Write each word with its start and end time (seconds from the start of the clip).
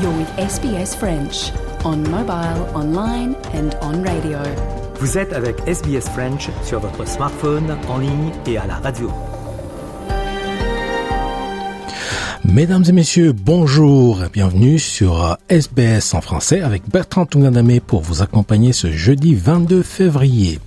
You're 0.00 0.16
with 0.16 0.28
SBS 0.36 0.94
French 0.94 1.50
on 1.84 1.96
mobile, 2.08 2.66
online 2.72 3.34
and 3.52 3.70
on 3.82 4.04
radio. 4.04 4.38
Vous 5.00 5.18
êtes 5.18 5.32
avec 5.32 5.56
SBS 5.66 6.08
French 6.10 6.50
sur 6.62 6.78
votre 6.78 7.04
smartphone, 7.04 7.76
en 7.88 7.98
ligne 7.98 8.30
et 8.46 8.58
à 8.58 8.66
la 8.66 8.76
radio. 8.76 9.10
Mesdames 12.44 12.84
et 12.88 12.92
messieurs, 12.92 13.32
bonjour 13.32 14.22
et 14.22 14.28
bienvenue 14.28 14.78
sur 14.78 15.36
SBS 15.48 16.14
en 16.14 16.20
français 16.20 16.60
avec 16.60 16.88
Bertrand 16.88 17.26
Tungandame 17.26 17.80
pour 17.80 18.00
vous 18.00 18.22
accompagner 18.22 18.72
ce 18.72 18.92
jeudi 18.92 19.34
22 19.34 19.82
février. 19.82 20.60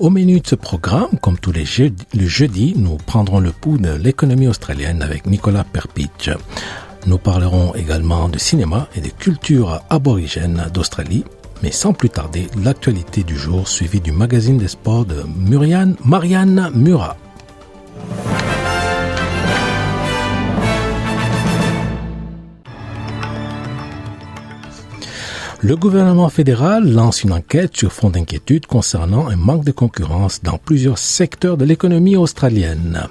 Au 0.00 0.10
menu 0.10 0.40
de 0.40 0.46
ce 0.46 0.54
programme, 0.54 1.18
comme 1.22 1.38
tous 1.38 1.52
les 1.52 1.64
jeudis, 1.64 2.04
le 2.14 2.26
jeudi, 2.26 2.74
nous 2.76 2.96
prendrons 2.96 3.40
le 3.40 3.52
pouls 3.52 3.78
de 3.78 3.94
l'économie 3.94 4.48
australienne 4.48 5.00
avec 5.00 5.26
Nicolas 5.26 5.64
Perpich. 5.64 6.30
Nous 7.06 7.18
parlerons 7.18 7.74
également 7.74 8.28
de 8.28 8.38
cinéma 8.38 8.88
et 8.96 9.00
de 9.00 9.08
culture 9.08 9.80
aborigène 9.90 10.66
d'Australie, 10.72 11.24
mais 11.62 11.70
sans 11.70 11.92
plus 11.92 12.10
tarder, 12.10 12.48
l'actualité 12.62 13.22
du 13.22 13.36
jour 13.36 13.68
suivie 13.68 14.00
du 14.00 14.12
magazine 14.12 14.58
des 14.58 14.68
sports 14.68 15.04
de 15.04 15.24
Marianne 16.04 16.70
Murat. 16.74 17.16
Le 25.62 25.74
gouvernement 25.74 26.28
fédéral 26.28 26.92
lance 26.92 27.22
une 27.22 27.32
enquête 27.32 27.74
sur 27.74 27.90
fond 27.90 28.10
d'inquiétude 28.10 28.66
concernant 28.66 29.28
un 29.28 29.36
manque 29.36 29.64
de 29.64 29.72
concurrence 29.72 30.42
dans 30.42 30.58
plusieurs 30.58 30.98
secteurs 30.98 31.56
de 31.56 31.64
l'économie 31.64 32.16
australienne. 32.16 33.08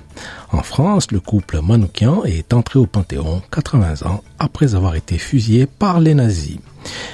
En 0.51 0.61
France, 0.61 1.11
le 1.11 1.19
couple 1.19 1.59
Manoukian 1.61 2.23
est 2.23 2.53
entré 2.53 2.77
au 2.77 2.85
Panthéon 2.85 3.41
80 3.51 4.05
ans 4.07 4.23
après 4.37 4.75
avoir 4.75 4.95
été 4.95 5.17
fusillé 5.17 5.65
par 5.65 5.99
les 5.99 6.13
nazis. 6.13 6.59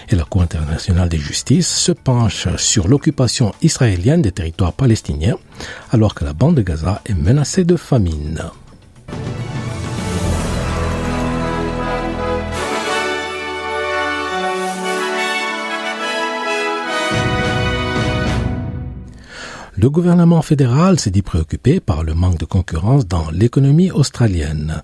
Et 0.10 0.16
la 0.16 0.26
Cour 0.26 0.42
internationale 0.42 1.08
de 1.08 1.18
justice 1.18 1.68
se 1.68 1.94
penche 1.94 2.54
sur 2.58 2.90
l'occupation 2.90 3.54
israélienne 3.62 4.22
des 4.22 4.34
territoires 4.34 4.74
palestiniens 4.74 5.38
alors 5.92 6.14
que 6.14 6.26
la 6.26 6.34
bande 6.34 6.56
de 6.56 6.62
Gaza 6.62 7.02
est 7.06 7.14
menacée 7.14 7.64
de 7.64 7.78
famine. 7.78 8.44
Le 19.82 19.90
gouvernement 19.90 20.44
fédéral 20.44 21.00
s'est 21.00 21.10
dit 21.10 21.24
préoccupé 21.24 21.80
par 21.80 22.04
le 22.04 22.14
manque 22.14 22.38
de 22.38 22.46
concurrence 22.46 23.08
dans 23.08 23.32
l'économie 23.32 23.90
australienne. 23.90 24.84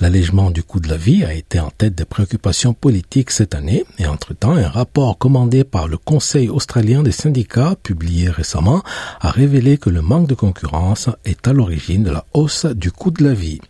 L'allègement 0.00 0.50
du 0.50 0.64
coût 0.64 0.80
de 0.80 0.88
la 0.88 0.96
vie 0.96 1.22
a 1.22 1.32
été 1.32 1.60
en 1.60 1.70
tête 1.70 1.94
des 1.94 2.04
préoccupations 2.04 2.74
politiques 2.74 3.30
cette 3.30 3.54
année 3.54 3.84
et 4.00 4.06
entre-temps, 4.08 4.56
un 4.56 4.68
rapport 4.68 5.16
commandé 5.16 5.62
par 5.62 5.86
le 5.86 5.96
Conseil 5.96 6.48
australien 6.48 7.04
des 7.04 7.12
syndicats 7.12 7.76
publié 7.80 8.30
récemment 8.30 8.82
a 9.20 9.30
révélé 9.30 9.78
que 9.78 9.90
le 9.90 10.02
manque 10.02 10.26
de 10.26 10.34
concurrence 10.34 11.08
est 11.24 11.46
à 11.46 11.52
l'origine 11.52 12.02
de 12.02 12.10
la 12.10 12.24
hausse 12.34 12.66
du 12.66 12.90
coût 12.90 13.12
de 13.12 13.22
la 13.22 13.34
vie. 13.34 13.60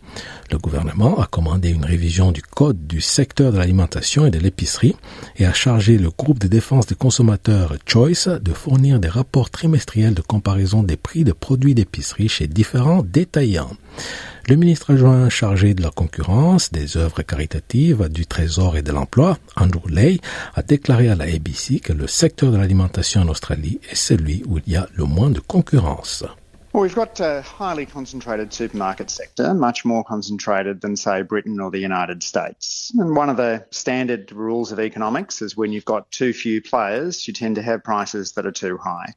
Le 0.51 0.57
gouvernement 0.57 1.19
a 1.19 1.25
commandé 1.25 1.69
une 1.69 1.85
révision 1.85 2.31
du 2.31 2.41
code 2.41 2.85
du 2.85 3.01
secteur 3.01 3.51
de 3.51 3.57
l'alimentation 3.57 4.25
et 4.25 4.31
de 4.31 4.39
l'épicerie 4.39 4.95
et 5.37 5.45
a 5.45 5.53
chargé 5.53 5.97
le 5.97 6.09
groupe 6.09 6.39
de 6.39 6.47
défense 6.47 6.85
des 6.85 6.95
consommateurs 6.95 7.75
Choice 7.87 8.39
de 8.39 8.53
fournir 8.53 8.99
des 8.99 9.07
rapports 9.07 9.49
trimestriels 9.49 10.13
de 10.13 10.21
comparaison 10.21 10.83
des 10.83 10.97
prix 10.97 11.23
de 11.23 11.31
produits 11.31 11.75
d'épicerie 11.75 12.29
chez 12.29 12.47
différents 12.47 13.03
détaillants. 13.03 13.71
Le 14.49 14.57
ministre 14.57 14.91
adjoint 14.91 15.29
chargé 15.29 15.73
de 15.73 15.81
la 15.81 15.89
concurrence, 15.89 16.71
des 16.71 16.97
œuvres 16.97 17.21
caritatives, 17.21 18.09
du 18.09 18.25
Trésor 18.25 18.75
et 18.75 18.81
de 18.81 18.91
l'emploi, 18.91 19.37
Andrew 19.55 19.87
Lay, 19.89 20.19
a 20.53 20.61
déclaré 20.61 21.07
à 21.07 21.15
la 21.15 21.23
ABC 21.23 21.79
que 21.79 21.93
le 21.93 22.07
secteur 22.07 22.51
de 22.51 22.57
l'alimentation 22.57 23.21
en 23.21 23.29
Australie 23.29 23.79
est 23.89 23.95
celui 23.95 24.43
où 24.45 24.57
il 24.57 24.73
y 24.73 24.75
a 24.75 24.89
le 24.95 25.05
moins 25.05 25.29
de 25.29 25.39
concurrence. 25.39 26.25
Well, 26.73 26.81
we've 26.81 26.95
got 26.95 27.19
a 27.19 27.43
highly 27.43 27.85
concentrated 27.85 28.51
supermarket 28.51 29.11
sector, 29.11 29.53
much 29.53 29.85
more 29.85 30.03
concentrated 30.03 30.81
than, 30.81 30.95
say, 30.95 31.21
Britain 31.21 31.59
or 31.59 31.69
the 31.69 31.77
United 31.77 32.23
States. 32.23 32.91
And 32.97 33.15
one 33.15 33.29
of 33.29 33.37
the 33.37 33.67
standard 33.69 34.31
rules 34.31 34.71
of 34.71 34.79
economics 34.79 35.43
is 35.43 35.55
when 35.55 35.71
you've 35.71 35.85
got 35.85 36.09
too 36.09 36.33
few 36.33 36.63
players, 36.63 37.27
you 37.27 37.33
tend 37.35 37.57
to 37.57 37.61
have 37.61 37.83
prices 37.83 38.31
that 38.31 38.47
are 38.47 38.51
too 38.51 38.79
high. 38.79 39.13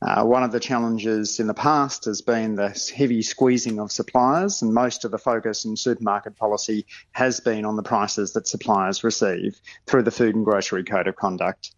Uh, 0.00 0.24
one 0.24 0.44
of 0.44 0.52
the 0.52 0.60
challenges 0.60 1.40
in 1.40 1.46
the 1.46 1.52
past 1.52 2.06
has 2.06 2.22
been 2.22 2.54
the 2.54 2.70
heavy 2.96 3.20
squeezing 3.20 3.80
of 3.80 3.92
suppliers, 3.92 4.62
and 4.62 4.72
most 4.72 5.04
of 5.04 5.10
the 5.10 5.18
focus 5.18 5.66
in 5.66 5.76
supermarket 5.76 6.36
policy 6.36 6.86
has 7.12 7.38
been 7.38 7.66
on 7.66 7.76
the 7.76 7.82
prices 7.82 8.32
that 8.32 8.48
suppliers 8.48 9.04
receive 9.04 9.60
through 9.86 10.04
the 10.04 10.10
Food 10.10 10.36
and 10.36 10.44
Grocery 10.46 10.84
Code 10.84 11.06
of 11.06 11.16
Conduct. 11.16 11.70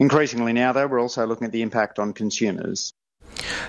Increasingly 0.00 0.52
now, 0.52 0.72
though, 0.72 0.88
we're 0.88 1.00
also 1.00 1.24
looking 1.24 1.46
at 1.46 1.52
the 1.52 1.62
impact 1.62 2.00
on 2.00 2.12
consumers. 2.12 2.92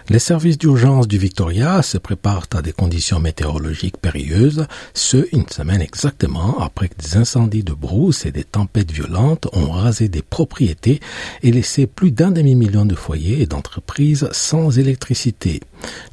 Les 0.09 0.19
services 0.19 0.57
d'urgence 0.57 1.07
du 1.07 1.17
Victoria 1.17 1.81
se 1.81 1.97
préparent 1.97 2.47
à 2.53 2.61
des 2.61 2.73
conditions 2.73 3.19
météorologiques 3.19 3.97
périlleuses, 3.97 4.67
ce 4.93 5.27
une 5.31 5.47
semaine 5.47 5.81
exactement 5.81 6.59
après 6.59 6.89
que 6.89 7.01
des 7.01 7.17
incendies 7.17 7.63
de 7.63 7.73
brousse 7.73 8.25
et 8.25 8.31
des 8.31 8.43
tempêtes 8.43 8.91
violentes 8.91 9.47
ont 9.53 9.71
rasé 9.71 10.09
des 10.09 10.21
propriétés 10.21 10.99
et 11.41 11.51
laissé 11.51 11.87
plus 11.87 12.11
d'un 12.11 12.31
demi-million 12.31 12.85
de 12.85 12.95
foyers 12.95 13.41
et 13.41 13.45
d'entreprises 13.45 14.27
sans 14.31 14.77
électricité. 14.77 15.61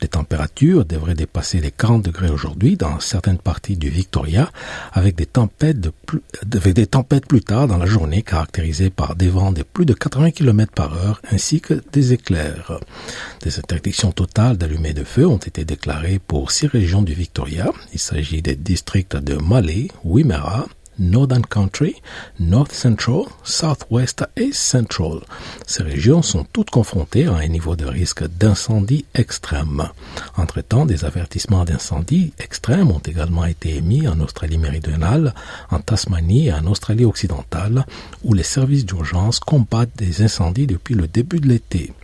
Les 0.00 0.08
températures 0.08 0.84
devraient 0.84 1.14
dépasser 1.14 1.60
les 1.60 1.70
40 1.70 2.02
degrés 2.02 2.30
aujourd'hui 2.30 2.76
dans 2.76 3.00
certaines 3.00 3.38
parties 3.38 3.76
du 3.76 3.88
Victoria, 3.88 4.50
avec 4.92 5.16
des 5.16 5.26
tempêtes, 5.26 5.90
plus, 6.06 6.20
plus 7.28 7.40
tard 7.42 7.68
dans 7.68 7.76
la 7.76 7.86
journée 7.86 8.22
caractérisées 8.22 8.90
par 8.90 9.14
des 9.16 9.28
vents 9.28 9.52
de 9.52 9.62
plus 9.62 9.86
de 9.86 9.94
80 9.94 10.30
km 10.32 10.72
par 10.72 10.94
heure 10.94 11.20
ainsi 11.30 11.60
que 11.60 11.82
des 11.92 12.12
éclairs. 12.12 12.80
Des 13.42 13.58
interdictions 13.58 14.12
totales 14.12 14.58
d'allumer 14.58 14.92
de 14.92 15.02
feu 15.02 15.26
ont 15.26 15.38
été 15.38 15.64
déclarées 15.64 16.18
pour 16.18 16.50
six 16.50 16.66
régions 16.66 17.00
du 17.00 17.14
Victoria. 17.14 17.72
Il 17.94 17.98
s'agit 17.98 18.42
des 18.42 18.54
districts 18.54 19.16
de 19.16 19.36
Malay, 19.36 19.88
Wimmera, 20.04 20.66
Northern 20.98 21.46
Country, 21.46 21.96
North 22.38 22.72
Central, 22.72 23.22
Southwest 23.42 24.26
et 24.36 24.52
Central. 24.52 25.20
Ces 25.66 25.82
régions 25.82 26.20
sont 26.20 26.44
toutes 26.52 26.68
confrontées 26.68 27.24
à 27.24 27.36
un 27.36 27.46
niveau 27.48 27.74
de 27.74 27.86
risque 27.86 28.26
d'incendie 28.26 29.06
extrême. 29.14 29.88
Entre-temps, 30.36 30.84
des 30.84 31.06
avertissements 31.06 31.64
d'incendie 31.64 32.34
extrêmes 32.38 32.90
ont 32.90 32.98
également 32.98 33.46
été 33.46 33.76
émis 33.76 34.06
en 34.06 34.20
Australie 34.20 34.58
méridionale, 34.58 35.34
en 35.70 35.80
Tasmanie 35.80 36.48
et 36.48 36.52
en 36.52 36.66
Australie 36.66 37.06
occidentale, 37.06 37.86
où 38.22 38.34
les 38.34 38.42
services 38.42 38.84
d'urgence 38.84 39.40
combattent 39.40 39.96
des 39.96 40.22
incendies 40.22 40.66
depuis 40.66 40.94
le 40.94 41.08
début 41.08 41.40
de 41.40 41.48
l'été. 41.48 41.94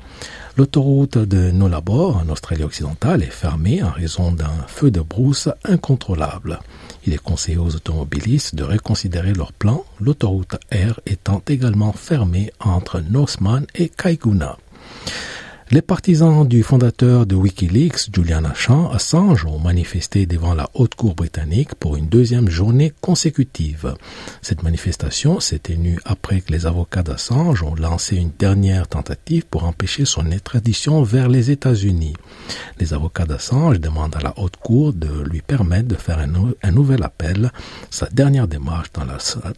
L'autoroute 0.57 1.19
de 1.19 1.51
Nullarbor, 1.51 2.17
en 2.17 2.31
Australie 2.31 2.65
occidentale, 2.65 3.23
est 3.23 3.27
fermée 3.27 3.83
en 3.83 3.91
raison 3.91 4.33
d'un 4.33 4.65
feu 4.69 4.91
de 4.91 5.03
brousse 5.03 5.51
incontrôlable. 5.65 6.61
Il 7.07 7.13
est 7.13 7.23
conseillé 7.23 7.59
aux 7.59 7.77
automobilistes 7.77 8.55
de 8.55 8.65
reconsidérer 8.65 9.35
leur 9.35 9.53
plan, 9.53 9.85
l'autoroute 10.01 10.55
R 10.73 10.99
étant 11.05 11.43
également 11.47 11.93
fermée 11.93 12.51
entre 12.59 13.01
Northman 13.01 13.67
et 13.75 13.91
Kaiguna. 13.91 14.57
Les 15.73 15.83
partisans 15.83 16.47
du 16.47 16.63
fondateur 16.63 17.27
de 17.27 17.35
Wikileaks, 17.35 18.15
Julian 18.15 18.45
Assange, 18.45 19.45
ont 19.47 19.59
manifesté 19.59 20.25
devant 20.25 20.55
la 20.55 20.71
haute 20.75 20.95
cour 20.95 21.17
britannique 21.17 21.75
pour 21.75 21.97
une 21.97 22.07
deuxième 22.07 22.49
journée 22.49 22.93
consécutive. 23.01 23.97
Cette 24.43 24.63
manifestation 24.63 25.41
s'est 25.41 25.59
tenue 25.59 25.99
après 26.05 26.41
que 26.41 26.53
les 26.53 26.67
avocats 26.67 27.03
d'Assange 27.03 27.65
ont 27.65 27.75
lancé 27.75 28.15
une 28.15 28.31
dernière 28.39 28.87
tentative 28.87 29.45
pour 29.47 29.65
empêcher 29.65 30.05
son 30.05 30.31
extradition 30.31 31.03
vers 31.03 31.29
les 31.29 31.51
États-Unis. 31.51 32.15
Les 32.79 32.95
avocats 32.95 33.27
d'Assange 33.27 33.81
demandent 33.81 34.15
à 34.15 34.21
la 34.21 34.39
haute 34.39 34.59
cour 34.59 34.93
de 34.93 35.25
lui 35.29 35.43
permettre 35.43 35.89
de 35.89 35.97
faire 35.97 36.21
un, 36.21 36.71
nouvel 36.71 37.03
appel, 37.03 37.51
sa 37.91 38.07
dernière 38.07 38.47
démarche 38.47 38.93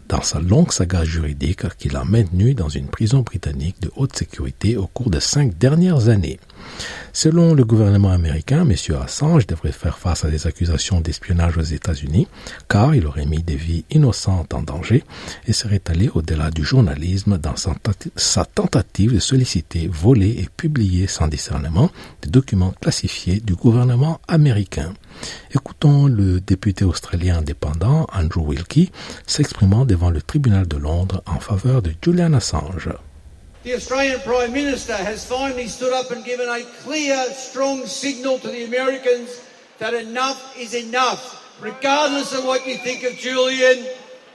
dans, 0.09 0.23
sa 0.23 0.41
longue 0.41 0.73
saga 0.73 1.05
juridique 1.05 1.69
qu'il 1.77 1.97
a 1.97 2.05
maintenue 2.05 2.55
dans 2.55 2.71
une 2.71 2.87
prison 2.87 3.21
britannique 3.21 3.77
de 3.83 3.91
haute 3.95 4.17
sécurité 4.17 4.79
au 4.79 4.87
cours 4.87 5.11
de 5.11 5.21
cinq 5.21 5.59
dernières 5.59 5.98
années. 6.07 6.39
Selon 7.13 7.55
le 7.55 7.65
gouvernement 7.65 8.11
américain, 8.11 8.69
M. 8.69 8.75
Assange 9.03 9.47
devrait 9.47 9.73
faire 9.73 9.99
face 9.99 10.25
à 10.25 10.31
des 10.31 10.47
accusations 10.47 11.01
d'espionnage 11.01 11.57
aux 11.57 11.63
États-Unis, 11.63 12.29
car 12.69 12.95
il 12.95 13.07
aurait 13.07 13.27
mis 13.27 13.43
des 13.43 13.57
vies 13.57 13.85
innocentes 13.91 14.55
en 14.55 14.63
danger 14.63 15.03
et 15.47 15.53
serait 15.53 15.83
allé 15.89 16.09
au-delà 16.15 16.51
du 16.51 16.65
journalisme 16.65 17.39
dans 17.39 17.57
sa 17.57 18.45
tentative 18.45 19.15
de 19.15 19.19
solliciter, 19.19 19.89
voler 19.89 20.31
et 20.39 20.49
publier 20.57 21.07
sans 21.07 21.27
discernement 21.27 21.91
des 22.23 22.31
documents 22.31 22.75
classifiés 22.81 23.41
du 23.41 23.55
gouvernement 23.55 24.21
américain. 24.29 24.95
Écoutons 25.53 26.07
le 26.07 26.41
député 26.41 26.85
australien 26.85 27.39
indépendant 27.39 28.07
Andrew 28.13 28.47
Wilkie 28.47 28.93
s'exprimant 29.27 29.85
devant 29.85 30.11
le 30.11 30.23
tribunal 30.23 30.69
de 30.69 30.77
Londres 30.77 31.23
en 31.27 31.41
faveur 31.41 31.83
de 31.83 31.93
Julian 32.01 32.35
Assange. 32.35 32.91
The 33.65 33.75
Australian 33.75 34.21
Prime 34.21 34.53
Minister 34.53 34.95
has 34.95 35.27
finally 35.27 35.67
stood 35.67 35.93
up 35.93 36.13
and 36.13 36.25
given 36.25 36.49
a 36.49 36.63
clear, 36.83 37.17
strong 37.33 37.87
signal 37.87 38.39
to 38.39 38.49
the 38.49 38.65
Americans 38.65 39.45
that 39.79 39.95
enough 39.95 40.57
is 40.57 40.75
enough. 40.75 41.45
Regardless 41.61 42.33
of 42.35 42.45
what 42.45 42.65
you 42.69 42.77
think 42.79 43.03
of 43.03 43.15
Julian, 43.15 43.85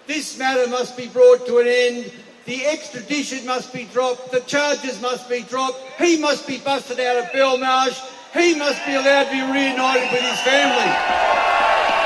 this 0.08 0.38
matter 0.38 0.70
must 0.70 0.98
be 0.98 1.08
brought 1.08 1.48
to 1.48 1.60
an 1.60 1.68
end. 1.68 2.12
The 2.44 2.66
extradition 2.66 3.48
must 3.48 3.72
be 3.72 3.86
dropped. 3.86 4.34
The 4.34 4.42
charges 4.42 5.02
must 5.02 5.30
be 5.30 5.44
dropped. 5.44 5.80
He 5.98 6.20
must 6.20 6.46
be 6.46 6.58
busted 6.58 7.00
out 7.00 7.24
of 7.24 7.32
Belmarsh. 7.32 7.98
He 8.34 8.56
must 8.56 8.86
be 8.86 8.96
allowed 8.96 9.24
to 9.26 9.32
be 9.32 9.42
reunited 9.42 10.12
with 10.12 10.22
his 10.22 10.40
family. 10.42 12.03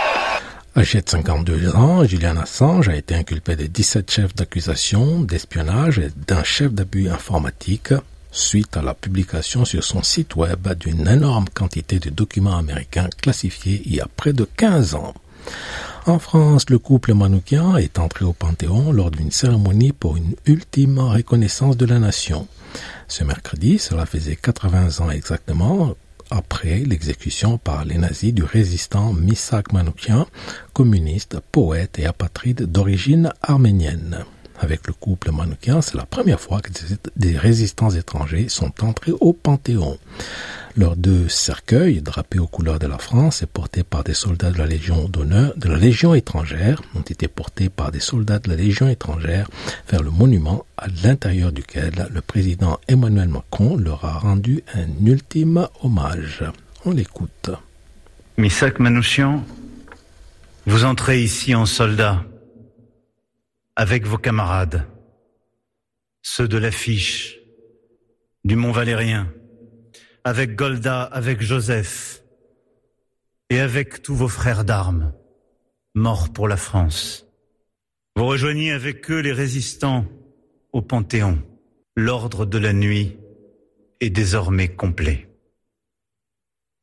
Âgé 0.78 1.02
de 1.02 1.10
52 1.10 1.76
ans, 1.76 2.04
Julian 2.04 2.38
Assange 2.38 2.88
a 2.88 2.96
été 2.96 3.16
inculpé 3.16 3.56
de 3.56 3.66
17 3.66 4.12
chefs 4.12 4.36
d'accusation 4.36 5.22
d'espionnage 5.22 5.98
et 5.98 6.12
d'un 6.28 6.44
chef 6.44 6.72
d'abus 6.72 7.10
informatique 7.10 7.96
suite 8.32 8.78
à 8.78 8.84
la 8.84 8.94
publication 8.94 9.66
sur 9.66 9.84
son 9.84 10.04
site 10.04 10.36
web 10.36 10.72
d'une 10.76 11.08
énorme 11.08 11.48
quantité 11.52 11.98
de 11.98 12.12
documents 12.12 12.58
américains 12.58 13.10
classifiés 13.20 13.82
il 13.86 13.96
y 13.96 14.02
a 14.02 14.08
près 14.08 14.34
de 14.34 14.48
15 14.56 14.94
ans. 14.94 15.16
En 16.06 16.20
France, 16.20 16.70
le 16.70 16.78
couple 16.78 17.16
Manoukian 17.16 17.78
est 17.78 17.98
entré 17.98 18.24
au 18.24 18.34
Panthéon 18.34 18.92
lors 18.92 19.10
d'une 19.10 19.32
cérémonie 19.32 19.94
pour 19.94 20.16
une 20.16 20.36
ultime 20.46 21.00
reconnaissance 21.00 21.76
de 21.76 21.88
la 21.88 21.98
nation. 21.98 22.48
Ce 23.08 23.24
mercredi, 23.24 23.80
cela 23.80 24.06
faisait 24.06 24.36
80 24.36 25.00
ans 25.00 25.10
exactement 25.10 25.96
après 26.30 26.80
l'exécution 26.80 27.58
par 27.58 27.86
les 27.86 27.98
nazis 27.98 28.34
du 28.34 28.44
résistant 28.44 29.14
Misak 29.14 29.74
Manoukian, 29.74 30.28
communiste, 30.74 31.40
poète 31.52 32.00
et 32.00 32.06
apatride 32.06 32.64
d'origine 32.64 33.32
arménienne. 33.42 34.26
Avec 34.60 34.88
le 34.88 34.94
couple 34.94 35.32
Manoukian, 35.32 35.82
c'est 35.82 35.96
la 35.96 36.06
première 36.06 36.40
fois 36.40 36.62
que 36.62 36.72
des 37.16 37.38
résistants 37.38 37.92
étrangers 37.92 38.50
sont 38.50 38.84
entrés 38.84 39.14
au 39.20 39.34
Panthéon. 39.34 39.98
Leurs 40.78 40.96
deux 40.96 41.28
cercueils, 41.28 42.04
drapés 42.04 42.38
aux 42.38 42.46
couleurs 42.46 42.78
de 42.78 42.86
la 42.86 43.00
France 43.00 43.42
et 43.42 43.48
portés 43.48 43.84
par 43.84 44.04
des 44.04 44.14
soldats 44.14 44.52
de 44.52 44.60
la 44.60 44.68
Légion 44.68 45.10
d'honneur, 45.10 45.58
de 45.58 45.70
la 45.70 45.76
Légion 45.76 46.14
étrangère, 46.14 46.84
ont 46.94 47.02
été 47.02 47.28
portés 47.28 47.70
par 47.70 47.92
des 47.92 48.00
soldats 48.00 48.38
de 48.38 48.48
la 48.52 48.56
Légion 48.56 48.88
étrangère 48.88 49.50
vers 49.90 50.04
le 50.04 50.12
monument 50.12 50.68
à 50.78 50.86
l'intérieur 51.04 51.52
duquel 51.52 52.08
le 52.14 52.22
président 52.22 52.80
Emmanuel 52.88 53.28
Macron 53.28 53.76
leur 53.76 54.06
a 54.06 54.20
rendu 54.20 54.62
un 54.76 55.04
ultime 55.04 55.68
hommage. 55.82 56.44
On 56.86 56.92
l'écoute. 56.92 57.50
Misak 58.38 58.78
Manouchian, 58.78 59.44
vous 60.68 60.86
entrez 60.86 61.24
ici 61.24 61.56
en 61.56 61.66
soldat 61.66 62.24
avec 63.76 64.06
vos 64.06 64.20
camarades, 64.20 64.86
ceux 66.22 66.48
de 66.48 66.60
l'affiche, 66.60 67.40
du 68.44 68.56
Mont 68.56 68.72
Valérien, 68.72 69.28
avec 70.28 70.58
Golda, 70.58 71.04
avec 71.04 71.42
Joseph, 71.42 72.22
et 73.50 73.62
avec 73.62 74.02
tous 74.02 74.14
vos 74.14 74.28
frères 74.28 74.66
d'armes, 74.66 75.14
morts 75.96 76.34
pour 76.34 76.50
la 76.50 76.58
France. 76.58 77.26
Vous 78.18 78.26
rejoignez 78.26 78.74
avec 78.74 79.10
eux 79.10 79.22
les 79.22 79.32
résistants 79.32 80.04
au 80.74 80.82
Panthéon. 80.82 81.42
L'ordre 81.96 82.46
de 82.46 82.58
la 82.58 82.74
nuit 82.74 83.16
est 84.02 84.10
désormais 84.10 84.68
complet. 84.68 85.30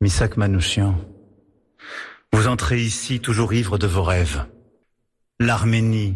Misak 0.00 0.38
Manouchian, 0.38 0.99
vous 2.32 2.49
entrez 2.49 2.81
ici 2.81 3.20
toujours 3.20 3.52
ivre 3.52 3.76
de 3.76 3.87
vos 3.87 4.05
rêves. 4.05 4.46
L'Arménie 5.38 6.14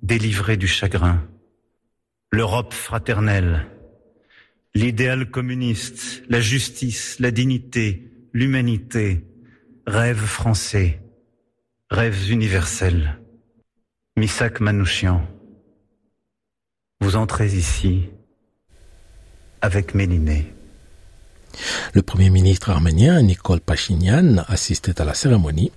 délivrée 0.00 0.56
du 0.56 0.68
chagrin. 0.68 1.22
L'Europe 2.32 2.72
fraternelle 2.72 3.66
l'idéal 4.74 5.30
communiste, 5.30 6.22
la 6.28 6.40
justice, 6.40 7.16
la 7.18 7.30
dignité, 7.30 8.10
l'humanité, 8.32 9.24
rêve 9.86 10.24
français, 10.24 11.00
rêves 11.90 12.30
universels. 12.30 13.18
Misak 14.16 14.60
Manouchian, 14.60 15.26
vous 17.00 17.16
entrez 17.16 17.56
ici 17.56 18.10
avec 19.62 19.94
Méliné. 19.94 20.52
Le 21.94 22.02
premier 22.02 22.30
ministre 22.30 22.70
arménien, 22.70 23.20
Nicole 23.22 23.60
Pachinian, 23.60 24.44
assistait 24.46 25.00
à 25.00 25.04
la 25.04 25.14
cérémonie 25.14 25.72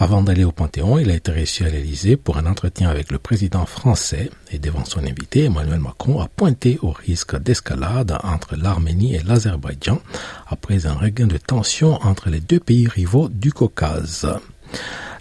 avant 0.00 0.22
d'aller 0.22 0.44
au 0.44 0.52
Panthéon, 0.52 0.98
il 0.98 1.10
a 1.10 1.14
été 1.14 1.32
reçu 1.32 1.64
à 1.64 1.70
l'Élysée 1.70 2.16
pour 2.16 2.36
un 2.36 2.46
entretien 2.46 2.88
avec 2.88 3.10
le 3.10 3.18
président 3.18 3.66
français 3.66 4.30
et 4.52 4.60
devant 4.60 4.84
son 4.84 5.00
invité, 5.00 5.44
Emmanuel 5.44 5.80
Macron 5.80 6.20
a 6.20 6.28
pointé 6.28 6.78
au 6.82 6.90
risque 6.90 7.36
d'escalade 7.36 8.16
entre 8.22 8.54
l'Arménie 8.54 9.16
et 9.16 9.22
l'Azerbaïdjan 9.24 10.00
après 10.46 10.86
un 10.86 10.94
regain 10.94 11.26
de 11.26 11.36
tension 11.36 11.98
entre 12.02 12.30
les 12.30 12.38
deux 12.38 12.60
pays 12.60 12.86
rivaux 12.86 13.28
du 13.28 13.52
Caucase. 13.52 14.28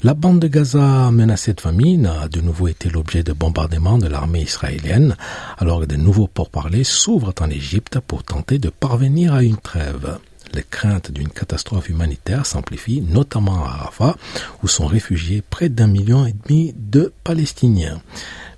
La 0.03 0.13
bande 0.13 0.39
de 0.39 0.47
Gaza 0.47 1.09
menacée 1.09 1.53
de 1.53 1.61
famine 1.61 2.05
a 2.05 2.27
de 2.27 2.39
nouveau 2.39 2.67
été 2.67 2.87
l'objet 2.87 3.23
de 3.23 3.33
bombardements 3.33 3.97
de 3.97 4.07
l'armée 4.07 4.43
israélienne, 4.43 5.15
alors 5.57 5.79
que 5.79 5.85
de 5.85 5.95
nouveaux 5.95 6.27
pourparlers 6.27 6.83
s'ouvrent 6.83 7.33
en 7.41 7.49
Égypte 7.49 7.99
pour 8.01 8.23
tenter 8.23 8.59
de 8.59 8.69
parvenir 8.69 9.33
à 9.33 9.41
une 9.41 9.57
trêve. 9.57 10.19
Les 10.53 10.63
craintes 10.63 11.11
d'une 11.11 11.29
catastrophe 11.29 11.89
humanitaire 11.89 12.45
s'amplifient 12.45 13.01
notamment 13.01 13.63
à 13.65 13.69
Rafah, 13.69 14.15
où 14.63 14.67
sont 14.67 14.87
réfugiés 14.87 15.43
près 15.47 15.69
d'un 15.69 15.87
million 15.87 16.25
et 16.25 16.33
demi 16.33 16.73
de 16.75 17.13
Palestiniens. 17.23 18.01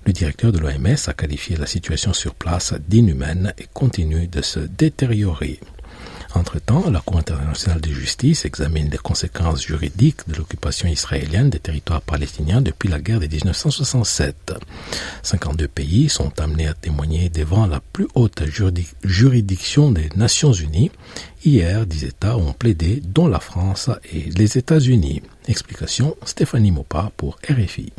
Le 0.06 0.12
directeur 0.12 0.52
de 0.52 0.58
l'OMS 0.58 0.96
a 1.06 1.12
qualifié 1.12 1.56
la 1.56 1.66
situation 1.66 2.12
sur 2.12 2.34
place 2.34 2.74
d'inhumaine 2.88 3.52
et 3.58 3.66
continue 3.72 4.28
de 4.28 4.40
se 4.40 4.60
détériorer. 4.60 5.60
Entre-temps, 6.34 6.88
la 6.90 7.00
Cour 7.00 7.18
internationale 7.18 7.80
de 7.80 7.90
justice 7.92 8.44
examine 8.44 8.88
les 8.88 8.98
conséquences 8.98 9.66
juridiques 9.66 10.28
de 10.28 10.36
l'occupation 10.36 10.88
israélienne 10.88 11.50
des 11.50 11.58
territoires 11.58 12.02
palestiniens 12.02 12.60
depuis 12.60 12.88
la 12.88 13.00
guerre 13.00 13.18
de 13.18 13.26
1967. 13.26 14.54
52 15.22 15.66
pays 15.66 16.08
sont 16.08 16.38
amenés 16.40 16.68
à 16.68 16.74
témoigner 16.74 17.28
devant 17.30 17.66
la 17.66 17.80
plus 17.80 18.06
haute 18.14 18.42
juridiction 19.02 19.90
des 19.90 20.08
Nations 20.14 20.52
Unies. 20.52 20.92
Hier, 21.44 21.84
10 21.84 22.04
États 22.04 22.36
ont 22.36 22.52
plaidé, 22.52 23.02
dont 23.04 23.26
la 23.26 23.40
France 23.40 23.90
et 24.12 24.30
les 24.30 24.56
États-Unis. 24.56 25.22
Explication 25.48 26.16
Stéphanie 26.24 26.70
Mopa 26.70 27.10
pour 27.16 27.38
RFI. 27.48 27.92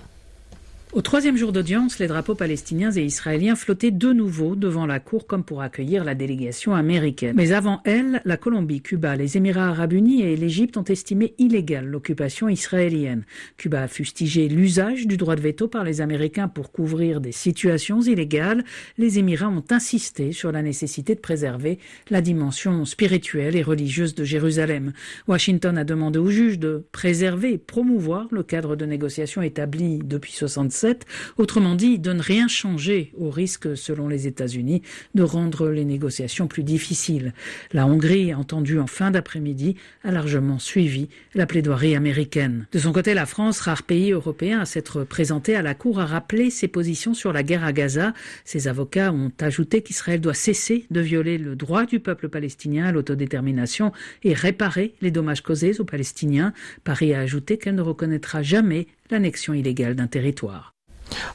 Au 0.94 1.02
troisième 1.02 1.38
jour 1.38 1.54
d'audience, 1.54 2.00
les 2.00 2.08
drapeaux 2.08 2.36
palestiniens 2.36 2.92
et 2.92 3.06
israéliens 3.06 3.56
flottaient 3.56 3.92
de 3.92 4.12
nouveau 4.12 4.58
devant 4.58 4.86
la 4.86 5.00
cour 5.00 5.26
comme 5.26 5.46
pour 5.46 5.62
accueillir 5.62 6.04
la 6.04 6.16
délégation 6.16 6.76
américaine. 6.76 7.34
Mais 7.38 7.54
avant 7.54 7.80
elle, 7.86 8.22
la 8.26 8.36
Colombie, 8.36 8.82
Cuba, 8.82 9.16
les 9.16 9.38
Émirats 9.38 9.70
arabes 9.70 9.94
unis 9.94 10.24
et 10.24 10.36
l'Égypte 10.36 10.76
ont 10.76 10.84
estimé 10.84 11.34
illégale 11.38 11.86
l'occupation 11.86 12.50
israélienne. 12.50 13.24
Cuba 13.56 13.84
a 13.84 13.88
fustigé 13.88 14.50
l'usage 14.50 15.08
du 15.08 15.16
droit 15.16 15.38
de 15.38 15.42
veto 15.42 15.70
par 15.70 15.86
les 15.86 16.02
Américains 16.02 16.50
pour 16.50 16.74
couvrir 16.74 17.22
des 17.22 17.32
situations 17.32 18.02
illégales. 18.02 18.66
Les 18.98 19.18
Émirats 19.18 19.48
ont 19.48 19.64
insisté 19.70 20.34
sur 20.34 20.52
la 20.52 20.62
nécessité 20.62 21.16
de 21.16 21.22
préserver 21.22 21.80
la 22.10 22.20
dimension 22.20 22.84
spirituelle 22.84 23.56
et 23.56 23.64
religieuse 23.64 24.14
de 24.14 24.26
Jérusalem. 24.26 24.92
Washington 25.30 25.78
a 25.78 25.86
demandé 25.86 26.20
aux 26.20 26.30
juges 26.30 26.60
de 26.60 26.84
préserver 26.92 27.54
et 27.54 27.58
promouvoir 27.58 28.28
le 28.30 28.44
cadre 28.44 28.76
de 28.76 28.86
négociation 28.86 29.42
établi 29.42 30.00
depuis 30.04 30.34
67 30.82 31.06
autrement 31.38 31.76
dit, 31.76 32.00
de 32.00 32.12
ne 32.14 32.22
rien 32.22 32.48
changer 32.48 33.14
au 33.18 33.30
risque, 33.30 33.78
selon 33.78 34.08
les 34.08 34.28
États-Unis, 34.28 34.82
de 35.16 35.24
rendre 35.24 35.70
les 35.70 35.86
négociations 35.86 36.48
plus 36.48 36.64
difficiles. 36.64 37.34
La 37.72 37.86
Hongrie, 37.86 38.34
entendue 38.34 38.80
en 38.80 38.88
fin 38.88 39.12
d'après-midi, 39.12 39.76
a 40.04 40.12
largement 40.12 40.60
suivi 40.60 41.10
la 41.36 41.46
plaidoirie 41.46 41.96
américaine. 41.96 42.68
De 42.72 42.80
son 42.80 42.92
côté, 42.92 43.14
la 43.14 43.26
France, 43.26 43.60
rare 43.62 43.84
pays 43.84 44.12
européen 44.12 44.60
à 44.62 44.66
s'être 44.66 45.04
présenté 45.04 45.56
à 45.56 45.62
la 45.62 45.76
Cour, 45.76 46.00
a 46.00 46.06
rappelé 46.06 46.50
ses 46.50 46.68
positions 46.68 47.14
sur 47.14 47.34
la 47.34 47.44
guerre 47.44 47.64
à 47.64 47.74
Gaza. 47.74 48.14
Ses 48.44 48.68
avocats 48.68 49.12
ont 49.12 49.32
ajouté 49.40 49.82
qu'Israël 49.82 50.20
doit 50.20 50.34
cesser 50.34 50.86
de 50.90 51.00
violer 51.02 51.38
le 51.38 51.56
droit 51.56 51.86
du 51.86 52.00
peuple 52.00 52.30
palestinien 52.30 52.86
à 52.86 52.92
l'autodétermination 52.92 53.92
et 54.24 54.34
réparer 54.34 54.94
les 55.02 55.12
dommages 55.12 55.42
causés 55.42 55.80
aux 55.80 55.86
Palestiniens. 55.86 56.54
Paris 56.84 57.14
a 57.14 57.20
ajouté 57.20 57.58
qu'elle 57.58 57.76
ne 57.76 57.82
reconnaîtra 57.82 58.42
jamais 58.42 58.88
l'annexion 59.12 59.54
illégale 59.54 59.96
d'un 59.96 60.08
territoire. 60.08 60.71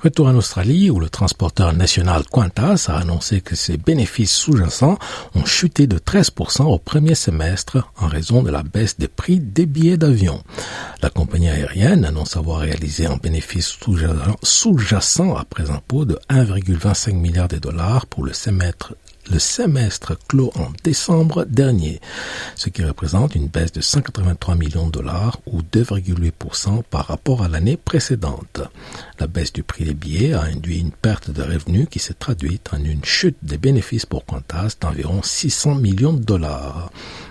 Retour 0.02 0.28
en 0.28 0.34
Australie 0.34 0.90
où 0.90 1.00
le 1.00 1.08
transporteur 1.08 1.72
national 1.72 2.24
Qantas 2.30 2.86
a 2.88 2.98
annoncé 2.98 3.40
que 3.40 3.56
ses 3.56 3.76
bénéfices 3.76 4.32
sous-jacents 4.32 4.98
ont 5.34 5.44
chuté 5.44 5.86
de 5.86 5.98
13% 5.98 6.64
au 6.64 6.78
premier 6.78 7.14
semestre 7.14 7.88
en 7.96 8.06
raison 8.06 8.42
de 8.42 8.50
la 8.50 8.62
baisse 8.62 8.98
des 8.98 9.08
prix 9.08 9.40
des 9.40 9.66
billets 9.66 9.96
d'avion. 9.96 10.42
La 11.02 11.10
compagnie 11.10 11.48
aérienne 11.48 12.04
annonce 12.04 12.36
avoir 12.36 12.60
réalisé 12.60 13.06
un 13.06 13.16
bénéfice 13.16 13.76
sous-jacent 14.42 15.36
après 15.36 15.70
impôt 15.70 16.04
de 16.04 16.18
1,25 16.30 17.14
milliard 17.14 17.48
de 17.48 17.58
dollars 17.58 18.06
pour 18.06 18.24
le 18.24 18.32
semestre 18.32 18.94
le 19.30 19.38
semestre 19.38 20.18
clos 20.28 20.52
en 20.54 20.68
décembre 20.84 21.44
dernier, 21.44 22.00
ce 22.54 22.68
qui 22.68 22.84
représente 22.84 23.34
une 23.34 23.48
baisse 23.48 23.72
de 23.72 23.80
183 23.80 24.54
millions 24.54 24.86
de 24.86 24.92
dollars 24.92 25.40
ou 25.46 25.62
2,8% 25.62 26.82
par 26.84 27.06
rapport 27.06 27.42
à 27.42 27.48
l'année 27.48 27.76
précédente. 27.76 28.60
La 29.18 29.26
baisse 29.26 29.52
du 29.52 29.62
prix 29.62 29.84
des 29.84 29.94
billets 29.94 30.34
a 30.34 30.42
induit 30.42 30.80
une 30.80 30.92
perte 30.92 31.30
de 31.30 31.42
revenus 31.42 31.88
qui 31.90 31.98
s'est 31.98 32.14
traduite 32.14 32.70
en 32.72 32.82
une 32.82 33.04
chute 33.04 33.38
des 33.42 33.58
bénéfices 33.58 34.06
pour 34.06 34.24
Qantas 34.24 34.76
d'environ 34.80 35.22
600 35.22 35.76
millions 35.76 36.12
de 36.12 36.24
dollars. 36.24 36.90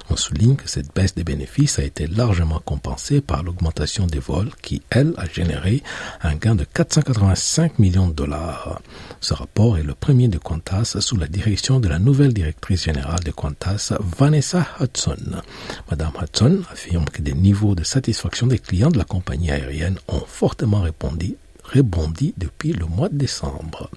On 0.09 0.15
souligne 0.15 0.55
que 0.55 0.69
cette 0.69 0.93
baisse 0.93 1.15
des 1.15 1.23
bénéfices 1.23 1.79
a 1.79 1.83
été 1.83 2.05
largement 2.05 2.59
compensée 2.63 3.21
par 3.21 3.41
l'augmentation 3.41 4.05
des 4.05 4.19
vols 4.19 4.51
qui, 4.61 4.81
elle, 4.91 5.13
a 5.17 5.25
généré 5.25 5.81
un 6.21 6.35
gain 6.35 6.55
de 6.55 6.63
485 6.63 7.79
millions 7.79 8.07
de 8.07 8.13
dollars. 8.13 8.81
Ce 9.19 9.33
rapport 9.33 9.77
est 9.77 9.83
le 9.83 9.95
premier 9.95 10.27
de 10.27 10.37
Qantas 10.37 10.97
sous 10.99 11.17
la 11.17 11.27
direction 11.27 11.79
de 11.79 11.87
la 11.87 11.97
nouvelle 11.97 12.33
directrice 12.33 12.83
générale 12.83 13.23
de 13.23 13.31
Qantas, 13.31 13.93
Vanessa 13.99 14.67
Hudson. 14.79 15.41
Madame 15.89 16.11
Hudson 16.21 16.61
affirme 16.71 17.05
que 17.05 17.23
des 17.23 17.33
niveaux 17.33 17.73
de 17.73 17.83
satisfaction 17.83 18.47
des 18.47 18.59
clients 18.59 18.91
de 18.91 18.97
la 18.99 19.05
compagnie 19.05 19.51
aérienne 19.51 19.97
ont 20.07 20.23
fortement 20.27 20.81
répondu, 20.81 21.35
rebondi 21.63 22.35
depuis 22.37 22.73
le 22.73 22.85
mois 22.85 23.09
de 23.09 23.17
décembre. 23.17 23.89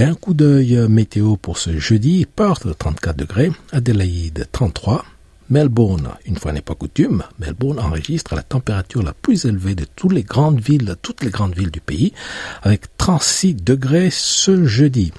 Et 0.00 0.02
un 0.02 0.14
coup 0.14 0.32
d'œil 0.32 0.88
météo 0.88 1.36
pour 1.36 1.58
ce 1.58 1.78
jeudi, 1.78 2.24
Perth 2.24 2.66
34 2.78 3.14
degrés, 3.14 3.52
Adelaide 3.70 4.48
33, 4.50 5.04
Melbourne, 5.50 6.08
une 6.24 6.38
fois 6.38 6.54
n'est 6.54 6.62
pas 6.62 6.74
coutume, 6.74 7.22
Melbourne 7.38 7.78
enregistre 7.78 8.34
la 8.34 8.42
température 8.42 9.02
la 9.02 9.12
plus 9.12 9.44
élevée 9.44 9.74
de 9.74 9.84
toutes 9.84 10.14
les 10.14 10.22
grandes 10.22 10.58
villes, 10.58 10.96
toutes 11.02 11.22
les 11.22 11.28
grandes 11.28 11.54
villes 11.54 11.70
du 11.70 11.82
pays, 11.82 12.14
avec 12.62 12.96
36 12.96 13.56
degrés 13.56 14.08
ce 14.10 14.64
jeudi. 14.64 15.12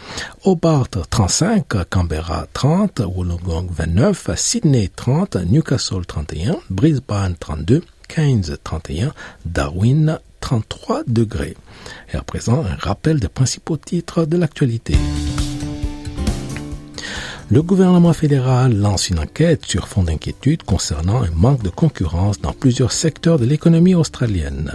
Hobart 0.45 0.89
35, 0.89 1.87
Canberra 1.87 2.47
30, 2.51 3.03
Wollongong 3.05 3.69
29, 3.69 4.31
Sydney 4.35 4.89
30, 4.95 5.35
Newcastle 5.47 6.07
31, 6.07 6.55
Brisbane 6.71 7.35
32, 7.39 7.83
Keynes 8.07 8.57
31, 8.63 9.13
Darwin 9.45 10.17
33 10.41 11.03
degrés. 11.07 11.55
Et 12.13 12.17
à 12.17 12.21
présent, 12.21 12.65
un 12.65 12.75
rappel 12.75 13.19
des 13.19 13.29
principaux 13.29 13.77
titres 13.77 14.25
de 14.25 14.37
l'actualité. 14.37 14.95
Le 17.51 17.61
gouvernement 17.61 18.13
fédéral 18.13 18.77
lance 18.77 19.09
une 19.09 19.19
enquête 19.19 19.65
sur 19.65 19.89
fond 19.89 20.03
d'inquiétude 20.03 20.63
concernant 20.63 21.21
un 21.21 21.31
manque 21.31 21.63
de 21.63 21.69
concurrence 21.69 22.39
dans 22.39 22.53
plusieurs 22.53 22.93
secteurs 22.93 23.39
de 23.39 23.45
l'économie 23.45 23.93
australienne. 23.93 24.71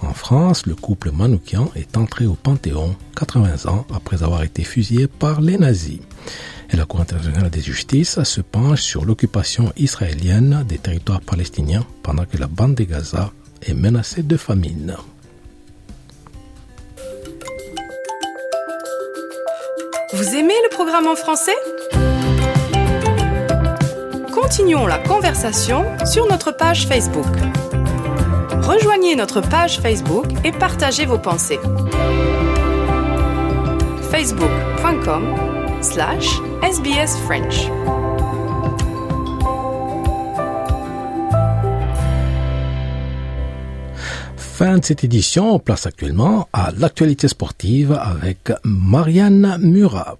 En 0.00 0.14
France, 0.14 0.64
le 0.64 0.74
couple 0.74 1.10
Manoukian 1.10 1.70
est 1.76 1.98
entré 1.98 2.24
au 2.24 2.32
Panthéon 2.32 2.96
80 3.16 3.70
ans 3.70 3.86
après 3.94 4.22
avoir 4.22 4.42
été 4.42 4.64
fusillé 4.64 5.06
par 5.06 5.42
les 5.42 5.58
nazis. 5.58 6.00
Et 6.70 6.76
la 6.78 6.86
Cour 6.86 7.02
internationale 7.02 7.50
des 7.50 7.60
justices 7.60 8.22
se 8.22 8.40
penche 8.40 8.80
sur 8.80 9.04
l'occupation 9.04 9.70
israélienne 9.76 10.64
des 10.66 10.78
territoires 10.78 11.20
palestiniens 11.20 11.84
pendant 12.02 12.24
que 12.24 12.38
la 12.38 12.46
bande 12.46 12.74
de 12.74 12.84
Gaza 12.84 13.32
est 13.66 13.74
menacée 13.74 14.22
de 14.22 14.36
famine. 14.36 14.96
Vous 20.12 20.34
aimez 20.36 20.54
le 20.64 20.68
programme 20.70 21.06
en 21.06 21.16
français? 21.16 21.56
Continuons 24.32 24.86
la 24.86 24.98
conversation 24.98 25.84
sur 26.06 26.28
notre 26.28 26.52
page 26.52 26.86
Facebook. 26.86 27.26
Rejoignez 28.62 29.16
notre 29.16 29.40
page 29.40 29.80
Facebook 29.80 30.26
et 30.44 30.52
partagez 30.52 31.06
vos 31.06 31.18
pensées. 31.18 31.58
facebook.com 34.10 35.34
slash 35.82 36.28
sbsfrench. 36.62 38.03
Fin 44.56 44.78
de 44.78 44.84
cette 44.84 45.02
édition, 45.02 45.56
on 45.56 45.58
place 45.58 45.84
actuellement 45.84 46.48
à 46.52 46.70
l'actualité 46.78 47.26
sportive 47.26 47.90
avec 47.90 48.52
Marianne 48.62 49.58
Murat. 49.60 50.16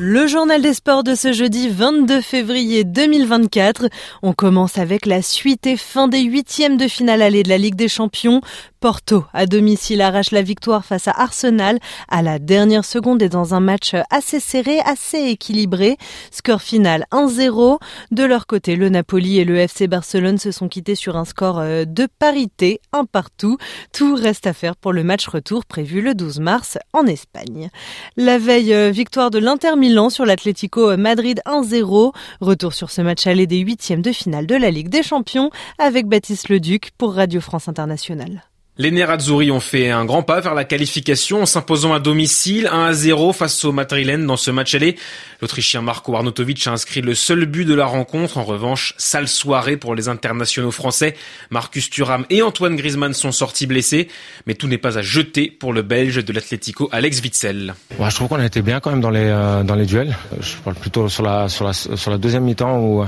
Le 0.00 0.28
journal 0.28 0.62
des 0.62 0.74
sports 0.74 1.02
de 1.02 1.16
ce 1.16 1.32
jeudi 1.32 1.68
22 1.68 2.20
février 2.20 2.84
2024. 2.84 3.88
On 4.22 4.32
commence 4.32 4.78
avec 4.78 5.06
la 5.06 5.22
suite 5.22 5.66
et 5.66 5.76
fin 5.76 6.06
des 6.06 6.20
huitièmes 6.20 6.76
de 6.76 6.86
finale 6.86 7.20
allée 7.20 7.42
de 7.42 7.48
la 7.48 7.58
Ligue 7.58 7.74
des 7.74 7.88
Champions. 7.88 8.40
Porto, 8.78 9.24
à 9.32 9.46
domicile, 9.46 10.00
arrache 10.00 10.30
la 10.30 10.42
victoire 10.42 10.84
face 10.84 11.08
à 11.08 11.10
Arsenal 11.10 11.80
à 12.08 12.22
la 12.22 12.38
dernière 12.38 12.84
seconde 12.84 13.22
et 13.22 13.28
dans 13.28 13.54
un 13.54 13.58
match 13.58 13.96
assez 14.08 14.38
serré, 14.38 14.78
assez 14.84 15.18
équilibré. 15.18 15.96
Score 16.30 16.62
final 16.62 17.04
1-0. 17.10 17.80
De 18.12 18.22
leur 18.22 18.46
côté, 18.46 18.76
le 18.76 18.88
Napoli 18.90 19.40
et 19.40 19.44
le 19.44 19.56
FC 19.56 19.88
Barcelone 19.88 20.38
se 20.38 20.52
sont 20.52 20.68
quittés 20.68 20.94
sur 20.94 21.16
un 21.16 21.24
score 21.24 21.58
euh, 21.58 21.84
de 21.84 22.06
parité, 22.20 22.80
un 22.92 23.04
partout. 23.04 23.58
Tout 23.92 24.14
reste 24.14 24.46
à 24.46 24.52
faire 24.52 24.76
pour 24.76 24.92
le 24.92 25.02
match 25.02 25.26
retour 25.26 25.64
prévu 25.64 26.00
le 26.00 26.14
12 26.14 26.38
mars 26.38 26.78
en 26.92 27.04
Espagne. 27.06 27.70
La 28.16 28.38
veille, 28.38 28.72
euh, 28.72 28.92
victoire 28.92 29.32
de 29.32 29.40
l'Inter 29.40 29.74
Milan 29.88 30.10
sur 30.10 30.26
l'Atlético 30.26 30.98
Madrid 30.98 31.40
1-0. 31.46 32.12
Retour 32.42 32.74
sur 32.74 32.90
ce 32.90 33.00
match 33.00 33.26
aller 33.26 33.46
des 33.46 33.60
huitièmes 33.60 34.02
de 34.02 34.12
finale 34.12 34.46
de 34.46 34.54
la 34.54 34.70
Ligue 34.70 34.90
des 34.90 35.02
Champions 35.02 35.50
avec 35.78 36.06
Baptiste 36.06 36.50
Leduc 36.50 36.90
pour 36.98 37.14
Radio 37.14 37.40
France 37.40 37.68
Internationale. 37.68 38.47
Les 38.80 38.92
Nerazzurri 38.92 39.50
ont 39.50 39.58
fait 39.58 39.90
un 39.90 40.04
grand 40.04 40.22
pas 40.22 40.38
vers 40.38 40.54
la 40.54 40.62
qualification 40.62 41.42
en 41.42 41.46
s'imposant 41.46 41.92
à 41.94 41.98
domicile 41.98 42.68
1 42.70 42.84
à 42.84 42.92
0 42.92 43.32
face 43.32 43.64
au 43.64 43.72
Madrilène 43.72 44.24
dans 44.24 44.36
ce 44.36 44.52
match 44.52 44.72
aller. 44.76 44.94
L'Autrichien 45.42 45.82
Marco 45.82 46.14
Arnautovic 46.14 46.64
a 46.68 46.70
inscrit 46.70 47.00
le 47.00 47.16
seul 47.16 47.46
but 47.46 47.64
de 47.64 47.74
la 47.74 47.86
rencontre. 47.86 48.38
En 48.38 48.44
revanche, 48.44 48.94
sale 48.96 49.26
soirée 49.26 49.76
pour 49.76 49.96
les 49.96 50.08
internationaux 50.08 50.70
français. 50.70 51.16
Marcus 51.50 51.90
Thuram 51.90 52.24
et 52.30 52.40
Antoine 52.40 52.76
Griezmann 52.76 53.14
sont 53.14 53.32
sortis 53.32 53.66
blessés, 53.66 54.06
mais 54.46 54.54
tout 54.54 54.68
n'est 54.68 54.78
pas 54.78 54.96
à 54.96 55.02
jeter 55.02 55.50
pour 55.50 55.72
le 55.72 55.82
Belge 55.82 56.24
de 56.24 56.32
l'Atlético 56.32 56.88
Alex 56.92 57.20
Witzel. 57.20 57.74
Je 57.98 58.14
trouve 58.14 58.28
qu'on 58.28 58.38
a 58.38 58.46
été 58.46 58.62
bien 58.62 58.78
quand 58.78 58.90
même 58.90 59.00
dans 59.00 59.10
les 59.10 59.26
euh, 59.26 59.64
dans 59.64 59.74
les 59.74 59.86
duels. 59.86 60.16
Je 60.40 60.54
parle 60.64 60.76
plutôt 60.76 61.08
sur 61.08 61.24
la 61.24 61.48
sur 61.48 61.64
la 61.64 61.72
sur 61.72 62.12
la 62.12 62.18
deuxième 62.18 62.44
mi-temps 62.44 62.78
où 62.78 63.02
euh, 63.02 63.06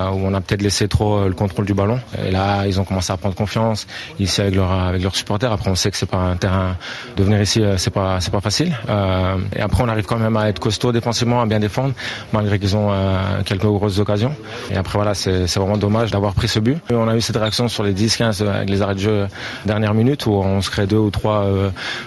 où 0.00 0.26
on 0.26 0.32
a 0.32 0.40
peut-être 0.40 0.62
laissé 0.62 0.88
trop 0.88 1.18
euh, 1.18 1.28
le 1.28 1.34
contrôle 1.34 1.66
du 1.66 1.74
ballon. 1.74 2.00
Et 2.26 2.30
là, 2.30 2.66
ils 2.66 2.80
ont 2.80 2.84
commencé 2.84 3.12
à 3.12 3.18
prendre 3.18 3.34
confiance 3.34 3.86
ici 4.18 4.40
avec 4.40 4.54
leur 4.54 4.72
avec 4.72 5.02
leur 5.02 5.09
supporters. 5.16 5.52
Après, 5.52 5.70
on 5.70 5.74
sait 5.74 5.90
que 5.90 5.96
c'est 5.96 6.10
pas 6.10 6.18
un 6.18 6.36
terrain 6.36 6.76
de 7.16 7.22
venir 7.22 7.40
ici, 7.40 7.62
euh, 7.62 7.76
c'est 7.76 7.90
pas 7.90 8.20
c'est 8.20 8.30
pas 8.30 8.40
facile. 8.40 8.76
Euh, 8.88 9.36
et 9.54 9.60
après, 9.60 9.82
on 9.82 9.88
arrive 9.88 10.06
quand 10.06 10.18
même 10.18 10.36
à 10.36 10.48
être 10.48 10.58
costaud 10.58 10.92
défensivement, 10.92 11.40
à 11.40 11.46
bien 11.46 11.60
défendre, 11.60 11.94
malgré 12.32 12.58
qu'ils 12.58 12.76
ont 12.76 12.88
euh, 12.90 13.42
quelques 13.44 13.66
grosses 13.66 13.98
occasions. 13.98 14.34
Et 14.70 14.76
après, 14.76 14.98
voilà, 14.98 15.14
c'est 15.14 15.46
vraiment 15.56 15.76
dommage 15.76 16.10
d'avoir 16.10 16.34
pris 16.34 16.48
ce 16.48 16.58
but. 16.58 16.78
On 16.90 17.08
a 17.08 17.16
eu 17.16 17.20
cette 17.20 17.36
réaction 17.36 17.68
sur 17.68 17.82
les 17.82 17.92
10-15 17.92 18.46
avec 18.46 18.70
les 18.70 18.82
arrêts 18.82 18.94
de 18.94 19.00
jeu 19.00 19.26
dernière 19.64 19.94
minute 19.94 20.26
où 20.26 20.32
on 20.32 20.60
se 20.60 20.70
crée 20.70 20.86
deux 20.86 20.96
ou 20.96 21.10
trois 21.10 21.46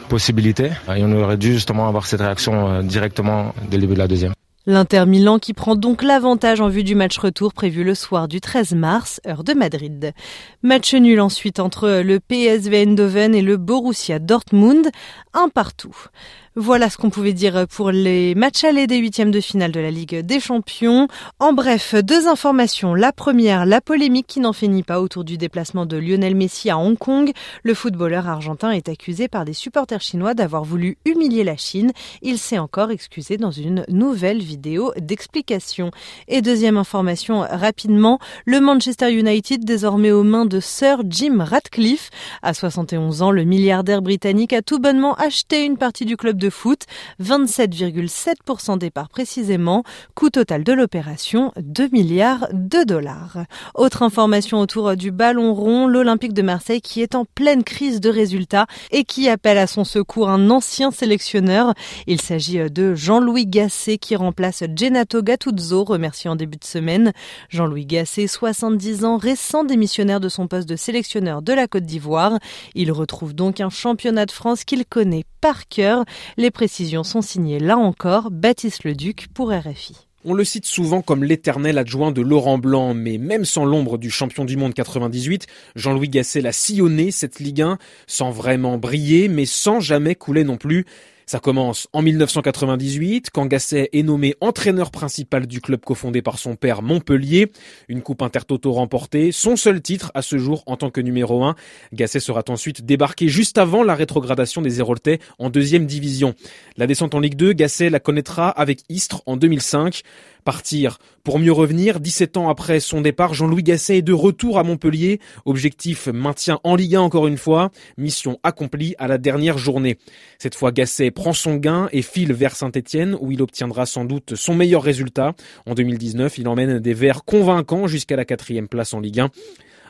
possibilités. 0.10 0.72
Et 0.96 1.04
on 1.04 1.12
aurait 1.22 1.38
dû 1.38 1.54
justement 1.54 1.88
avoir 1.88 2.06
cette 2.06 2.22
réaction 2.22 2.82
directement 2.82 3.54
dès 3.70 3.78
le 3.78 3.82
début 3.82 3.94
de 3.94 4.00
la 4.00 4.08
deuxième. 4.08 4.34
L'Inter 4.66 5.06
Milan 5.06 5.40
qui 5.40 5.52
prend 5.52 5.76
donc 5.76 6.04
l'avantage 6.04 6.62
en 6.62 6.70
vue 6.70 6.86
du 6.86 6.96
match 6.96 7.18
retour 7.18 7.54
prévu 7.54 7.84
le 7.84 7.94
soir 7.94 8.30
du 8.30 8.40
13 8.40 8.76
mars, 8.76 9.20
heure 9.28 9.44
de 9.44 9.54
Madrid. 9.54 10.14
Match 10.62 10.94
nul 10.94 11.20
ensuite 11.20 11.60
entre 11.60 12.02
le 12.02 12.22
PSV 12.22 12.84
Eindhoven 12.84 13.36
et 13.36 13.42
le 13.42 13.58
Borussia 13.58 14.20
Dortmund, 14.20 14.90
un 15.34 15.50
partout. 15.50 16.08
Voilà 16.56 16.92
ce 16.92 16.98
qu'on 16.98 17.10
pouvait 17.10 17.34
dire 17.34 17.66
pour 17.68 17.90
les 17.90 18.36
matchs 18.36 18.64
allés 18.64 18.86
des 18.86 18.98
huitièmes 18.98 19.32
de 19.32 19.42
finale 19.42 19.72
de 19.72 19.80
la 19.80 19.90
Ligue 19.90 20.20
des 20.20 20.40
Champions. 20.40 21.08
En 21.40 21.52
bref, 21.52 21.96
deux 21.96 22.28
informations. 22.28 22.94
La 22.94 23.12
première, 23.12 23.66
la 23.66 23.82
polémique 23.82 24.28
qui 24.28 24.40
n'en 24.40 24.54
finit 24.54 24.84
pas 24.84 25.02
autour 25.02 25.24
du 25.24 25.40
déplacement 25.40 25.88
de 25.88 25.98
Lionel 25.98 26.36
Messi 26.36 26.70
à 26.70 26.78
Hong 26.78 26.96
Kong. 26.96 27.32
Le 27.64 27.74
footballeur 27.74 28.28
argentin 28.28 28.70
est 28.70 28.88
accusé 28.88 29.28
par 29.28 29.46
des 29.46 29.54
supporters 29.54 30.02
chinois 30.02 30.36
d'avoir 30.36 30.64
voulu 30.64 31.00
humilier 31.06 31.44
la 31.44 31.58
Chine. 31.58 31.92
Il 32.22 32.38
s'est 32.38 32.60
encore 32.60 32.92
excusé 32.92 33.38
dans 33.38 33.50
une 33.50 33.84
nouvelle 33.90 34.44
vidéo 34.44 34.94
d'explication. 35.02 35.90
Et 36.28 36.44
deuxième 36.44 36.78
information, 36.78 37.40
rapidement, 37.50 38.20
le 38.46 38.62
Manchester 38.62 39.12
United 39.12 39.66
désormais 39.66 40.12
aux 40.12 40.22
mains 40.22 40.46
de 40.46 40.60
Sir 40.60 41.02
Jim 41.10 41.38
Ratcliffe. 41.40 42.12
À 42.44 42.54
71 42.54 43.24
ans, 43.24 43.32
le 43.32 43.44
milliardaire 43.44 44.04
britannique 44.04 44.54
a 44.54 44.62
tout 44.62 44.78
bonnement 44.78 45.16
acheté 45.16 45.66
une 45.66 45.78
partie 45.78 46.06
du 46.06 46.16
club 46.16 46.43
de 46.44 46.50
foot, 46.50 46.82
27,7% 47.22 48.78
des 48.78 48.90
parts 48.90 49.08
précisément. 49.08 49.84
Coût 50.14 50.30
total 50.30 50.64
de 50.66 50.74
l'opération, 50.74 51.54
2 51.58 51.88
milliards 51.90 52.48
de 52.52 52.84
dollars. 52.84 53.46
Autre 53.76 54.04
information 54.04 54.60
autour 54.60 54.98
du 54.98 55.12
ballon 55.12 55.54
rond, 55.54 55.88
l'Olympique 55.88 56.34
de 56.34 56.42
Marseille 56.42 56.82
qui 56.82 57.02
est 57.02 57.16
en 57.16 57.24
pleine 57.24 57.64
crise 57.64 58.02
de 58.02 58.10
résultats 58.10 58.68
et 58.92 59.06
qui 59.06 59.30
appelle 59.30 59.58
à 59.58 59.68
son 59.68 59.86
secours 59.86 60.30
un 60.30 60.50
ancien 60.50 60.92
sélectionneur. 60.92 61.74
Il 62.08 62.20
s'agit 62.20 62.60
de 62.70 62.94
Jean-Louis 62.94 63.48
Gasset 63.48 63.98
qui 63.98 64.18
remplace 64.18 64.64
Genato 64.76 65.22
Gattuso, 65.24 65.86
remercié 65.86 66.30
en 66.30 66.36
début 66.36 66.58
de 66.58 66.66
semaine. 66.66 67.14
Jean-Louis 67.50 67.86
Gasset, 67.86 68.28
70 68.28 69.06
ans, 69.06 69.16
récent 69.16 69.64
démissionnaire 69.64 70.20
de 70.20 70.30
son 70.30 70.48
poste 70.48 70.68
de 70.68 70.76
sélectionneur 70.76 71.42
de 71.42 71.54
la 71.54 71.68
Côte 71.68 71.86
d'Ivoire. 71.86 72.38
Il 72.76 72.92
retrouve 72.92 73.34
donc 73.34 73.62
un 73.62 73.70
championnat 73.70 74.26
de 74.26 74.32
France 74.32 74.66
qu'il 74.66 74.86
connaît 74.86 75.24
par 75.44 75.68
cœur. 75.68 76.06
Les 76.36 76.50
précisions 76.50 77.04
sont 77.04 77.22
signées 77.22 77.60
là 77.60 77.78
encore, 77.78 78.32
Baptiste 78.32 78.86
Leduc 78.86 79.28
pour 79.36 79.52
RFI. 79.52 80.08
On 80.26 80.34
le 80.34 80.44
cite 80.44 80.66
souvent 80.66 81.04
comme 81.04 81.24
l'éternel 81.24 81.78
adjoint 81.78 82.12
de 82.12 82.22
Laurent 82.22 82.58
Blanc, 82.58 82.96
mais 82.96 83.20
même 83.20 83.46
sans 83.46 83.66
l'ombre 83.66 84.00
du 84.00 84.10
champion 84.10 84.44
du 84.44 84.58
monde 84.58 84.74
98, 84.74 85.46
Jean-Louis 85.76 86.10
Gasset 86.10 86.42
l'a 86.42 86.52
sillonné 86.52 87.12
cette 87.12 87.40
Ligue 87.40 87.62
1, 87.62 87.78
sans 88.08 88.32
vraiment 88.32 88.80
briller, 88.80 89.28
mais 89.28 89.46
sans 89.46 89.80
jamais 89.80 90.16
couler 90.16 90.44
non 90.44 90.58
plus. 90.58 90.86
Ça 91.26 91.40
commence 91.40 91.88
en 91.94 92.02
1998, 92.02 93.30
quand 93.32 93.46
Gasset 93.46 93.90
est 93.94 94.04
nommé 94.04 94.36
entraîneur 94.42 94.92
principal 94.92 95.48
du 95.48 95.62
club 95.62 95.82
cofondé 95.82 96.22
par 96.22 96.38
son 96.38 96.56
père 96.56 96.82
Montpellier. 96.82 97.52
Une 97.88 98.02
coupe 98.02 98.22
intertoto 98.22 98.72
remportée, 98.74 99.32
son 99.32 99.56
seul 99.56 99.82
titre 99.82 100.12
à 100.14 100.22
ce 100.22 100.38
jour 100.38 100.64
en 100.66 100.78
tant 100.78 100.90
que 100.90 101.02
numéro 101.02 101.44
1. 101.44 101.56
Gasset 101.94 102.20
sera 102.20 102.44
ensuite 102.50 102.86
débarqué 102.86 103.28
juste 103.30 103.58
avant 103.58 103.84
la 103.84 103.96
rétrogradation 103.96 104.62
des 104.62 104.80
Héroltais 104.80 105.20
en 105.40 105.50
deuxième 105.50 105.86
division. 105.86 106.36
La 106.78 106.88
descente 106.88 107.16
en 107.16 107.20
Ligue 107.20 107.36
2, 107.36 107.54
Gasset 107.54 107.90
la 107.90 108.00
connaîtra 108.00 108.50
avec 108.50 108.82
Istres 108.90 109.22
en 109.26 109.38
2005 109.38 110.04
partir 110.44 111.00
pour 111.24 111.40
mieux 111.40 111.52
revenir. 111.52 112.00
17 112.00 112.38
ans 112.38 112.50
après 112.50 112.80
son 112.80 113.02
départ, 113.02 113.34
Jean-Louis 113.34 113.64
Gasset 113.64 113.98
est 113.98 114.02
de 114.02 114.14
retour 114.14 114.60
à 114.60 114.64
Montpellier. 114.64 115.20
Objectif 115.46 116.08
maintien 116.08 116.60
en 116.64 116.76
Ligue 116.76 116.96
1 116.96 117.02
encore 117.02 117.28
une 117.28 117.38
fois. 117.38 117.72
Mission 117.98 118.40
accomplie 118.44 118.96
à 118.98 119.08
la 119.08 119.18
dernière 119.18 119.58
journée. 119.58 119.98
Cette 120.38 120.56
fois, 120.56 120.72
Gasset 120.72 121.12
prend 121.12 121.34
son 121.34 121.56
gain 121.56 121.90
et 121.92 122.02
file 122.02 122.34
vers 122.34 122.56
Saint-Etienne 122.56 123.18
où 123.20 123.32
il 123.32 123.42
obtiendra 123.42 123.86
sans 123.86 124.06
doute 124.06 124.36
son 124.36 124.56
meilleur 124.56 124.84
résultat. 124.84 125.34
En 125.66 125.74
2019, 125.74 126.38
il 126.38 126.48
emmène 126.48 126.80
des 126.80 126.94
Verts 126.94 127.24
convaincants 127.24 127.88
jusqu'à 127.88 128.16
la 128.16 128.26
quatrième 128.26 128.68
place 128.68 128.94
en 128.94 129.00
Ligue 129.00 129.22
1. 129.22 129.30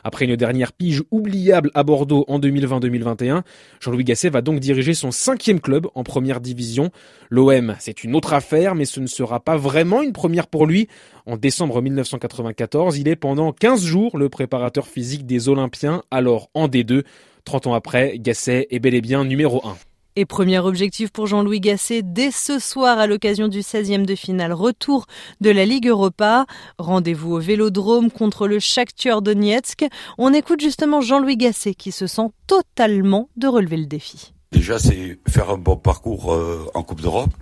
Après 0.04 0.26
une 0.26 0.36
dernière 0.36 0.72
pige 0.72 1.02
oubliable 1.10 1.70
à 1.74 1.82
Bordeaux 1.82 2.26
en 2.28 2.38
2020-2021, 2.38 3.42
Jean-Louis 3.80 4.04
Gasset 4.04 4.28
va 4.28 4.42
donc 4.42 4.60
diriger 4.60 4.92
son 4.92 5.10
cinquième 5.10 5.60
club 5.60 5.86
en 5.94 6.04
première 6.04 6.40
division. 6.40 6.90
L'OM, 7.30 7.74
c'est 7.78 8.04
une 8.04 8.14
autre 8.14 8.34
affaire, 8.34 8.74
mais 8.74 8.84
ce 8.84 9.00
ne 9.00 9.06
sera 9.06 9.40
pas 9.40 9.56
vraiment 9.56 10.02
une 10.02 10.12
première 10.12 10.46
pour 10.46 10.66
lui. 10.66 10.88
En 11.24 11.38
décembre 11.38 11.80
1994, 11.80 12.98
il 12.98 13.08
est 13.08 13.16
pendant 13.16 13.52
15 13.52 13.82
jours 13.82 14.18
le 14.18 14.28
préparateur 14.28 14.86
physique 14.86 15.24
des 15.24 15.48
Olympiens, 15.48 16.02
alors 16.10 16.50
en 16.52 16.68
D2. 16.68 17.04
30 17.44 17.66
ans 17.66 17.74
après, 17.74 18.18
Gasset 18.18 18.66
est 18.70 18.78
bel 18.78 18.94
et 18.94 19.00
bien 19.00 19.24
numéro 19.24 19.66
1. 19.66 19.74
Et 20.16 20.26
premier 20.26 20.60
objectif 20.60 21.10
pour 21.10 21.26
Jean-Louis 21.26 21.58
Gasset 21.58 22.02
dès 22.04 22.30
ce 22.30 22.60
soir 22.60 23.00
à 23.00 23.08
l'occasion 23.08 23.48
du 23.48 23.62
16e 23.62 24.06
de 24.06 24.14
finale 24.14 24.52
retour 24.52 25.06
de 25.40 25.50
la 25.50 25.64
Ligue 25.64 25.88
Europa. 25.88 26.46
Rendez-vous 26.78 27.32
au 27.32 27.40
Vélodrome 27.40 28.12
contre 28.12 28.46
le 28.46 28.60
Shakhtar 28.60 29.22
Donetsk. 29.22 29.84
On 30.16 30.32
écoute 30.32 30.60
justement 30.60 31.00
Jean-Louis 31.00 31.36
Gasset 31.36 31.74
qui 31.74 31.90
se 31.90 32.06
sent 32.06 32.28
totalement 32.46 33.28
de 33.36 33.48
relever 33.48 33.76
le 33.76 33.86
défi. 33.86 34.34
Déjà, 34.52 34.78
c'est 34.78 35.18
faire 35.26 35.50
un 35.50 35.58
bon 35.58 35.76
parcours 35.76 36.32
euh, 36.32 36.64
en 36.74 36.84
Coupe 36.84 37.00
d'Europe 37.00 37.34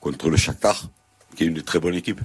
contre 0.00 0.30
le 0.30 0.36
Shakhtar, 0.36 0.88
qui 1.36 1.44
est 1.44 1.46
une 1.46 1.62
très 1.62 1.78
bonne 1.78 1.94
équipe. 1.94 2.20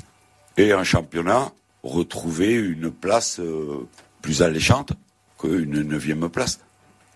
Et 0.58 0.74
en 0.74 0.84
championnat, 0.84 1.52
retrouver 1.84 2.54
une 2.54 2.90
place 2.90 3.40
euh, 3.40 3.88
plus 4.24 4.42
alléchante 4.42 4.94
qu'une 5.38 5.84
neuvième 5.84 6.28
place. 6.28 6.60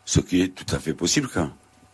Ce 0.06 0.20
qui 0.20 0.42
est 0.42 0.50
tout 0.50 0.76
à 0.76 0.78
fait 0.78 0.94
possible 0.94 1.28
quand 1.34 1.50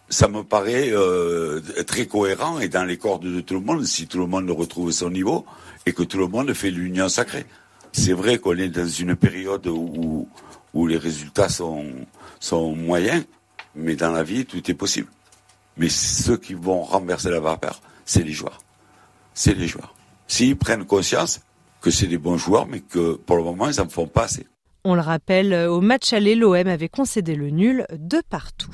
ça 0.09 0.27
me 0.27 0.43
paraît 0.43 0.91
euh, 0.91 1.61
très 1.87 2.05
cohérent 2.05 2.59
et 2.59 2.69
dans 2.69 2.83
les 2.83 2.97
cordes 2.97 3.25
de 3.25 3.41
tout 3.41 3.55
le 3.55 3.59
monde 3.61 3.85
si 3.85 4.07
tout 4.07 4.19
le 4.19 4.27
monde 4.27 4.49
retrouve 4.51 4.91
son 4.91 5.09
niveau 5.09 5.45
et 5.85 5.93
que 5.93 6.03
tout 6.03 6.17
le 6.17 6.27
monde 6.27 6.53
fait 6.53 6.71
l'union 6.71 7.09
sacrée. 7.09 7.45
C'est 7.91 8.13
vrai 8.13 8.37
qu'on 8.37 8.57
est 8.57 8.69
dans 8.69 8.87
une 8.87 9.15
période 9.15 9.65
où, 9.67 10.27
les 10.87 10.97
résultats 10.97 11.47
sont, 11.47 11.85
sont 12.39 12.75
moyens, 12.75 13.23
mais 13.75 13.95
dans 13.95 14.11
la 14.11 14.23
vie, 14.23 14.45
tout 14.45 14.69
est 14.69 14.73
possible. 14.73 15.07
Mais 15.77 15.89
ceux 15.89 16.37
qui 16.37 16.53
vont 16.53 16.83
renverser 16.83 17.29
la 17.29 17.39
vapeur, 17.39 17.81
c'est 18.03 18.23
les 18.23 18.33
joueurs. 18.33 18.59
C'est 19.33 19.53
les 19.53 19.67
joueurs. 19.67 19.95
S'ils 20.27 20.57
prennent 20.57 20.85
conscience 20.85 21.39
que 21.81 21.91
c'est 21.91 22.07
des 22.07 22.17
bons 22.17 22.37
joueurs, 22.37 22.67
mais 22.67 22.81
que 22.81 23.13
pour 23.13 23.37
le 23.37 23.43
moment, 23.43 23.69
ils 23.69 23.77
n'en 23.77 23.87
font 23.87 24.07
pas 24.07 24.23
assez. 24.23 24.45
On 24.87 24.93
le 24.93 25.01
rappelle, 25.01 25.51
euh, 25.51 25.67
au 25.67 25.81
match 25.81 26.13
aller, 26.13 26.35
l'OM 26.35 26.67
avait 26.67 26.89
concédé 26.89 27.33
le 27.33 27.49
nul 27.49 27.87
de 27.97 28.21
partout. 28.29 28.69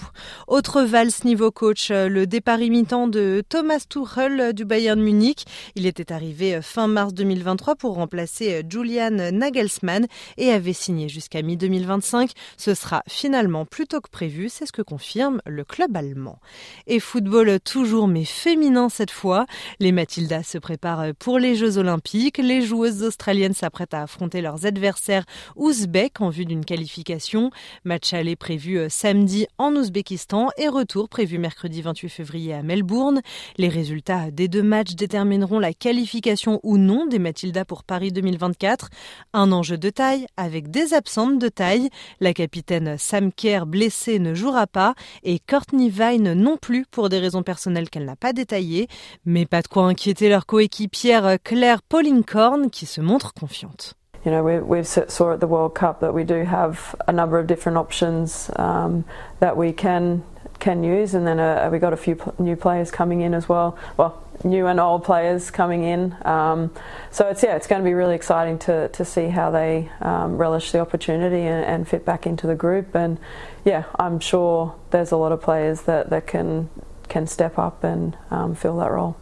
Autre 0.50 0.82
valse 0.82 1.24
niveau 1.24 1.52
coach, 1.52 1.89
euh, 1.89 2.10
le 2.10 2.28
départ 2.28 2.62
imitant 2.62 3.08
de 3.08 3.41
Thomas 3.47 3.86
Tuchel 3.88 4.39
euh, 4.41 4.52
du 4.52 4.65
Bayern 4.65 5.00
Munich. 5.00 5.45
Il 5.76 5.86
était 5.86 6.12
arrivé 6.12 6.60
fin 6.62 6.88
mars 6.88 7.13
2023 7.13 7.76
pour 7.76 7.95
remplacer 7.95 8.62
Julian 8.67 9.32
Nagelsmann 9.32 10.06
et 10.36 10.52
avait 10.52 10.74
signé 10.74 11.08
jusqu'à 11.08 11.41
mi-2025. 11.43 12.32
Ce 12.58 12.74
sera 12.74 13.04
finalement 13.08 13.65
plus 13.65 13.88
tôt 13.88 14.02
que 14.02 14.10
prévu, 14.10 14.50
c'est 14.50 14.65
ce 14.65 14.74
que 14.74 14.82
confirme 14.82 15.41
le 15.45 15.63
club 15.63 15.95
allemand. 15.95 16.39
Et 16.88 17.00
football 17.00 17.58
toujours 17.62 18.10
mais 18.10 18.26
féminin 18.26 18.89
cette 18.89 19.12
fois. 19.12 19.45
Les 19.80 19.93
Matildas 19.93 20.43
se 20.43 20.58
préparent 20.58 21.13
pour 21.19 21.39
les 21.39 21.56
Jeux 21.56 21.78
Olympiques. 21.78 22.38
Les 22.38 22.62
joueuses 22.62 23.02
australiennes 23.02 23.54
s'apprêtent 23.54 23.93
à 23.93 24.02
affronter 24.02 24.41
leurs 24.41 24.65
adversaires 24.65 25.24
ouzbeks 25.56 26.01
en 26.20 26.30
vue 26.30 26.46
d'une 26.46 26.66
qualification. 26.66 27.52
Match 27.86 28.14
aller 28.14 28.36
prévu 28.36 28.78
euh, 28.78 28.90
samedi 28.90 29.46
en 29.58 29.76
Ouzbékistan 29.76 30.50
et 30.58 30.68
retour 30.68 31.10
prévu 31.10 31.38
mercredi 31.38 31.82
28 31.82 32.10
février 32.10 32.54
à 32.54 32.64
Melbourne. 32.64 33.22
Les 33.58 33.70
résultats 33.70 34.32
des 34.32 34.48
deux 34.48 34.64
matchs 34.64 34.96
détermineront 34.96 35.60
la 35.60 35.74
qualification 35.74 36.60
ou 36.64 36.78
non 36.78 37.06
des 37.06 37.20
Matildas 37.20 37.66
pour 37.66 37.84
Paris 37.84 38.12
2024. 38.12 38.90
Un 39.34 39.52
enjeu 39.52 39.78
de 39.78 39.90
taille 39.90 40.26
avec 40.38 40.72
des 40.72 40.94
absentes 40.94 41.38
de 41.38 41.50
taille. 41.50 41.90
La 42.20 42.34
capitaine 42.34 42.98
Sam 42.98 43.32
Kerr 43.32 43.66
blessée 43.66 44.18
ne 44.20 44.34
jouera 44.34 44.66
pas 44.66 44.96
et 45.24 45.40
Courtney 45.40 45.90
Vine 45.90 46.34
non 46.34 46.58
plus 46.58 46.86
pour 46.90 47.10
des 47.10 47.20
raisons 47.20 47.44
personnelles 47.44 47.90
qu'elle 47.90 48.06
n'a 48.06 48.16
pas 48.16 48.34
détaillées. 48.34 48.88
Mais 49.26 49.46
pas 49.46 49.62
de 49.62 49.68
quoi 49.68 49.86
inquiéter 49.86 50.30
leur 50.30 50.46
coéquipière 50.46 51.38
Claire 51.44 51.84
Paulinghorn 51.84 52.70
qui 52.72 52.86
se 52.88 53.02
montre 53.02 53.34
confiante. 53.34 53.96
You 54.24 54.32
know, 54.32 54.44
we, 54.44 54.60
we've 54.60 54.88
saw 54.88 55.34
at 55.34 55.40
the 55.40 55.48
World 55.48 55.74
Cup 55.74 56.00
that 56.02 56.14
we 56.14 56.24
do 56.24 56.44
have 56.44 56.96
a 57.08 57.12
number 57.12 57.40
of 57.40 57.48
different 57.48 57.78
options 57.78 58.52
um, 58.56 59.06
that 59.40 59.58
we 59.58 59.74
can 59.74 60.24
can 60.60 60.84
use, 60.84 61.16
and 61.16 61.26
then 61.26 61.40
uh, 61.40 61.68
we 61.72 61.80
got 61.80 61.92
a 61.92 61.98
few 61.98 62.22
new 62.38 62.56
players 62.56 62.92
coming 62.92 63.22
in 63.22 63.34
as 63.34 63.50
well. 63.50 63.78
Well, 63.98 64.24
new 64.44 64.68
and 64.68 64.80
old 64.80 65.04
players 65.04 65.52
coming 65.52 65.84
in. 65.84 66.16
Um, 66.24 66.72
so 67.10 67.28
it's 67.28 67.44
yeah, 67.44 67.56
it's 67.56 67.68
going 67.68 67.82
to 67.82 67.86
be 67.86 67.94
really 67.94 68.16
exciting 68.16 68.60
to 68.60 68.88
to 68.90 69.04
see 69.04 69.28
how 69.28 69.52
they 69.52 69.90
um, 70.02 70.38
relish 70.38 70.72
the 70.72 70.80
opportunity 70.80 71.42
and, 71.42 71.66
and, 71.66 71.88
fit 71.88 72.06
back 72.06 72.26
into 72.26 72.48
the 72.48 72.56
group. 72.56 72.96
And 72.96 73.18
yeah, 73.66 73.86
I'm 73.98 74.20
sure 74.20 74.76
there's 74.92 75.12
a 75.12 75.18
lot 75.18 75.32
of 75.32 75.42
players 75.42 75.82
that 75.84 76.10
that 76.12 76.28
can 76.28 76.70
can 77.10 77.28
step 77.28 77.58
up 77.58 77.84
and 77.84 78.16
um, 78.30 78.56
fill 78.56 78.78
that 78.78 78.92
role. 78.92 79.18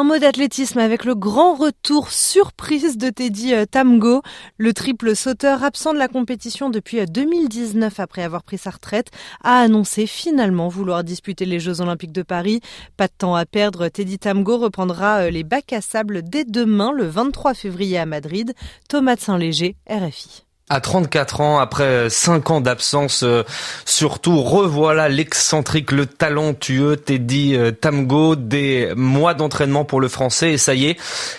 Un 0.00 0.04
mot 0.04 0.18
d'athlétisme 0.18 0.78
avec 0.78 1.04
le 1.04 1.14
grand 1.14 1.52
retour 1.52 2.10
surprise 2.10 2.96
de 2.96 3.10
Teddy 3.10 3.52
euh, 3.52 3.66
Tamgo, 3.66 4.22
le 4.56 4.72
triple 4.72 5.14
sauteur 5.14 5.62
absent 5.62 5.92
de 5.92 5.98
la 5.98 6.08
compétition 6.08 6.70
depuis 6.70 7.04
2019 7.04 8.00
euh, 8.00 8.02
après 8.02 8.22
avoir 8.22 8.42
pris 8.42 8.56
sa 8.56 8.70
retraite, 8.70 9.10
a 9.44 9.60
annoncé 9.60 10.06
finalement 10.06 10.68
vouloir 10.68 11.04
disputer 11.04 11.44
les 11.44 11.60
Jeux 11.60 11.82
Olympiques 11.82 12.12
de 12.12 12.22
Paris. 12.22 12.62
Pas 12.96 13.08
de 13.08 13.12
temps 13.18 13.34
à 13.34 13.44
perdre, 13.44 13.88
Teddy 13.88 14.18
Tamgo 14.18 14.56
reprendra 14.56 15.24
euh, 15.24 15.30
les 15.30 15.44
bacs 15.44 15.74
à 15.74 15.82
sable 15.82 16.22
dès 16.22 16.46
demain, 16.46 16.92
le 16.92 17.04
23 17.06 17.52
février 17.52 17.98
à 17.98 18.06
Madrid. 18.06 18.54
Thomas 18.88 19.16
Saint-Léger, 19.18 19.76
RFI. 19.86 20.46
À 20.72 20.80
34 20.80 21.40
ans, 21.40 21.58
après 21.58 22.08
5 22.08 22.48
ans 22.52 22.60
d'absence, 22.60 23.24
euh, 23.24 23.42
surtout 23.84 24.40
revoilà 24.40 25.08
l'excentrique, 25.08 25.90
le 25.90 26.06
talentueux 26.06 26.96
Teddy 26.96 27.56
euh, 27.56 27.72
Tamgo, 27.72 28.36
des 28.36 28.92
mois 28.94 29.34
d'entraînement 29.34 29.84
pour 29.84 30.00
le 30.00 30.06
français 30.06 30.52
et 30.52 30.58
ça 30.58 30.76
y 30.76 30.86
est, 30.86 30.96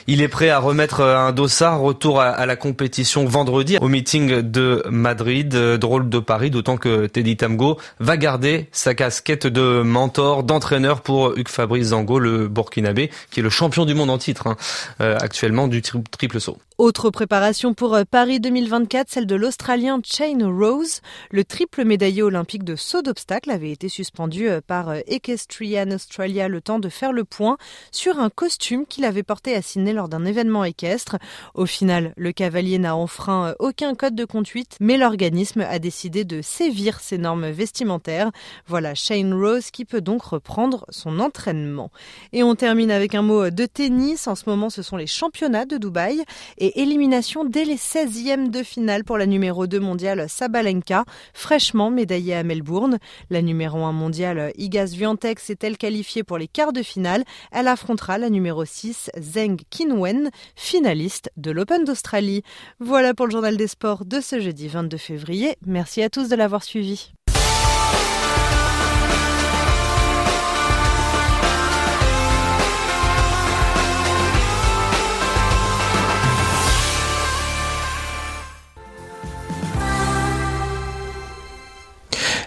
il 0.08 0.22
est 0.22 0.28
prêt 0.28 0.50
à 0.50 0.60
remettre 0.60 1.00
euh, 1.00 1.17
un 1.17 1.32
dossard, 1.32 1.80
retour 1.80 2.20
à, 2.20 2.46
la 2.46 2.58
compétition 2.58 3.24
vendredi 3.24 3.78
au 3.80 3.88
meeting 3.88 4.41
de 4.41 4.84
Madrid, 4.89 5.56
drôle 5.56 6.10
de 6.10 6.20
Paris, 6.20 6.50
d'autant 6.50 6.76
que 6.76 7.08
Teddy 7.08 7.38
Tamgo 7.38 7.80
va 8.02 8.17
garder 8.17 8.67
sa 8.74 8.96
casquette 8.96 9.48
de 9.48 9.82
mentor, 9.82 10.44
d'entraîneur 10.44 11.00
pour 11.00 11.38
Hugues 11.38 11.48
Fabrice 11.48 11.88
Zango, 11.88 12.20
le 12.20 12.50
Burkinabé, 12.50 13.10
qui 13.32 13.39
est 13.39 13.44
le 13.44 13.50
champion 13.50 13.86
du 13.86 13.94
monde 13.94 14.10
en 14.10 14.17
titre 14.17 14.48
hein, 14.48 14.58
actuellement 15.00 15.70
du 15.70 15.82
triple 15.82 16.41
saut. 16.41 16.58
Autre 16.82 17.12
préparation 17.12 17.76
pour 17.76 17.94
euh, 17.94 18.06
Paris 18.10 18.39
2024, 18.39 19.08
celle 19.08 19.28
de 19.28 19.36
l'Australien 19.36 20.02
Shane 20.04 20.44
Rose. 20.44 21.02
Le 21.30 21.44
triple 21.44 21.86
médaillé 21.86 22.24
olympique 22.24 22.63
de 22.63 22.76
saut 22.76 23.04
d'obstacle 23.04 23.52
avait 23.52 23.70
été 23.70 23.88
suspendu 23.88 24.50
euh, 24.50 24.62
par 24.65 24.89
euh, 24.89 25.02
Equestrian 25.06 25.91
Australia 25.91 26.48
le 26.48 26.60
temps 26.60 26.80
de 26.80 26.89
faire 26.89 27.13
le 27.13 27.24
point 27.24 27.60
sur 27.91 28.20
un 28.20 28.32
costume 28.32 28.88
qu'il 28.88 29.06
avait 29.06 29.22
porté 29.22 29.54
à 29.54 29.62
Sydney 29.62 29.94
lors 29.94 30.10
d'un 30.10 30.26
événement 30.26 30.63
équestre. 30.63 31.17
Au 31.54 31.67
final, 31.67 32.15
le 32.17 32.32
cavalier 32.32 32.80
n'a 32.80 32.96
enfreint 32.96 33.54
aucun 33.60 33.94
code 33.94 34.15
de 34.15 34.26
conduite, 34.26 34.78
mais 34.80 34.98
l'organisme 34.98 35.62
a 35.62 35.78
décidé 35.78 36.26
de 36.26 36.41
sévir 36.41 37.00
ses 37.00 37.20
normes 37.20 37.52
vestimentaires. 37.52 38.32
Voilà 38.65 38.96
Shane 38.96 39.36
Rose 39.36 39.70
qui 39.70 39.86
peut 39.86 40.02
donc 40.02 40.24
reprendre 40.24 40.88
son 40.89 41.20
entraînement. 41.20 41.91
Et 42.34 42.41
on 42.41 42.56
termine 42.56 42.89
avec 42.89 43.13
un 43.13 43.22
mot 43.22 43.52
de 43.52 43.67
tennis. 43.67 44.28
En 44.28 44.34
ce 44.34 44.50
moment, 44.50 44.72
ce 44.72 44.82
sont 44.82 44.98
les 44.98 45.06
championnats 45.06 45.65
de 45.65 45.78
Dubaï 45.78 46.24
et 46.58 46.70
élimination 46.75 47.45
dès 47.45 47.65
les 47.65 47.75
16e 47.75 48.49
de 48.49 48.63
finale 48.63 49.03
pour 49.03 49.17
la 49.17 49.25
numéro 49.25 49.67
2 49.67 49.79
mondiale 49.79 50.25
Sabalenka, 50.27 51.05
fraîchement 51.34 51.89
médaillée 51.89 52.36
à 52.36 52.43
Melbourne. 52.43 52.97
La 53.29 53.41
numéro 53.41 53.79
1 53.79 53.91
mondiale 53.91 54.51
Igas 54.57 54.88
Swiatek 54.88 55.39
s'est-elle 55.39 55.77
qualifiée 55.77 56.23
pour 56.23 56.38
les 56.38 56.47
quarts 56.47 56.73
de 56.73 56.84
finale. 56.84 57.23
Elle 57.51 57.67
affrontera 57.67 58.17
la 58.17 58.29
numéro 58.29 58.65
6 58.65 59.12
Zheng 59.19 59.57
Qinwen, 59.69 60.29
finaliste 60.55 61.31
de 61.38 61.51
l'Open 61.51 61.84
d'Australie. 61.84 62.43
Voilà 62.79 63.13
pour 63.13 63.27
le 63.27 63.31
journal 63.31 63.57
des 63.57 63.67
sports 63.67 64.05
de 64.05 64.19
ce 64.19 64.39
jeudi 64.39 64.67
22 64.67 64.97
février. 64.97 65.55
Merci 65.65 66.01
à 66.03 66.10
tous 66.10 66.29
de 66.29 66.36
l'avoir 66.36 66.63
suivi. 66.63 67.13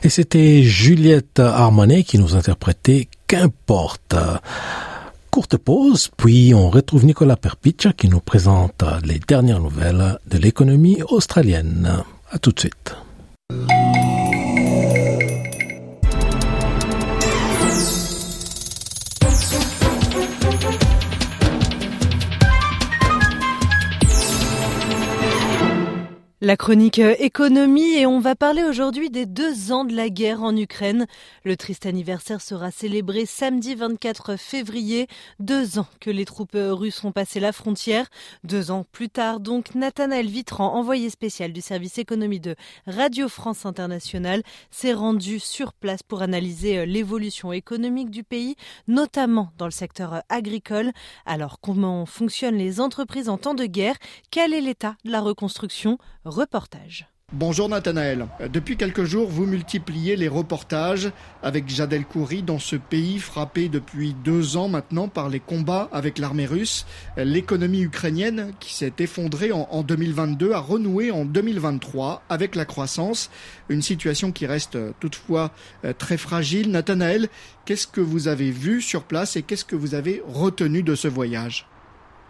Et 0.05 0.11
c'était 0.11 0.63
Juliette 0.63 1.41
Armanet 1.41 2.03
qui 2.05 2.19
nous 2.19 2.37
interprétait 2.37 3.09
Qu'importe. 3.27 4.15
Courte 5.31 5.57
pause, 5.57 6.11
puis 6.15 6.53
on 6.55 6.69
retrouve 6.69 7.07
Nicolas 7.07 7.37
Perpich 7.37 7.89
qui 7.97 8.11
nous 8.11 8.21
présente 8.21 8.85
les 9.03 9.19
dernières 9.19 9.61
nouvelles 9.61 10.19
de 10.31 10.37
l'économie 10.37 11.03
australienne. 11.09 11.91
À 12.31 12.39
tout 12.39 12.53
de 12.53 12.61
suite. 12.61 12.95
La 26.45 26.59
chronique 26.59 26.99
euh, 26.99 27.15
économie 27.21 27.97
et 27.97 28.05
on 28.05 28.21
va 28.21 28.35
parler 28.35 28.65
aujourd'hui 28.65 29.09
des 29.09 29.25
deux 29.25 29.73
ans 29.73 29.87
de 29.87 29.97
la 29.97 30.11
guerre 30.11 30.43
en 30.43 30.55
Ukraine. 30.55 31.07
Le 31.43 31.57
triste 31.57 31.87
anniversaire 31.87 32.43
sera 32.43 32.71
célébré 32.71 33.25
samedi 33.25 33.75
24 33.75 34.37
février, 34.37 35.07
deux 35.41 35.79
ans 35.79 35.87
que 36.01 36.11
les 36.11 36.27
troupes 36.27 36.55
euh, 36.55 36.75
russes 36.75 37.03
ont 37.03 37.13
passé 37.13 37.41
la 37.41 37.53
frontière. 37.53 38.09
Deux 38.43 38.71
ans 38.71 38.85
plus 38.93 39.09
tard, 39.09 39.41
donc, 39.41 39.75
Nathanaël 39.75 40.27
Vitran, 40.27 40.75
envoyé 40.75 41.09
spécial 41.09 41.51
du 41.51 41.63
service 41.63 41.97
économie 41.97 42.41
de 42.41 42.57
Radio 42.87 43.31
France 43.31 43.65
Internationale, 43.65 44.43
s'est 44.71 44.93
rendu 44.93 45.41
sur 45.41 45.73
place 45.73 46.03
pour 46.03 46.21
analyser 46.21 46.81
euh, 46.81 46.85
l'évolution 46.85 47.55
économique 47.55 48.11
du 48.11 48.23
pays, 48.23 48.57
notamment 48.87 49.51
dans 49.57 49.65
le 49.65 49.71
secteur 49.71 50.23
agricole. 50.29 50.93
Alors, 51.25 51.59
comment 51.63 52.05
fonctionnent 52.05 52.59
les 52.59 52.81
entreprises 52.81 53.31
en 53.31 53.39
temps 53.39 53.55
de 53.55 53.65
guerre? 53.65 53.97
Quel 54.31 54.53
est 54.53 54.61
l'état 54.61 54.97
de 55.07 55.11
la 55.11 55.23
reconstruction? 55.23 55.97
Bonjour 57.33 57.69
Nathanaël. 57.69 58.27
Depuis 58.53 58.77
quelques 58.77 59.05
jours, 59.05 59.29
vous 59.29 59.47
multipliez 59.47 60.15
les 60.15 60.29
reportages 60.29 61.11
avec 61.43 61.69
Jadel 61.69 62.05
Khoury 62.05 62.43
dans 62.43 62.59
ce 62.59 62.77
pays 62.77 63.19
frappé 63.19 63.69
depuis 63.69 64.15
deux 64.25 64.57
ans 64.57 64.69
maintenant 64.69 65.09
par 65.09 65.29
les 65.29 65.41
combats 65.41 65.89
avec 65.91 66.19
l'armée 66.19 66.47
russe. 66.47 66.87
L'économie 67.17 67.83
ukrainienne 67.83 68.53
qui 68.61 68.75
s'est 68.75 68.93
effondrée 68.99 69.53
en 69.53 69.83
2022 69.83 70.53
a 70.53 70.61
renoué 70.61 71.11
en 71.11 71.25
2023 71.25 72.23
avec 72.29 72.55
la 72.55 72.65
croissance. 72.65 73.31
Une 73.69 73.83
situation 73.83 74.31
qui 74.31 74.47
reste 74.47 74.79
toutefois 75.01 75.51
euh, 75.85 75.93
très 75.93 76.17
fragile. 76.17 76.71
Nathanaël, 76.71 77.29
qu'est-ce 77.65 77.87
que 77.87 78.01
vous 78.01 78.29
avez 78.29 78.51
vu 78.51 78.81
sur 78.81 79.03
place 79.03 79.35
et 79.37 79.43
qu'est-ce 79.43 79.65
que 79.65 79.77
vous 79.77 79.95
avez 79.95 80.23
retenu 80.27 80.83
de 80.83 80.95
ce 80.95 81.09
voyage? 81.09 81.67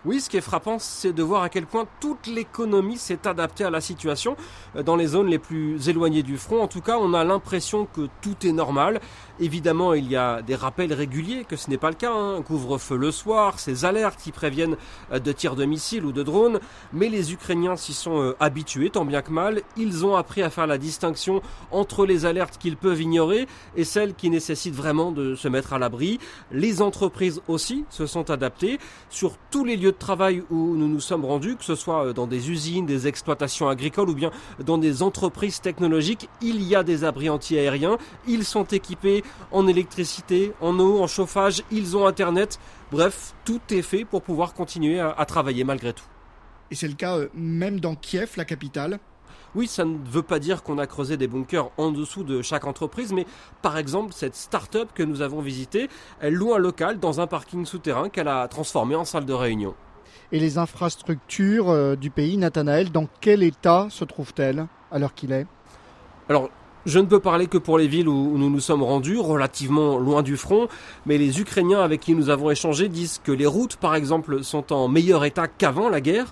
Oui, 0.04 0.20
ce 0.20 0.28
qui 0.28 0.36
est 0.36 0.42
frappant, 0.42 0.78
c'est 0.78 1.14
de 1.14 1.22
voir 1.22 1.42
à 1.42 1.48
quel 1.48 1.64
point 1.64 1.86
toute 1.98 2.26
l'économie 2.26 2.98
s'est 2.98 3.26
adaptée 3.26 3.64
à 3.64 3.70
la 3.70 3.80
situation. 3.80 4.36
Euh, 4.76 4.82
dans 4.82 4.96
les 4.96 5.06
zones 5.06 5.28
les 5.28 5.38
plus 5.38 5.88
éloignées 5.88 6.22
du 6.22 6.36
front, 6.36 6.62
en 6.62 6.68
tout 6.68 6.82
cas, 6.82 6.98
on 6.98 7.14
a 7.14 7.24
l'impression 7.24 7.86
que 7.86 8.08
tout 8.20 8.46
est 8.46 8.52
normal. 8.52 9.00
Évidemment, 9.40 9.94
il 9.94 10.10
y 10.10 10.16
a 10.16 10.42
des 10.42 10.56
rappels 10.56 10.92
réguliers 10.92 11.46
que 11.48 11.56
ce 11.56 11.70
n'est 11.70 11.78
pas 11.78 11.88
le 11.88 11.96
cas. 11.96 12.12
Hein. 12.12 12.42
Couvre-feu 12.42 12.96
le 12.96 13.10
soir, 13.10 13.58
ces 13.58 13.86
alertes 13.86 14.20
qui 14.22 14.30
préviennent 14.30 14.76
euh, 15.10 15.18
de 15.18 15.32
tirs 15.32 15.56
de 15.56 15.64
missiles 15.64 16.04
ou 16.04 16.12
de 16.12 16.22
drones. 16.22 16.60
Mais 16.92 17.08
les 17.08 17.32
Ukrainiens 17.32 17.76
s'y 17.76 17.94
sont 17.94 18.20
euh, 18.20 18.36
habitués, 18.40 18.90
tant 18.90 19.06
bien 19.06 19.22
que 19.22 19.30
mal. 19.30 19.62
Ils 19.78 20.04
ont 20.04 20.16
appris 20.16 20.42
à 20.42 20.50
faire 20.50 20.66
la 20.66 20.76
distinction 20.76 21.40
entre 21.70 22.04
les 22.04 22.26
alertes 22.26 22.58
qu'ils 22.58 22.76
peuvent 22.76 23.00
ignorer 23.00 23.48
et 23.74 23.84
celles 23.84 24.14
qui 24.14 24.28
nécessitent 24.28 24.74
vraiment 24.74 25.12
de 25.12 25.34
se 25.34 25.48
mettre 25.48 25.72
à 25.72 25.78
l'abri. 25.78 26.18
Les 26.52 26.82
entreprises 26.82 27.40
aussi 27.48 27.86
se 27.88 28.04
sont 28.04 28.30
adaptées. 28.30 28.78
Sur 29.08 29.38
tous 29.50 29.64
les 29.64 29.76
lieux 29.76 29.93
de 29.94 29.98
travail 29.98 30.42
où 30.50 30.76
nous 30.76 30.88
nous 30.88 31.00
sommes 31.00 31.24
rendus, 31.24 31.56
que 31.56 31.64
ce 31.64 31.74
soit 31.74 32.06
euh, 32.06 32.12
dans 32.12 32.26
des 32.26 32.50
usines, 32.50 32.84
des 32.84 33.06
exploitations 33.08 33.68
agricoles 33.68 34.10
ou 34.10 34.14
bien 34.14 34.30
dans 34.64 34.76
des 34.76 35.02
entreprises 35.02 35.60
technologiques, 35.60 36.28
il 36.42 36.62
y 36.62 36.76
a 36.76 36.82
des 36.82 37.04
abris 37.04 37.30
anti-aériens. 37.30 37.96
Ils 38.28 38.44
sont 38.44 38.64
équipés 38.64 39.24
en 39.50 39.66
électricité, 39.66 40.52
en 40.60 40.78
eau, 40.78 41.02
en 41.02 41.06
chauffage, 41.06 41.62
ils 41.70 41.96
ont 41.96 42.06
Internet. 42.06 42.58
Bref, 42.92 43.34
tout 43.44 43.60
est 43.70 43.82
fait 43.82 44.04
pour 44.04 44.22
pouvoir 44.22 44.52
continuer 44.52 45.00
à, 45.00 45.24
travailler 45.24 45.64
malgré 45.64 45.92
tout. 45.92 46.04
Et 46.70 46.74
c'est 46.74 46.88
le 46.88 46.94
cas 46.94 47.16
euh, 47.16 47.28
même 47.34 47.80
dans 47.80 47.94
Kiev, 47.94 48.32
la 48.36 48.44
capitale? 48.44 48.98
Oui, 49.54 49.68
ça 49.68 49.84
ne 49.84 49.96
veut 49.98 50.22
pas 50.22 50.40
dire 50.40 50.64
qu'on 50.64 50.78
a 50.78 50.86
creusé 50.88 51.16
des 51.16 51.28
bunkers 51.28 51.70
en 51.76 51.92
dessous 51.92 52.24
de 52.24 52.42
chaque 52.42 52.66
entreprise, 52.66 53.12
mais 53.12 53.24
par 53.62 53.78
exemple, 53.78 54.12
cette 54.12 54.34
start-up 54.34 54.88
que 54.94 55.04
nous 55.04 55.22
avons 55.22 55.40
visitée, 55.40 55.88
elle 56.20 56.34
loue 56.34 56.54
un 56.54 56.58
local 56.58 56.98
dans 56.98 57.20
un 57.20 57.28
parking 57.28 57.64
souterrain 57.64 58.08
qu'elle 58.08 58.26
a 58.26 58.48
transformé 58.48 58.96
en 58.96 59.04
salle 59.04 59.26
de 59.26 59.32
réunion. 59.32 59.74
Et 60.34 60.40
les 60.40 60.58
infrastructures 60.58 61.70
euh, 61.70 61.94
du 61.94 62.10
pays, 62.10 62.36
Nathanaël, 62.36 62.90
dans 62.90 63.06
quel 63.20 63.44
état 63.44 63.86
se 63.88 64.04
trouvent-elles 64.04 64.66
à 64.90 64.98
l'heure 64.98 65.14
qu'il 65.14 65.30
est? 65.30 65.46
Je 66.86 66.98
ne 66.98 67.06
peux 67.06 67.20
parler 67.20 67.46
que 67.46 67.58
pour 67.58 67.78
les 67.78 67.88
villes 67.88 68.08
où 68.08 68.36
nous 68.36 68.50
nous 68.50 68.60
sommes 68.60 68.82
rendus, 68.82 69.18
relativement 69.18 69.98
loin 69.98 70.22
du 70.22 70.36
front, 70.36 70.68
mais 71.06 71.18
les 71.18 71.40
Ukrainiens 71.40 71.80
avec 71.80 72.00
qui 72.00 72.14
nous 72.14 72.28
avons 72.28 72.50
échangé 72.50 72.88
disent 72.88 73.20
que 73.24 73.32
les 73.32 73.46
routes, 73.46 73.76
par 73.76 73.94
exemple, 73.94 74.44
sont 74.44 74.72
en 74.72 74.88
meilleur 74.88 75.24
état 75.24 75.48
qu'avant 75.48 75.88
la 75.88 76.00
guerre. 76.00 76.26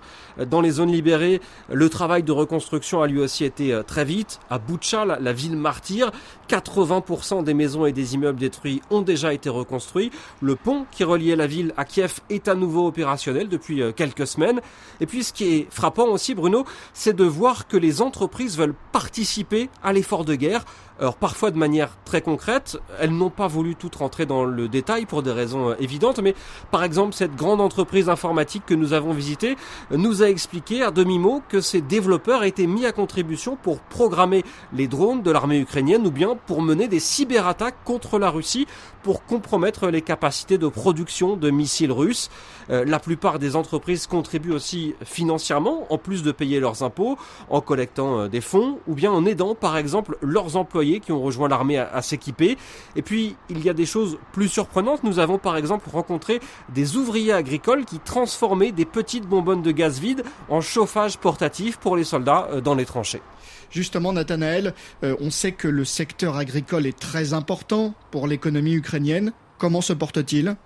Dans 0.51 0.61
les 0.61 0.73
zones 0.73 0.93
libérées, 0.93 1.41
le 1.71 1.89
travail 1.89 2.23
de 2.23 2.33
reconstruction 2.33 3.03
a 3.03 3.07
lui 3.07 3.19
aussi 3.19 3.45
été 3.45 3.73
euh, 3.73 3.83
très 3.83 4.05
vite. 4.05 4.41
À 4.51 4.59
Boutcha, 4.59 5.05
la 5.05 5.33
ville 5.33 5.57
martyre, 5.57 6.11
80% 6.49 7.45
des 7.45 7.55
maisons 7.55 7.87
et 7.87 7.93
des 7.93 8.15
immeubles 8.15 8.39
détruits 8.39 8.83
ont 8.91 9.03
déjà 9.03 9.33
été 9.33 9.49
reconstruits. 9.49 10.11
Le 10.41 10.57
pont 10.57 10.87
qui 10.91 11.05
reliait 11.05 11.37
la 11.37 11.47
ville 11.47 11.73
à 11.77 11.85
Kiev 11.85 12.21
est 12.31 12.49
à 12.49 12.55
nouveau 12.55 12.87
opérationnel 12.87 13.49
depuis 13.49 13.83
euh, 13.83 13.93
quelques 13.93 14.27
semaines. 14.27 14.61
Et 15.01 15.07
puis 15.07 15.25
ce 15.25 15.33
qui 15.33 15.55
est 15.55 15.67
frappant 15.71 16.09
aussi, 16.09 16.35
Bruno, 16.35 16.65
c'est 16.93 17.17
de 17.17 17.25
voir 17.25 17.69
que 17.69 17.77
les 17.77 18.03
entreprises 18.03 18.59
veulent 18.59 18.75
participer 18.93 19.71
à 19.83 19.93
l'effort 19.93 20.25
de 20.25 20.35
guerre 20.35 20.42
guerre. 20.43 20.65
Alors 21.03 21.17
parfois 21.17 21.51
de 21.51 21.59
manière 21.59 21.99
très 22.05 22.21
concrète, 22.21 22.79
elles 23.01 23.11
n'ont 23.11 23.29
pas 23.29 23.49
voulu 23.49 23.75
toutes 23.75 23.97
rentrer 23.97 24.25
dans 24.25 24.45
le 24.45 24.69
détail 24.69 25.05
pour 25.05 25.25
des 25.25 25.33
raisons 25.33 25.71
euh, 25.71 25.75
évidentes, 25.81 26.21
mais 26.21 26.33
par 26.71 26.85
exemple 26.85 27.13
cette 27.13 27.35
grande 27.35 27.61
entreprise 27.61 28.09
informatique 28.09 28.63
que 28.65 28.75
nous 28.75 28.93
avons 28.93 29.13
visitée 29.13 29.57
euh, 29.91 29.97
nous 29.97 30.23
a 30.23 30.29
expliqué 30.29 30.81
à 30.85 30.93
demi-mot 30.93 31.43
que 31.49 31.61
ses 31.61 31.81
développeurs 31.81 32.45
étaient 32.45 32.69
mis 32.69 32.87
à 32.87 32.93
contribution 32.93 33.57
pour 33.61 33.81
programmer 33.81 34.45
les 34.73 34.87
drones 34.87 35.23
de 35.23 35.33
l'armée 35.33 35.59
ukrainienne 35.59 36.07
ou 36.07 36.13
bien 36.13 36.37
pour 36.47 36.63
mener 36.63 36.87
des 36.87 37.01
cyberattaques 37.01 37.83
contre 37.85 38.21
la 38.21 38.31
Russie 38.31 38.69
pour 39.03 39.27
compromettre 39.27 39.89
les 39.89 40.03
capacités 40.03 40.57
de 40.57 40.69
production 40.69 41.37
de 41.37 41.51
missiles 41.51 41.91
russes. 41.91 42.31
Euh, 42.71 42.85
la 42.85 43.01
plupart 43.01 43.41
des 43.41 43.57
entreprises 43.57 44.07
contribuent 44.07 44.53
aussi 44.53 44.95
financièrement, 45.05 45.85
en 45.91 45.99
plus 45.99 46.23
de 46.23 46.31
payer 46.31 46.61
leurs 46.61 46.85
impôts, 46.85 47.19
en 47.51 47.61
collectant 47.61 48.29
des 48.29 48.41
fonds 48.41 48.79
ou 48.87 48.95
bien 48.95 49.11
en 49.11 49.27
aidant 49.27 49.57
par 49.57 49.77
exemple 49.77 50.17
leurs 50.23 50.55
employés 50.55 50.92
qui 51.01 51.13
ont 51.13 51.23
rejoint 51.23 51.49
l'armée 51.49 51.79
à, 51.79 52.03
s'équiper. 52.03 52.57
Et 52.97 53.03
puis, 53.03 53.37
il 53.51 53.65
y 53.65 53.69
a 53.69 53.75
des 53.75 53.87
choses 53.87 54.19
plus 54.33 54.49
surprenantes. 54.49 55.05
Nous 55.05 55.19
avons 55.19 55.39
par 55.39 55.57
exemple 55.57 55.89
rencontré 55.91 56.41
des 56.69 56.97
ouvriers 56.97 57.33
agricoles 57.33 57.85
qui 57.85 57.99
transformaient 57.99 58.73
des 58.73 58.85
petites 58.85 59.27
bonbonnes 59.27 59.63
de 59.63 59.71
gaz 59.71 60.01
vide 60.01 60.25
en 60.49 60.61
chauffage 60.61 61.19
portatif 61.19 61.77
pour 61.79 61.97
les 61.97 62.05
soldats 62.05 62.49
euh, 62.53 62.61
dans 62.61 62.75
les 62.75 62.85
tranchées. 62.85 63.23
Justement, 63.71 64.13
Nathanaël, 64.13 64.75
euh, 65.03 65.17
on 65.21 65.31
sait 65.31 65.53
que 65.53 65.69
le 65.69 65.85
secteur 65.85 66.37
agricole 66.37 66.87
est 66.87 66.99
très 66.99 67.33
important 67.33 67.95
pour 68.11 68.27
l'économie 68.27 68.75
ukrainienne. 68.75 69.33
Comment 69.59 69.81
se 69.81 69.93
porte-t-il? 69.93 70.57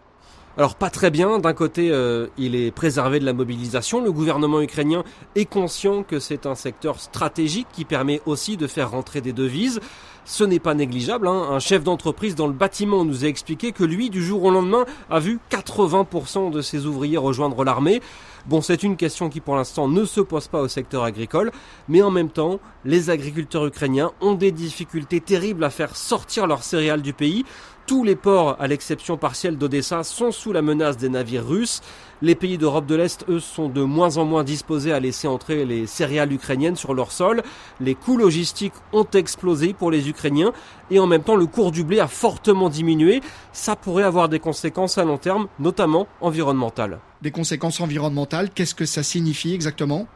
Alors 0.59 0.75
pas 0.75 0.89
très 0.89 1.11
bien, 1.11 1.39
d'un 1.39 1.53
côté 1.53 1.91
euh, 1.91 2.29
il 2.39 2.55
est 2.55 2.71
préservé 2.71 3.21
de 3.21 3.27
la 3.27 3.35
mobilisation, 3.35 4.03
le 4.03 4.11
gouvernement 4.11 4.63
ukrainien 4.63 5.05
est 5.35 5.45
conscient 5.45 6.03
que 6.03 6.19
c'est 6.19 6.47
un 6.47 6.55
secteur 6.55 6.99
stratégique 6.99 7.67
qui 7.75 7.85
permet 7.85 8.23
aussi 8.25 8.57
de 8.57 8.67
faire 8.67 8.91
rentrer 8.91 9.21
des 9.21 9.35
devises. 9.35 9.81
Ce 10.29 10.43
n'est 10.43 10.59
pas 10.59 10.75
négligeable, 10.75 11.29
hein. 11.29 11.51
un 11.53 11.61
chef 11.61 11.85
d'entreprise 11.85 12.35
dans 12.35 12.49
le 12.49 12.53
bâtiment 12.53 13.05
nous 13.05 13.25
a 13.25 13.29
expliqué 13.29 13.71
que 13.71 13.85
lui, 13.85 14.11
du 14.11 14.25
jour 14.25 14.43
au 14.43 14.51
lendemain, 14.51 14.85
a 15.09 15.21
vu 15.21 15.39
80% 15.53 16.51
de 16.51 16.63
ses 16.63 16.85
ouvriers 16.85 17.17
rejoindre 17.17 17.63
l'armée. 17.63 18.03
Bon, 18.47 18.61
c'est 18.61 18.83
une 18.83 18.97
question 18.97 19.29
qui 19.29 19.41
pour 19.41 19.55
l'instant 19.55 19.87
ne 19.87 20.05
se 20.05 20.21
pose 20.21 20.49
pas 20.49 20.61
au 20.61 20.67
secteur 20.67 21.05
agricole, 21.05 21.53
mais 21.89 22.03
en 22.03 22.11
même 22.11 22.31
temps, 22.31 22.59
les 22.85 23.09
agriculteurs 23.09 23.67
ukrainiens 23.67 24.11
ont 24.21 24.35
des 24.35 24.51
difficultés 24.51 25.21
terribles 25.21 25.63
à 25.63 25.71
faire 25.71 25.95
sortir 25.95 26.49
leurs 26.49 26.65
céréales 26.65 27.03
du 27.03 27.13
pays. 27.13 27.45
Tous 27.87 28.03
les 28.03 28.17
ports, 28.17 28.57
à 28.59 28.67
l'exception 28.67 29.17
partielle 29.17 29.57
d'Odessa, 29.57 30.03
sont 30.03 30.33
sous 30.33 30.53
la 30.53 30.61
menace 30.61 30.97
des 30.97 31.09
navires 31.09 31.47
russes. 31.47 31.83
Les 32.21 32.35
pays 32.35 32.59
d'Europe 32.59 32.87
de 32.87 32.97
l'Est, 32.97 33.25
eux, 33.29 33.39
sont 33.39 33.69
de 33.69 33.81
moins 33.83 34.17
en 34.17 34.25
moins 34.25 34.43
disposés 34.43 34.93
à 34.93 34.99
laisser 34.99 35.29
entrer 35.29 35.65
les 35.65 35.87
céréales 35.87 36.33
ukrainiennes 36.33 36.75
sur 36.75 36.95
leur 36.95 37.13
sol. 37.13 37.45
Les 37.79 37.95
coûts 37.95 38.17
logistiques 38.17 38.73
ont 38.93 39.07
explosé 39.15 39.73
pour 39.73 39.93
les 39.93 40.09
Ukrainiens 40.09 40.53
et 40.91 40.99
en 40.99 41.07
même 41.07 41.23
temps 41.23 41.37
le 41.37 41.47
cours 41.47 41.71
du 41.71 41.85
blé 41.85 42.01
a 42.01 42.09
fortement 42.09 42.71
diminué. 42.71 43.21
Ça 43.53 43.77
pourrait 43.77 44.03
avoir 44.03 44.29
des 44.29 44.41
conséquences 44.41 44.99
à 44.99 45.05
long 45.05 45.19
terme, 45.19 45.47
notamment 45.61 46.09
environnementales. 46.21 46.99
Des 47.23 47.31
conséquences 47.31 47.81
environnementales, 47.81 48.51
qu'est-ce 48.51 48.75
que 48.75 48.85
ça 48.85 49.05
signifie 49.05 49.55
exactement? 49.55 50.09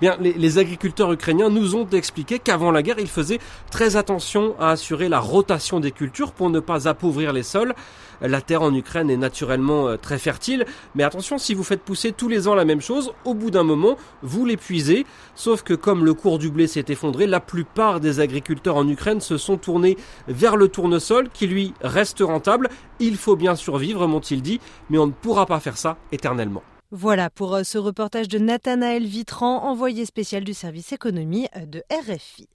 Bien, 0.00 0.16
les, 0.20 0.58
agriculteurs 0.58 1.12
ukrainiens 1.12 1.50
nous 1.50 1.74
ont 1.74 1.88
expliqué 1.88 2.38
qu'avant 2.38 2.70
la 2.70 2.82
guerre, 2.82 2.98
ils 3.00 3.08
faisaient 3.08 3.40
très 3.70 3.96
attention 3.96 4.54
à 4.60 4.70
assurer 4.70 5.08
la 5.08 5.18
rotation 5.18 5.80
des 5.80 5.90
cultures 5.90 6.32
pour 6.32 6.50
ne 6.50 6.60
pas 6.60 6.88
appauvrir 6.88 7.32
les 7.32 7.42
sols. 7.42 7.74
La 8.20 8.40
terre 8.40 8.62
en 8.62 8.74
Ukraine 8.74 9.10
est 9.10 9.16
naturellement 9.16 9.88
euh, 9.88 9.96
très 9.96 10.18
fertile, 10.18 10.66
mais 10.94 11.04
attention, 11.04 11.38
si 11.38 11.54
vous 11.54 11.62
faites 11.62 11.82
pousser 11.82 12.12
tous 12.12 12.28
les 12.28 12.48
ans 12.48 12.54
la 12.54 12.64
même 12.64 12.80
chose, 12.80 13.12
au 13.24 13.34
bout 13.34 13.50
d'un 13.50 13.62
moment, 13.62 13.96
vous 14.22 14.44
l'épuisez. 14.44 15.06
Sauf 15.34 15.62
que 15.62 15.74
comme 15.74 16.04
le 16.04 16.14
cours 16.14 16.38
du 16.38 16.50
blé 16.50 16.66
s'est 16.66 16.86
effondré, 16.88 17.26
la 17.26 17.40
plupart 17.40 18.00
des 18.00 18.20
agriculteurs 18.20 18.76
en 18.76 18.88
Ukraine 18.88 19.20
se 19.20 19.36
sont 19.36 19.56
tournés 19.56 19.96
vers 20.26 20.56
le 20.56 20.68
tournesol 20.68 21.28
qui 21.32 21.46
lui 21.46 21.74
reste 21.80 22.20
rentable. 22.20 22.68
Il 22.98 23.16
faut 23.16 23.36
bien 23.36 23.54
survivre, 23.54 24.06
m'ont-ils 24.06 24.42
dit, 24.42 24.60
mais 24.90 24.98
on 24.98 25.06
ne 25.06 25.12
pourra 25.12 25.46
pas 25.46 25.60
faire 25.60 25.76
ça 25.76 25.96
éternellement. 26.10 26.62
Voilà 26.90 27.28
pour 27.28 27.54
euh, 27.54 27.64
ce 27.64 27.76
reportage 27.76 28.28
de 28.28 28.38
Nathanaël 28.38 29.04
Vitran, 29.04 29.62
envoyé 29.62 30.06
spécial 30.06 30.42
du 30.42 30.54
service 30.54 30.90
économie 30.90 31.46
euh, 31.54 31.66
de 31.66 31.82
RFI. 31.92 32.48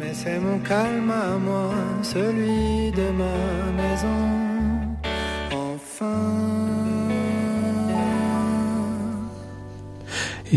Mais 0.00 0.12
c'est 0.14 0.40
mon 0.40 0.58
calme 0.58 1.12
à 1.12 1.38
moi, 1.38 1.70
celui 2.02 2.90
de 2.90 3.10
ma 3.12 3.77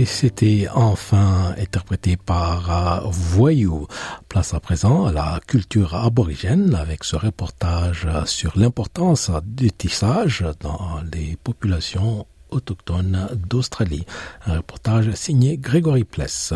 et 0.01 0.05
c'était 0.05 0.67
enfin 0.73 1.53
interprété 1.59 2.17
par 2.17 3.07
Voyou. 3.11 3.85
Place 4.29 4.55
à 4.55 4.59
présent 4.59 5.05
à 5.05 5.11
la 5.11 5.39
culture 5.45 5.93
aborigène 5.93 6.73
avec 6.73 7.03
ce 7.03 7.15
reportage 7.15 8.07
sur 8.25 8.57
l'importance 8.57 9.29
du 9.45 9.71
tissage 9.71 10.43
dans 10.59 11.01
les 11.13 11.37
populations 11.43 12.25
autochtones 12.49 13.27
d'Australie. 13.47 14.07
Un 14.47 14.57
reportage 14.57 15.11
signé 15.11 15.59
Grégory 15.59 16.03
Pless. 16.03 16.55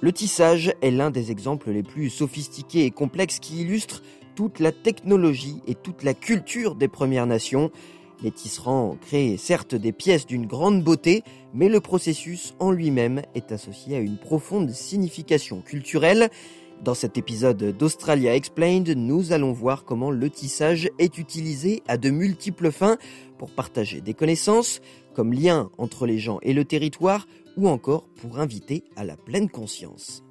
Le 0.00 0.12
tissage 0.12 0.72
est 0.80 0.92
l'un 0.92 1.10
des 1.10 1.32
exemples 1.32 1.72
les 1.72 1.82
plus 1.82 2.08
sophistiqués 2.08 2.84
et 2.84 2.92
complexes 2.92 3.40
qui 3.40 3.62
illustrent 3.62 4.04
toute 4.36 4.60
la 4.60 4.70
technologie 4.70 5.60
et 5.66 5.74
toute 5.74 6.04
la 6.04 6.14
culture 6.14 6.76
des 6.76 6.86
Premières 6.86 7.26
Nations. 7.26 7.72
Les 8.22 8.30
tisserands 8.30 8.96
créent 9.00 9.36
certes 9.36 9.74
des 9.74 9.90
pièces 9.90 10.24
d'une 10.24 10.46
grande 10.46 10.84
beauté, 10.84 11.24
mais 11.52 11.68
le 11.68 11.80
processus 11.80 12.54
en 12.60 12.70
lui-même 12.70 13.22
est 13.34 13.50
associé 13.50 13.96
à 13.96 14.00
une 14.00 14.18
profonde 14.18 14.70
signification 14.70 15.62
culturelle. 15.62 16.30
Dans 16.84 16.94
cet 16.94 17.18
épisode 17.18 17.76
d'Australia 17.76 18.36
Explained, 18.36 18.88
nous 18.96 19.32
allons 19.32 19.52
voir 19.52 19.84
comment 19.84 20.12
le 20.12 20.30
tissage 20.30 20.88
est 21.00 21.18
utilisé 21.18 21.82
à 21.88 21.96
de 21.96 22.10
multiples 22.10 22.70
fins 22.70 22.98
pour 23.36 23.50
partager 23.50 24.00
des 24.00 24.14
connaissances, 24.14 24.80
comme 25.12 25.32
lien 25.32 25.70
entre 25.76 26.06
les 26.06 26.20
gens 26.20 26.38
et 26.42 26.52
le 26.52 26.64
territoire, 26.64 27.26
ou 27.58 27.68
encore 27.68 28.08
pour 28.20 28.38
inviter 28.38 28.84
à 28.94 29.04
la 29.04 29.16
pleine 29.16 29.50
conscience. 29.50 30.22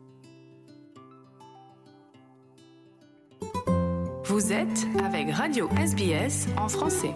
Vous 4.23 4.53
êtes 4.53 4.87
avec 5.03 5.31
Radio 5.31 5.69
SBS 5.77 6.47
en 6.57 6.69
français. 6.69 7.13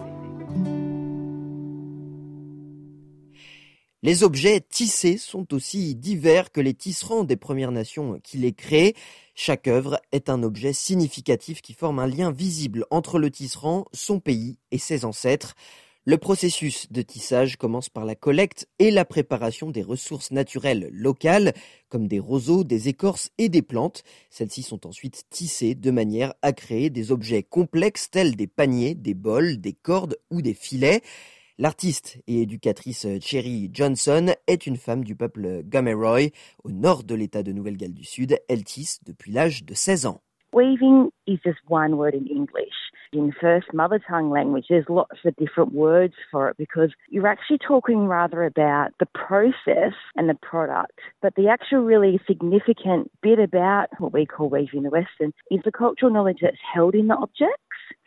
Les 4.02 4.22
objets 4.22 4.60
tissés 4.60 5.16
sont 5.16 5.54
aussi 5.54 5.94
divers 5.94 6.50
que 6.50 6.60
les 6.60 6.74
tisserands 6.74 7.24
des 7.24 7.36
Premières 7.36 7.70
Nations 7.70 8.20
qui 8.22 8.36
les 8.36 8.52
créent. 8.52 8.94
Chaque 9.34 9.68
œuvre 9.68 9.98
est 10.10 10.28
un 10.28 10.42
objet 10.42 10.72
significatif 10.74 11.62
qui 11.62 11.72
forme 11.72 12.00
un 12.00 12.06
lien 12.06 12.32
visible 12.32 12.84
entre 12.90 13.18
le 13.18 13.30
tisserand, 13.30 13.86
son 13.92 14.20
pays 14.20 14.58
et 14.72 14.78
ses 14.78 15.04
ancêtres. 15.06 15.54
Le 16.04 16.18
processus 16.18 16.90
de 16.90 17.00
tissage 17.00 17.56
commence 17.56 17.88
par 17.88 18.04
la 18.04 18.16
collecte 18.16 18.66
et 18.80 18.90
la 18.90 19.04
préparation 19.04 19.70
des 19.70 19.84
ressources 19.84 20.32
naturelles 20.32 20.90
locales, 20.92 21.54
comme 21.88 22.08
des 22.08 22.18
roseaux, 22.18 22.64
des 22.64 22.88
écorces 22.88 23.30
et 23.38 23.48
des 23.48 23.62
plantes. 23.62 24.02
Celles-ci 24.28 24.64
sont 24.64 24.84
ensuite 24.84 25.22
tissées 25.30 25.76
de 25.76 25.92
manière 25.92 26.34
à 26.42 26.52
créer 26.52 26.90
des 26.90 27.12
objets 27.12 27.44
complexes 27.44 28.10
tels 28.10 28.34
des 28.34 28.48
paniers, 28.48 28.96
des 28.96 29.14
bols, 29.14 29.60
des 29.60 29.74
cordes 29.74 30.18
ou 30.32 30.42
des 30.42 30.54
filets. 30.54 31.02
L'artiste 31.56 32.18
et 32.26 32.42
éducatrice 32.42 33.06
Cherry 33.20 33.70
Johnson 33.72 34.34
est 34.48 34.66
une 34.66 34.78
femme 34.78 35.04
du 35.04 35.14
peuple 35.14 35.62
Gameroy, 35.64 36.30
au 36.64 36.72
nord 36.72 37.04
de 37.04 37.14
l'État 37.14 37.44
de 37.44 37.52
Nouvelle-Galles 37.52 37.94
du 37.94 38.04
Sud. 38.04 38.40
Elle 38.48 38.64
tisse 38.64 38.98
depuis 39.04 39.30
l'âge 39.30 39.64
de 39.64 39.74
16 39.74 40.06
ans. 40.06 40.20
Weaving 40.52 41.10
is 41.26 41.38
just 41.42 41.58
one 41.66 41.96
word 41.96 42.14
in 42.14 42.26
English. 42.26 42.74
In 43.12 43.32
first 43.40 43.72
mother 43.72 43.98
tongue 43.98 44.30
language, 44.30 44.66
there's 44.68 44.84
lots 44.88 45.18
of 45.24 45.34
different 45.36 45.72
words 45.72 46.14
for 46.30 46.50
it 46.50 46.56
because 46.58 46.90
you're 47.08 47.26
actually 47.26 47.58
talking 47.58 48.06
rather 48.06 48.44
about 48.44 48.90
the 49.00 49.06
process 49.06 49.94
and 50.14 50.28
the 50.28 50.38
product. 50.42 50.98
But 51.22 51.34
the 51.36 51.48
actual 51.48 51.80
really 51.80 52.20
significant 52.26 53.10
bit 53.22 53.38
about 53.38 53.88
what 53.98 54.12
we 54.12 54.26
call 54.26 54.50
weaving 54.50 54.78
in 54.78 54.82
the 54.82 54.90
Western 54.90 55.32
is 55.50 55.60
the 55.64 55.72
cultural 55.72 56.12
knowledge 56.12 56.38
that's 56.42 56.56
held 56.74 56.94
in 56.94 57.08
the 57.08 57.16
objects, 57.16 57.56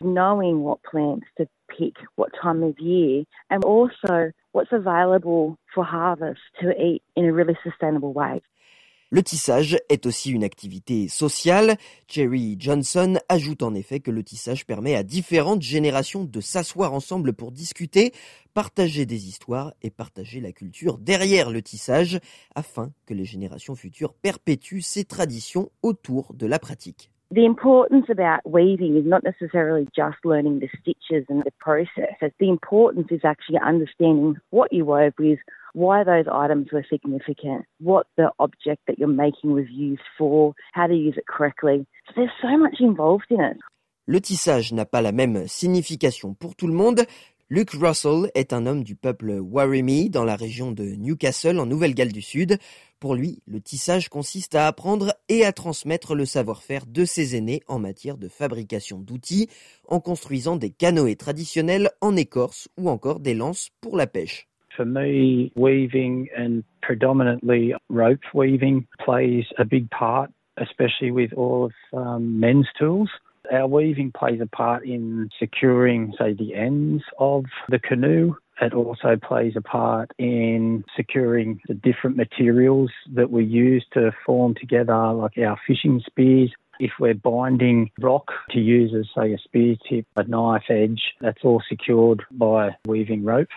knowing 0.01 0.61
what 0.61 0.83
plants 0.83 1.25
to 1.37 1.47
pick, 1.69 1.95
what 2.15 2.31
time 2.39 2.61
of 2.61 2.77
year, 2.79 3.23
and 3.49 3.63
also 3.63 4.31
what's 4.51 4.71
available 4.71 5.57
for 5.73 5.83
harvest 5.83 6.41
to 6.61 6.71
eat 6.79 7.01
in 7.15 7.25
a 7.25 7.33
really 7.33 7.57
sustainable 7.63 8.13
way. 8.13 8.41
Le 9.11 9.21
tissage 9.21 9.77
est 9.89 10.07
aussi 10.07 10.31
une 10.31 10.43
activité 10.43 11.07
sociale. 11.07 11.77
Jerry 12.07 12.57
Johnson 12.59 13.19
ajoute 13.29 13.61
en 13.61 13.75
effet 13.75 13.99
que 13.99 14.09
le 14.09 14.23
tissage 14.23 14.65
permet 14.65 14.95
à 14.95 15.03
différentes 15.03 15.61
générations 15.61 16.23
de 16.23 16.41
s'asseoir 16.41 16.91
ensemble 16.91 17.33
pour 17.33 17.51
discuter, 17.51 18.13
partager 18.55 19.05
des 19.05 19.27
histoires 19.27 19.73
et 19.83 19.91
partager 19.91 20.41
la 20.41 20.51
culture 20.51 20.97
derrière 20.97 21.51
le 21.51 21.61
tissage 21.61 22.19
afin 22.55 22.91
que 23.05 23.13
les 23.13 23.25
générations 23.25 23.75
futures 23.75 24.13
perpétuent 24.13 24.81
ces 24.81 25.05
traditions 25.05 25.69
autour 25.83 26.33
de 26.33 26.47
la 26.47 26.57
pratique. 26.57 27.11
The 27.31 27.45
importance 27.45 28.05
about 28.09 28.47
weaving 28.49 28.97
is 28.97 29.05
not 29.05 29.23
necessarily 29.23 29.87
just 29.95 30.17
learning 30.23 30.59
the 30.59 30.69
stitches 30.79 31.25
and 31.27 31.43
the 31.43 31.51
process. 31.59 32.13
The 32.21 32.49
importance 32.49 33.07
is 33.09 33.21
actually 33.23 33.57
understanding 33.65 34.37
what 34.51 34.71
you 34.71 34.85
wove 34.85 35.13
with, 35.17 35.39
why 35.73 36.03
those 36.03 36.25
items 36.31 36.67
were 36.71 36.85
significant, 36.87 37.65
what 37.79 38.05
the 38.15 38.29
object 38.39 38.83
that 38.87 38.99
you're 38.99 39.07
making 39.07 39.53
was 39.53 39.65
used 39.71 40.03
for, 40.17 40.53
how 40.73 40.85
to 40.85 40.93
use 40.93 41.15
it 41.17 41.25
correctly. 41.27 41.87
So 42.07 42.13
there's 42.15 42.29
so 42.41 42.57
much 42.57 42.75
involved 42.79 43.25
in 43.31 43.41
it. 43.41 43.57
Le 44.07 44.21
tissage 44.21 44.71
n'a 44.71 44.85
pas 44.85 45.01
la 45.01 45.11
même 45.11 45.47
signification 45.47 46.35
pour 46.35 46.55
tout 46.55 46.67
le 46.67 46.73
monde. 46.73 47.01
Luke 47.49 47.71
Russell 47.71 48.29
est 48.35 48.53
un 48.53 48.67
homme 48.67 48.83
du 48.83 48.95
peuple 48.95 49.39
Warimi 49.39 50.11
dans 50.11 50.23
la 50.23 50.35
région 50.35 50.71
de 50.71 50.83
Newcastle 50.83 51.59
en 51.59 51.65
Nouvelle-Galles 51.65 52.11
du 52.11 52.21
Sud. 52.21 52.59
Pour 52.99 53.15
lui, 53.15 53.39
le 53.45 53.59
tissage 53.59 54.09
consiste 54.09 54.55
à 54.55 54.67
apprendre 54.67 55.13
et 55.27 55.45
à 55.45 55.51
transmettre 55.51 56.15
le 56.15 56.25
savoir-faire 56.25 56.85
de 56.87 57.03
ses 57.03 57.35
aînés 57.35 57.61
en 57.67 57.77
matière 57.77 58.17
de 58.17 58.29
fabrication 58.29 58.99
d'outils, 58.99 59.49
en 59.87 59.99
construisant 59.99 60.55
des 60.55 60.69
canoës 60.69 61.17
traditionnels 61.17 61.89
en 62.01 62.15
écorce 62.15 62.69
ou 62.77 62.89
encore 62.89 63.19
des 63.19 63.33
lances 63.33 63.69
pour 63.81 63.97
la 63.97 64.07
pêche. 64.07 64.47
For 64.75 64.85
me, 64.85 65.51
weaving 65.55 66.27
and 66.37 66.63
predominantly 66.81 67.73
rope 67.89 68.23
weaving 68.33 68.85
plays 68.99 69.45
a 69.57 69.63
big 69.63 69.89
part, 69.89 70.29
especially 70.57 71.11
with 71.11 71.31
all 71.37 71.65
of 71.65 71.73
um, 71.93 72.39
men's 72.39 72.67
tools. 72.77 73.09
Our 73.51 73.67
weaving 73.67 74.11
plays 74.11 74.41
a 74.41 74.47
part 74.47 74.85
in 74.85 75.29
securing, 75.39 76.13
say, 76.17 76.33
the 76.33 76.55
ends 76.55 77.03
of 77.19 77.45
the 77.69 77.79
canoe. 77.79 78.35
It 78.61 78.73
also 78.73 79.17
plays 79.17 79.53
a 79.55 79.61
part 79.61 80.11
in 80.17 80.85
securing 80.95 81.61
the 81.67 81.73
different 81.73 82.15
materials 82.15 82.89
that 83.13 83.29
we 83.29 83.43
use 83.43 83.85
to 83.93 84.11
form 84.25 84.55
together, 84.55 85.11
like 85.13 85.37
our 85.37 85.57
fishing 85.67 86.01
spears. 86.05 86.51
If 86.79 86.91
we're 86.99 87.13
binding 87.13 87.91
rock 87.99 88.31
to 88.51 88.59
use 88.59 88.93
as, 88.93 89.07
say, 89.15 89.33
a 89.33 89.37
spear 89.37 89.75
tip, 89.87 90.05
a 90.15 90.23
knife 90.23 90.69
edge, 90.69 91.01
that's 91.21 91.43
all 91.43 91.61
secured 91.69 92.23
by 92.31 92.75
weaving 92.85 93.23
rope. 93.23 93.47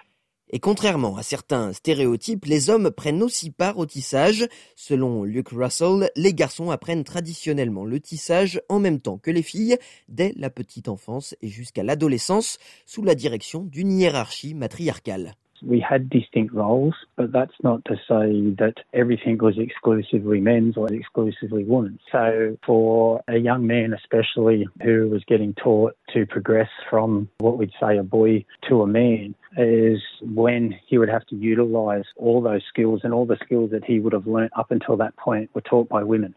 Et 0.51 0.61
contrairement 0.61 1.17
à 1.17 1.23
certains 1.23 1.73
stéréotypes, 1.73 2.47
les 2.47 2.71
hommes 2.71 2.91
prennent 2.91 3.23
aussi 3.23 3.51
part 3.51 3.79
au 3.79 3.87
tissage. 3.87 4.49
Selon 4.77 5.25
Luke 5.25 5.51
Russell, 5.51 6.11
les 6.17 6.33
garçons 6.33 6.71
apprennent 6.71 7.05
traditionnellement 7.05 7.85
le 7.85 8.01
tissage 8.01 8.61
en 8.69 8.79
même 8.79 9.01
temps 9.01 9.19
que 9.19 9.31
les 9.31 9.43
filles, 9.43 9.77
dès 10.09 10.33
la 10.37 10.51
petite 10.51 10.89
enfance 10.89 11.35
et 11.43 11.49
jusqu'à 11.49 11.83
l'adolescence, 11.83 12.59
sous 12.87 13.03
la 13.03 13.15
direction 13.15 13.65
d'une 13.65 13.93
hiérarchie 13.93 14.55
matriarcale. 14.55 15.35
We 15.62 15.81
had 15.81 16.11
distinct 16.11 16.55
roles, 16.55 16.94
but 17.16 17.33
that's 17.33 17.55
not 17.62 17.85
to 17.87 17.97
say 17.97 18.55
that 18.59 18.75
everything 18.92 19.38
was 19.38 19.59
exclusively 19.59 20.40
men's 20.40 20.77
or 20.77 20.92
exclusively 20.92 21.64
women's. 21.64 22.01
So 22.11 22.57
for 22.64 23.23
a 23.29 23.38
young 23.38 23.66
man, 23.66 23.94
especially 23.94 24.66
who 24.83 25.09
was 25.09 25.25
getting 25.27 25.55
taught 25.55 25.97
to 26.14 26.27
progress 26.27 26.71
from 26.90 27.29
what 27.38 27.59
we'd 27.59 27.73
say 27.81 27.99
a 27.99 28.03
boy 28.03 28.44
to 28.68 28.83
a 28.83 28.87
man, 28.87 29.35
is 29.57 30.01
when 30.23 30.75
he 30.87 30.99
would 30.99 31.09
have 31.09 31.27
to 31.27 31.37
utilize 31.37 32.05
all 32.16 32.40
those 32.40 32.62
skills 32.68 33.01
and 33.03 33.12
all 33.12 33.27
the 33.27 33.38
skills 33.44 33.71
that 33.71 33.85
he 33.85 33.99
would 33.99 34.12
have 34.12 34.27
learnt 34.27 34.53
up 34.57 34.71
until 34.71 34.97
that 34.97 35.16
point 35.16 35.51
were 35.55 35.62
taught 35.62 35.88
by 35.88 36.03
women. 36.03 36.35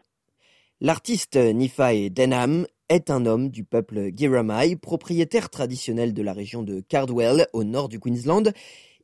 L'artiste 0.80 1.36
Nifai 1.36 2.10
Denham 2.10 2.66
est 2.88 3.08
un 3.10 3.24
homme 3.24 3.48
du 3.48 3.64
peuple 3.64 4.10
Giramai, 4.14 4.76
propriétaire 4.76 5.48
traditionnel 5.48 6.12
de 6.12 6.22
la 6.22 6.32
région 6.32 6.62
de 6.62 6.80
Cardwell, 6.80 7.46
au 7.52 7.64
nord 7.64 7.88
du 7.88 8.00
Queensland. 8.00 8.52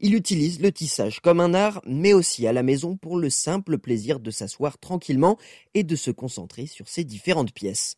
Il 0.01 0.15
utilise 0.15 0.63
le 0.63 0.71
tissage 0.71 1.19
comme 1.19 1.41
un 1.41 1.55
art, 1.55 1.81
mais 1.85 2.13
aussi 2.13 2.47
à 2.47 2.53
la 2.53 2.63
maison 2.63 2.97
pour 2.97 3.19
le 3.19 3.31
simple 3.31 3.79
plaisir 3.79 4.21
de 4.21 4.31
s'asseoir 4.31 4.79
tranquillement 4.79 5.39
et 5.75 5.83
de 5.83 5.97
se 5.97 6.13
concentrer 6.13 6.67
sur 6.67 6.87
ses 6.87 7.03
différentes 7.03 7.53
pièces. 7.53 7.97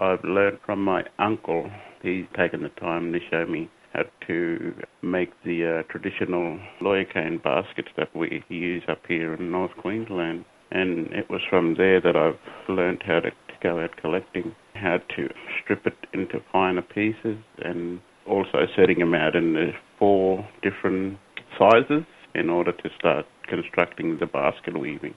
I've 0.00 0.24
learned 0.24 0.58
from 0.64 0.82
my 0.82 1.02
uncle. 1.18 1.70
He's 2.02 2.24
taken 2.34 2.62
the 2.62 2.72
time 2.80 3.12
to 3.12 3.18
show 3.30 3.46
me 3.46 3.68
how 3.92 4.04
to 4.26 4.74
make 5.02 5.30
the 5.44 5.62
uh, 5.64 5.82
traditional 5.92 6.58
lawyer 6.80 7.04
cane 7.04 7.38
baskets 7.44 7.90
that 7.96 8.08
we 8.14 8.42
use 8.48 8.82
up 8.88 9.00
here 9.06 9.34
in 9.34 9.50
North 9.50 9.76
Queensland. 9.76 10.46
And 10.70 11.12
it 11.12 11.28
was 11.28 11.42
from 11.50 11.74
there 11.76 12.00
that 12.00 12.16
I've 12.16 12.40
learned 12.68 13.02
how 13.06 13.20
to, 13.20 13.30
to 13.30 13.56
go 13.62 13.78
out 13.78 13.94
collecting, 14.00 14.54
how 14.74 14.98
to 15.16 15.28
strip 15.62 15.86
it 15.86 15.98
into 16.14 16.40
finer 16.50 16.80
pieces, 16.82 17.36
and 17.58 18.00
also 18.26 18.66
setting 18.74 19.00
them 19.00 19.14
out 19.14 19.36
in 19.36 19.52
the 19.52 19.72
four 19.98 20.48
different 20.62 21.18
sizes 21.58 22.04
in 22.34 22.48
order 22.48 22.72
to 22.72 22.88
start 22.98 23.26
constructing 23.48 24.18
the 24.18 24.26
basket 24.26 24.74
weaving. 24.74 25.14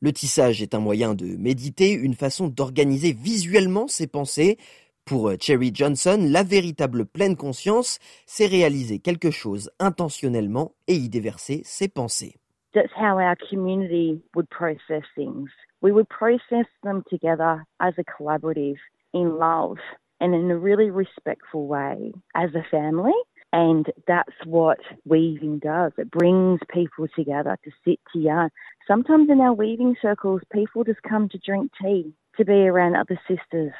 Le 0.00 0.12
tissage 0.12 0.60
est 0.62 0.74
un 0.74 0.80
moyen 0.80 1.14
de 1.14 1.36
méditer, 1.36 1.92
une 1.92 2.14
façon 2.14 2.48
d'organiser 2.48 3.12
visuellement 3.12 3.88
ses 3.88 4.06
pensées. 4.06 4.58
Pour 5.06 5.32
Cherry 5.40 5.70
Johnson, 5.72 6.18
la 6.20 6.42
véritable 6.42 7.06
pleine 7.06 7.36
conscience, 7.36 7.98
c'est 8.26 8.46
réaliser 8.46 8.98
quelque 8.98 9.30
chose 9.30 9.70
intentionnellement 9.78 10.72
et 10.86 10.94
y 10.94 11.08
déverser 11.08 11.62
ses 11.64 11.88
pensées. 11.88 12.34
That's 12.74 12.92
how 12.94 13.18
our 13.18 13.36
community 13.48 14.20
would 14.34 14.48
process 14.50 15.04
things. 15.14 15.48
We 15.80 15.92
would 15.92 16.08
process 16.08 16.66
them 16.82 17.02
together 17.08 17.64
as 17.80 17.94
a 17.96 18.04
collaborative, 18.04 18.76
in 19.14 19.38
love, 19.38 19.78
and 20.20 20.34
in 20.34 20.50
a 20.50 20.58
really 20.58 20.90
respectful 20.90 21.66
way, 21.66 22.12
as 22.34 22.50
a 22.54 22.62
family. 22.70 23.14
And 23.56 23.86
that's 24.06 24.36
what 24.44 24.80
weaving 25.06 25.60
does. 25.60 25.92
It 25.96 26.10
brings 26.10 26.60
people 26.68 27.08
together 27.16 27.56
to 27.64 27.70
sit 27.86 28.00
to 28.12 28.18
yarn. 28.18 28.50
Sometimes 28.86 29.30
in 29.30 29.40
our 29.40 29.54
weaving 29.54 29.96
circles, 30.02 30.42
people 30.52 30.84
just 30.84 31.00
come 31.02 31.30
to 31.30 31.38
drink 31.38 31.72
tea, 31.80 32.12
to 32.36 32.44
be 32.44 32.68
around 32.68 32.96
other 32.96 33.18
sisters. 33.26 33.72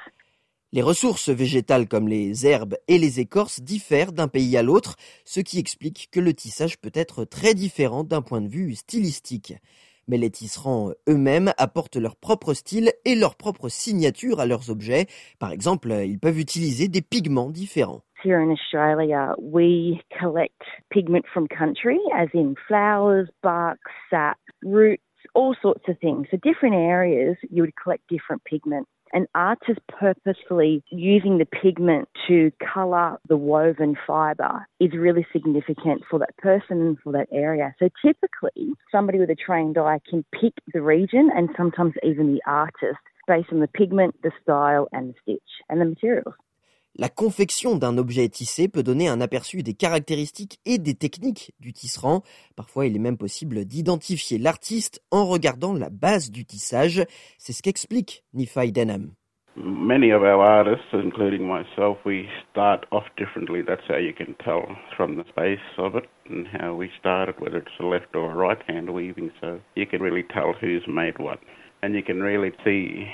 Les 0.72 0.80
ressources 0.80 1.28
végétales 1.28 1.88
comme 1.88 2.08
les 2.08 2.46
herbes 2.46 2.78
et 2.88 2.96
les 2.96 3.20
écorces 3.20 3.60
diffèrent 3.60 4.12
d'un 4.12 4.28
pays 4.28 4.56
à 4.56 4.62
l'autre, 4.62 4.96
ce 5.26 5.40
qui 5.40 5.58
explique 5.58 6.08
que 6.10 6.20
le 6.20 6.32
tissage 6.32 6.78
peut 6.78 6.90
être 6.94 7.24
très 7.24 7.52
différent 7.52 8.02
d'un 8.02 8.22
point 8.22 8.40
de 8.40 8.48
vue 8.48 8.74
stylistique. 8.76 9.52
Mais 10.08 10.16
les 10.16 10.30
tisserands 10.30 10.92
eux-mêmes 11.06 11.52
apportent 11.58 11.96
leur 11.96 12.16
propre 12.16 12.54
style 12.54 12.94
et 13.04 13.14
leur 13.14 13.36
propre 13.36 13.68
signature 13.68 14.40
à 14.40 14.46
leurs 14.46 14.70
objets. 14.70 15.06
Par 15.38 15.52
exemple, 15.52 15.92
ils 16.06 16.18
peuvent 16.18 16.38
utiliser 16.38 16.88
des 16.88 17.02
pigments 17.02 17.50
différents. 17.50 18.06
Here 18.22 18.40
in 18.40 18.50
Australia, 18.50 19.35
we 19.38 20.00
collect 20.18 20.62
pigment 20.90 21.26
from 21.33 21.48
country, 21.48 21.98
as 22.14 22.29
in 22.33 22.57
flowers, 22.66 23.29
bark, 23.42 23.79
sap, 24.11 24.38
roots, 24.62 25.02
all 25.35 25.55
sorts 25.61 25.85
of 25.88 25.98
things. 25.98 26.26
So 26.31 26.38
different 26.42 26.76
areas, 26.76 27.37
you 27.50 27.62
would 27.62 27.74
collect 27.81 28.09
different 28.09 28.42
pigment. 28.44 28.88
An 29.12 29.26
artist 29.35 29.81
purposefully 29.88 30.83
using 30.90 31.38
the 31.38 31.46
pigment 31.46 32.09
to 32.26 32.50
colour 32.74 33.18
the 33.29 33.37
woven 33.37 33.96
fibre 34.07 34.66
is 34.81 34.90
really 34.94 35.26
significant 35.33 36.02
for 36.11 36.18
that 36.18 36.37
person 36.38 36.81
and 36.81 36.98
for 36.98 37.12
that 37.12 37.29
area. 37.31 37.74
So 37.79 37.88
typically, 38.05 38.72
somebody 38.90 39.18
with 39.18 39.31
a 39.31 39.37
trained 39.37 39.79
eye 39.79 40.00
can 40.09 40.24
pick 40.33 40.55
the 40.72 40.83
region 40.83 41.31
and 41.35 41.50
sometimes 41.57 41.94
even 42.02 42.33
the 42.33 42.42
artist 42.46 42.98
based 43.29 43.52
on 43.52 43.61
the 43.61 43.68
pigment, 43.68 44.16
the 44.22 44.33
style, 44.42 44.88
and 44.92 45.11
the 45.11 45.14
stitch 45.22 45.50
and 45.68 45.81
the 45.81 45.85
materials. 45.85 46.35
La 46.98 47.11
confection 47.11 47.76
d'un 47.76 47.98
objet 47.98 48.26
tissé 48.30 48.68
peut 48.68 48.82
donner 48.82 49.06
un 49.06 49.20
aperçu 49.20 49.62
des 49.62 49.74
caractéristiques 49.74 50.61
et 50.64 50.78
des 50.78 50.94
techniques 50.94 51.52
du 51.61 51.74
tisserand. 51.74 52.22
Parfois, 52.56 52.87
il 52.87 52.96
est 52.96 53.00
même 53.00 53.18
possible 53.18 53.66
d'identifier 53.66 54.38
l'artiste 54.38 55.02
en 55.11 55.26
regardant 55.26 55.74
la 55.74 55.90
base 55.90 56.30
du 56.30 56.46
tissage. 56.46 57.04
C'est 57.37 57.52
ce 57.52 57.61
qu'explique 57.62 58.24
Nifai 58.32 58.72
Denham. 58.72 59.11
Many 59.56 60.11
of 60.11 60.22
our 60.22 60.40
artists, 60.40 60.92
including 60.94 61.46
myself, 61.46 61.98
we 62.06 62.28
start 62.50 62.87
off 62.90 63.04
differently. 63.18 63.61
That's 63.61 63.87
how 63.88 63.98
you 63.98 64.14
can 64.14 64.35
tell 64.42 64.64
from 64.96 65.16
the 65.16 65.24
space 65.28 65.61
of 65.76 65.96
it 65.96 66.04
and 66.30 66.46
how 66.46 66.74
we 66.74 66.90
started, 66.98 67.35
whether 67.40 67.59
it's 67.59 67.78
a 67.78 67.85
left 67.85 68.14
or 68.14 68.30
a 68.30 68.35
right 68.35 68.62
hand 68.68 68.88
weaving. 68.88 69.32
So 69.42 69.61
you 69.74 69.87
can 69.87 70.00
really 70.00 70.24
tell 70.32 70.54
who's 70.59 70.87
made 70.87 71.18
what. 71.18 71.40
And 71.82 71.94
you 71.94 72.02
can 72.02 72.22
really 72.22 72.52
see 72.64 73.06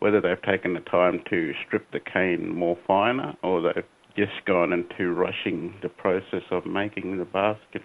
whether 0.00 0.20
they've 0.20 0.42
taken 0.42 0.74
the 0.74 0.80
time 0.80 1.20
to 1.30 1.52
strip 1.64 1.90
the 1.92 2.00
cane 2.00 2.48
more 2.48 2.76
finer 2.86 3.34
or 3.42 3.62
they've 3.62 3.84
just 4.16 4.44
gone 4.46 4.72
into 4.72 5.12
rushing 5.12 5.74
the 5.82 5.88
process 5.88 6.42
of 6.50 6.66
making 6.66 7.18
the 7.18 7.24
basket. 7.24 7.82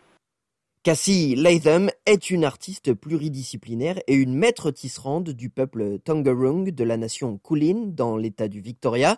Cassie 0.84 1.36
Latham 1.36 1.90
est 2.06 2.30
une 2.30 2.46
artiste 2.46 2.94
pluridisciplinaire 2.94 3.98
et 4.08 4.14
une 4.14 4.36
maître 4.36 4.70
tisserande 4.70 5.30
du 5.32 5.50
peuple 5.50 5.98
Tongarung 6.06 6.70
de 6.70 6.84
la 6.84 6.96
nation 6.96 7.40
Kulin 7.40 7.88
dans 7.88 8.18
l'état 8.18 8.48
du 8.48 8.62
Victoria. 8.62 9.18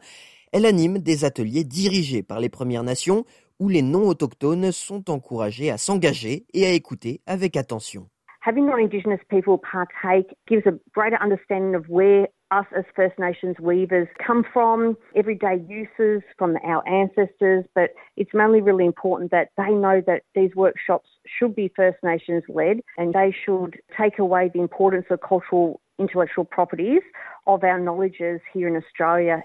Elle 0.53 0.65
anime 0.65 0.99
des 0.99 1.25
ateliers 1.25 1.65
dirigés 1.65 2.23
par 2.23 2.39
les 2.39 2.47
Premières 2.47 2.83
Nations 2.83 3.25
où 3.59 3.67
les 3.67 3.81
non-autochtones 3.81 4.71
sont 4.71 5.09
encouragés 5.09 5.69
à 5.69 5.77
s'engager 5.77 6.45
et 6.53 6.65
à 6.65 6.71
écouter 6.71 7.19
avec 7.27 7.57
attention. 7.57 8.07
Having 8.45 8.67
non-Indigenous 8.67 9.19
people 9.29 9.57
partake 9.57 10.33
gives 10.47 10.65
a 10.67 10.71
greater 10.95 11.17
understanding 11.21 11.75
of 11.75 11.83
where 11.89 12.29
us 12.51 12.65
as 12.77 12.85
First 12.95 13.19
Nations 13.19 13.57
weavers 13.59 14.07
come 14.25 14.45
from, 14.53 14.97
everyday 15.15 15.61
uses 15.67 16.23
from 16.37 16.57
our 16.63 16.87
ancestors, 16.87 17.65
but 17.75 17.91
it's 18.15 18.33
mainly 18.33 18.61
really 18.61 18.85
important 18.85 19.31
that 19.31 19.49
they 19.57 19.69
know 19.69 20.01
that 20.05 20.23
these 20.35 20.55
workshops 20.55 21.09
should 21.25 21.55
be 21.55 21.71
First 21.75 21.97
Nations 22.03 22.43
led 22.47 22.81
and 22.97 23.13
they 23.13 23.35
should 23.45 23.79
take 23.99 24.19
away 24.19 24.49
the 24.53 24.61
importance 24.61 25.05
of 25.09 25.19
cultural 25.21 25.81
intellectual 25.99 26.45
properties 26.45 27.01
of 27.47 27.63
our 27.63 27.79
knowledges 27.79 28.39
here 28.53 28.67
in 28.67 28.75
Australia 28.75 29.43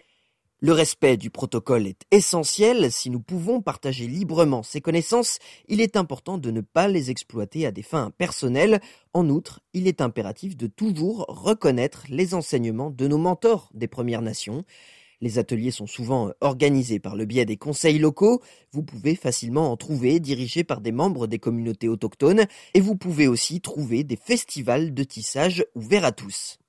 Le 0.64 0.70
respect 0.70 1.16
du 1.16 1.29
protocole 1.29 1.88
est 1.88 2.05
essentiel. 2.12 2.92
Si 2.92 3.11
nous 3.11 3.18
pouvons 3.18 3.61
partager 3.61 4.07
librement 4.07 4.62
ces 4.62 4.81
connaissances, 4.81 5.40
il 5.66 5.81
est 5.81 5.96
important 5.96 6.38
de 6.38 6.53
ne 6.53 6.61
pas 6.61 6.87
les 6.87 7.11
exploiter 7.11 7.66
à 7.66 7.72
des 7.72 7.83
fins 7.83 8.12
personnelles. 8.16 8.79
En 9.12 9.29
outre, 9.29 9.59
il 9.72 9.88
est 9.88 10.01
impératif 10.01 10.57
de 10.57 10.68
toujours 10.68 11.25
reconnaître 11.27 12.05
les 12.09 12.33
enseignements 12.33 12.90
de 12.90 13.09
nos 13.09 13.18
mentors 13.18 13.70
des 13.75 13.88
Premières 13.88 14.23
Nations. 14.23 14.63
Les 15.21 15.40
ateliers 15.40 15.73
sont 15.73 15.88
souvent 15.88 16.31
organisés 16.40 17.00
par 17.00 17.17
le 17.17 17.25
biais 17.25 17.44
des 17.44 17.56
conseils 17.56 17.98
locaux. 17.98 18.40
Vous 18.71 18.85
pouvez 18.85 19.17
facilement 19.17 19.73
en 19.73 19.77
trouver 19.77 20.21
dirigés 20.21 20.63
par 20.63 20.81
des 20.81 20.92
membres 20.92 21.27
des 21.27 21.40
communautés 21.40 21.88
autochtones 21.88 22.44
et 22.75 22.81
vous 22.81 22.94
pouvez 22.94 23.27
aussi 23.27 23.60
trouver 23.60 24.04
des 24.04 24.17
festivals 24.17 24.94
de 24.94 25.02
tissage 25.02 25.65
ouverts 25.75 26.04
à 26.04 26.13
tous. 26.13 26.60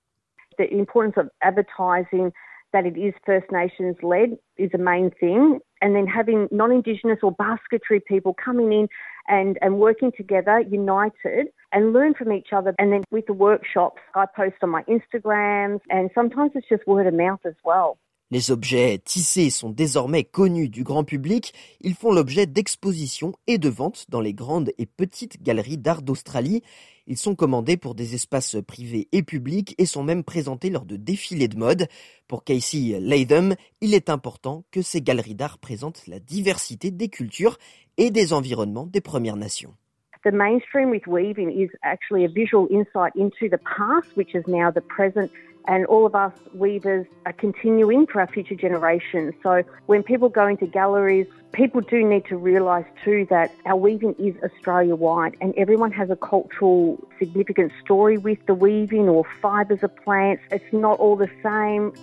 That 2.74 2.86
it 2.86 2.98
is 2.98 3.14
First 3.26 3.46
Nations 3.52 3.96
led 4.02 4.38
is 4.58 4.72
a 4.74 4.78
main 4.78 5.12
thing. 5.20 5.60
and 5.82 5.96
then 5.96 6.08
having 6.08 6.48
non-Indigenous 6.50 7.20
or 7.22 7.34
basketry 7.34 8.00
people 8.00 8.34
coming 8.34 8.72
in 8.72 8.88
and, 9.28 9.58
and 9.62 9.80
working 9.80 10.14
together, 10.16 10.62
united, 10.62 11.48
and 11.74 11.92
learn 11.92 12.14
from 12.14 12.32
each 12.32 12.54
other. 12.54 12.74
And 12.80 12.94
then 12.94 13.04
with 13.12 13.26
the 13.26 13.34
workshops, 13.34 14.02
I 14.16 14.26
post 14.34 14.56
on 14.62 14.70
my 14.70 14.84
Instagrams, 14.84 15.82
and 15.90 16.10
sometimes 16.16 16.52
it's 16.56 16.70
just 16.70 16.88
word 16.88 17.06
of 17.06 17.14
mouth 17.14 17.42
as 17.46 17.56
well. 17.66 17.98
Les 18.32 18.52
objets 18.52 18.98
tissés 18.98 19.50
sont 19.50 19.70
désormais 19.70 20.24
connus 20.24 20.70
du 20.70 20.84
grand 20.84 21.04
public. 21.04 21.54
Ils 21.82 21.94
font 21.94 22.12
l'objet 22.12 22.48
d'expositions 22.48 23.34
et 23.46 23.58
de 23.58 23.70
ventes 23.70 24.06
dans 24.10 24.22
les 24.22 24.34
grandes 24.34 24.72
et 24.78 24.86
petites 24.86 25.44
galeries 25.44 25.78
d'art 25.78 26.02
d'Australie. 26.02 26.64
Ils 27.06 27.18
sont 27.18 27.36
commandés 27.36 27.78
pour 27.78 27.96
des 27.96 28.16
espaces 28.16 28.56
privés 28.66 29.08
et 29.12 29.24
publics 29.24 29.76
et 29.78 29.86
sont 29.86 30.04
même 30.04 30.24
présentés 30.24 30.70
lors 30.70 30.86
de 30.86 30.96
défilés 30.96 31.50
de 31.50 31.58
mode. 31.58 31.88
Pour 32.28 32.44
Casey 32.44 32.98
Latham, 33.00 33.56
il 33.82 33.94
est 33.94 34.10
important 34.10 34.64
que 34.72 34.82
ces 34.82 35.02
galeries 35.02 35.36
d'art 35.36 35.58
présentent 35.58 36.08
la 36.08 36.20
diversité 36.20 36.92
des 36.92 37.10
cultures 37.10 37.58
et 37.98 38.10
des 38.10 38.34
environnements 38.34 38.88
des 38.88 39.02
Premières 39.02 39.36
Nations. 39.36 39.76
The 40.24 40.32
mainstream 40.32 40.90
with 40.90 41.06
weaving 41.06 41.52
is 41.52 41.70
actually 41.84 42.24
a 42.24 42.30
visual 42.30 42.68
insight 42.72 43.14
into 43.16 43.50
the 43.50 43.60
past, 43.60 44.16
which 44.16 44.34
is 44.34 44.44
now 44.48 44.72
the 44.72 44.82
present 44.82 45.30
and 45.68 45.86
all 45.86 46.06
of 46.06 46.16
us 46.16 46.34
weavers 46.54 47.08
are 47.26 47.34
continuing 47.34 48.06
for 48.06 48.22
our 48.22 48.28
future 48.28 48.56
generations. 48.56 49.34
So 49.42 49.64
when 49.86 50.04
people 50.04 50.30
go 50.30 50.48
into 50.48 50.68
galleries, 50.68 51.28
people 51.54 51.82
do 51.82 52.04
need 52.04 52.26
to 52.26 52.38
realise 52.38 52.86
too 53.04 53.26
that 53.30 53.54
our 53.66 53.76
weaving 53.76 54.16
is 54.20 54.36
Australia 54.44 54.96
wide 54.96 55.38
and 55.40 55.54
everyone 55.56 55.92
has 55.92 56.10
a 56.10 56.16
cultural 56.16 57.00
significant 57.20 57.72
story 57.84 58.18
with 58.18 58.40
the 58.48 58.54
weaving 58.54 59.08
or 59.08 59.24
fibres 59.42 59.84
of 59.84 59.96
plants. 59.98 60.44
It's 60.52 60.74
not 60.74 61.00
all 61.00 61.16
the 61.16 61.30
same. 61.42 61.94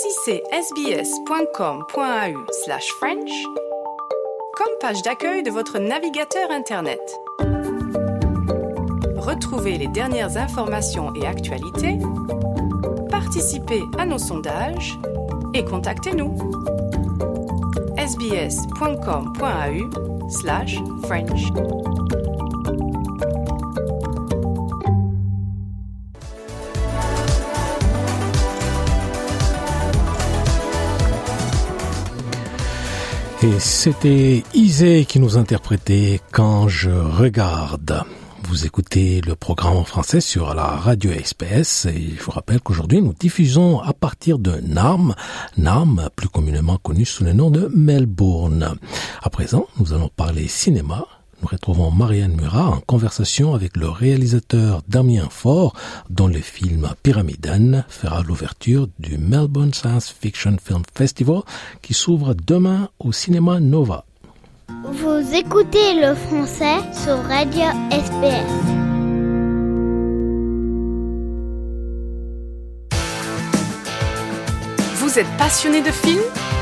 Choisissez 0.00 0.42
sbs.com.au 0.52 2.52
slash 2.64 2.88
French 2.92 3.30
comme 4.56 4.72
page 4.80 5.02
d'accueil 5.02 5.42
de 5.42 5.50
votre 5.50 5.78
navigateur 5.78 6.50
Internet. 6.50 7.00
Retrouvez 9.16 9.78
les 9.78 9.88
dernières 9.88 10.36
informations 10.36 11.12
et 11.14 11.26
actualités, 11.26 11.98
participez 13.10 13.82
à 13.98 14.06
nos 14.06 14.18
sondages 14.18 14.98
et 15.54 15.64
contactez-nous. 15.64 16.36
sbs.com.au 17.98 19.90
slash 20.30 20.76
French. 21.04 22.29
Et 33.42 33.58
c'était 33.58 34.42
Isée 34.52 35.06
qui 35.06 35.18
nous 35.18 35.38
interprétait 35.38 36.20
Quand 36.30 36.68
je 36.68 36.90
regarde. 36.90 38.02
Vous 38.42 38.66
écoutez 38.66 39.22
le 39.22 39.34
programme 39.34 39.78
en 39.78 39.84
français 39.84 40.20
sur 40.20 40.54
la 40.54 40.66
radio 40.66 41.10
SPS 41.12 41.86
et 41.86 42.16
je 42.18 42.22
vous 42.22 42.32
rappelle 42.32 42.60
qu'aujourd'hui 42.60 43.00
nous 43.00 43.14
diffusons 43.14 43.80
à 43.80 43.94
partir 43.94 44.38
de 44.38 44.60
Narm, 44.60 45.14
Narm 45.56 46.10
plus 46.16 46.28
communément 46.28 46.76
connu 46.76 47.06
sous 47.06 47.24
le 47.24 47.32
nom 47.32 47.50
de 47.50 47.70
Melbourne. 47.74 48.76
À 49.22 49.30
présent, 49.30 49.66
nous 49.78 49.94
allons 49.94 50.10
parler 50.14 50.46
cinéma 50.46 51.06
nous 51.42 51.48
retrouvons 51.48 51.90
Marianne 51.90 52.36
Murat 52.36 52.68
en 52.68 52.80
conversation 52.80 53.54
avec 53.54 53.76
le 53.76 53.88
réalisateur 53.88 54.82
Damien 54.88 55.28
Faure, 55.30 55.74
dont 56.08 56.26
le 56.26 56.40
film 56.40 56.88
Pyramiden 57.02 57.84
fera 57.88 58.22
l'ouverture 58.22 58.88
du 58.98 59.18
Melbourne 59.18 59.72
Science 59.72 60.10
Fiction 60.10 60.56
Film 60.62 60.82
Festival 60.94 61.42
qui 61.82 61.94
s'ouvre 61.94 62.34
demain 62.34 62.88
au 62.98 63.12
cinéma 63.12 63.60
Nova. 63.60 64.04
Vous 64.84 65.34
écoutez 65.34 66.00
le 66.00 66.14
français 66.14 66.78
sur 67.04 67.16
Radio 67.24 67.66
SPS. 67.90 68.80
Vous 74.96 75.18
êtes 75.18 75.36
passionné 75.38 75.82
de 75.82 75.90
films? 75.90 76.59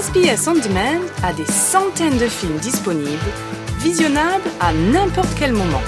SBS 0.00 0.48
On 0.48 0.54
Demand 0.54 1.04
a 1.22 1.34
des 1.34 1.44
centaines 1.44 2.16
de 2.16 2.26
films 2.26 2.56
disponibles, 2.56 3.32
visionnables 3.80 4.48
à 4.58 4.72
n'importe 4.72 5.28
quel 5.38 5.52
moment. 5.52 5.82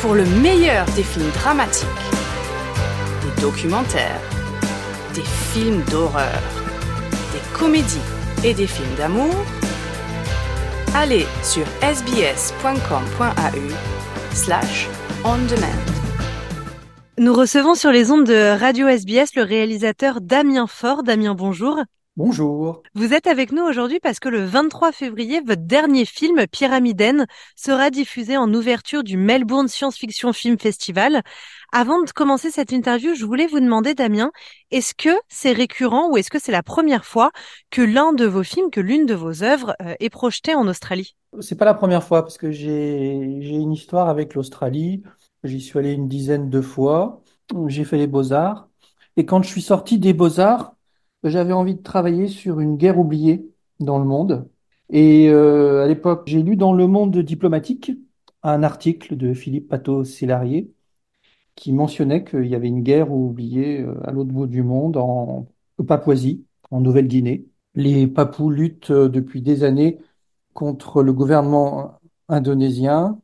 Pour 0.00 0.14
le 0.14 0.24
meilleur 0.42 0.84
des 0.96 1.04
films 1.04 1.30
dramatiques, 1.34 1.86
des 3.22 3.40
documentaires, 3.40 4.20
des 5.14 5.22
films 5.22 5.84
d'horreur, 5.92 6.42
des 7.32 7.56
comédies 7.56 8.08
et 8.42 8.52
des 8.52 8.66
films 8.66 8.96
d'amour, 8.96 9.32
allez 10.92 11.26
sur 11.44 11.66
sbs.com.au 11.82 12.74
slash 14.32 14.88
on 15.24 15.36
demand. 15.36 15.78
Nous 17.18 17.32
recevons 17.32 17.76
sur 17.76 17.92
les 17.92 18.10
ondes 18.10 18.26
de 18.26 18.58
Radio 18.58 18.88
SBS 18.88 19.36
le 19.36 19.44
réalisateur 19.44 20.20
Damien 20.20 20.66
Faure. 20.66 21.04
Damien, 21.04 21.36
bonjour. 21.36 21.78
Bonjour. 22.16 22.84
Vous 22.94 23.12
êtes 23.12 23.26
avec 23.26 23.50
nous 23.50 23.64
aujourd'hui 23.64 23.98
parce 23.98 24.20
que 24.20 24.28
le 24.28 24.44
23 24.44 24.92
février, 24.92 25.40
votre 25.40 25.62
dernier 25.62 26.04
film, 26.04 26.46
Pyramiden, 26.46 27.26
sera 27.56 27.90
diffusé 27.90 28.36
en 28.36 28.54
ouverture 28.54 29.02
du 29.02 29.16
Melbourne 29.16 29.66
Science 29.66 29.96
Fiction 29.96 30.32
Film 30.32 30.56
Festival. 30.56 31.22
Avant 31.72 32.00
de 32.04 32.10
commencer 32.12 32.52
cette 32.52 32.70
interview, 32.70 33.16
je 33.16 33.26
voulais 33.26 33.48
vous 33.48 33.58
demander, 33.58 33.94
Damien, 33.94 34.30
est-ce 34.70 34.94
que 34.94 35.08
c'est 35.28 35.50
récurrent 35.50 36.08
ou 36.08 36.16
est-ce 36.16 36.30
que 36.30 36.38
c'est 36.38 36.52
la 36.52 36.62
première 36.62 37.04
fois 37.04 37.32
que 37.72 37.82
l'un 37.82 38.12
de 38.12 38.26
vos 38.26 38.44
films, 38.44 38.70
que 38.70 38.80
l'une 38.80 39.06
de 39.06 39.14
vos 39.14 39.42
œuvres 39.42 39.74
euh, 39.82 39.96
est 39.98 40.10
projetée 40.10 40.54
en 40.54 40.68
Australie? 40.68 41.16
C'est 41.40 41.56
pas 41.56 41.64
la 41.64 41.74
première 41.74 42.04
fois 42.04 42.22
parce 42.22 42.38
que 42.38 42.52
j'ai 42.52 43.38
j'ai 43.40 43.56
une 43.56 43.72
histoire 43.72 44.08
avec 44.08 44.34
l'Australie. 44.34 45.02
J'y 45.42 45.60
suis 45.60 45.80
allé 45.80 45.90
une 45.90 46.06
dizaine 46.06 46.48
de 46.48 46.60
fois. 46.60 47.24
J'ai 47.66 47.82
fait 47.82 47.98
les 47.98 48.06
beaux-arts. 48.06 48.68
Et 49.16 49.26
quand 49.26 49.42
je 49.42 49.48
suis 49.48 49.62
sorti 49.62 49.98
des 49.98 50.12
beaux-arts, 50.12 50.74
j'avais 51.30 51.52
envie 51.52 51.74
de 51.74 51.82
travailler 51.82 52.28
sur 52.28 52.60
une 52.60 52.76
guerre 52.76 52.98
oubliée 52.98 53.50
dans 53.80 53.98
le 53.98 54.04
monde. 54.04 54.48
Et 54.90 55.28
euh, 55.28 55.84
à 55.84 55.86
l'époque, 55.86 56.24
j'ai 56.26 56.42
lu 56.42 56.56
dans 56.56 56.72
Le 56.72 56.86
Monde 56.86 57.18
diplomatique 57.18 57.92
un 58.42 58.62
article 58.62 59.16
de 59.16 59.34
Philippe 59.34 59.68
Pato-Célarier 59.68 60.72
qui 61.56 61.72
mentionnait 61.72 62.24
qu'il 62.24 62.46
y 62.46 62.54
avait 62.54 62.68
une 62.68 62.82
guerre 62.82 63.12
oubliée 63.12 63.80
euh, 63.82 63.96
à 64.06 64.12
l'autre 64.12 64.30
bout 64.32 64.46
du 64.46 64.62
monde, 64.62 64.96
en 64.96 65.48
Papouasie, 65.86 66.46
en 66.70 66.80
Nouvelle-Guinée. 66.80 67.46
Les 67.74 68.06
Papous 68.06 68.50
luttent 68.50 68.90
euh, 68.90 69.08
depuis 69.08 69.42
des 69.42 69.64
années 69.64 70.00
contre 70.54 71.02
le 71.02 71.12
gouvernement 71.12 72.00
indonésien 72.28 73.20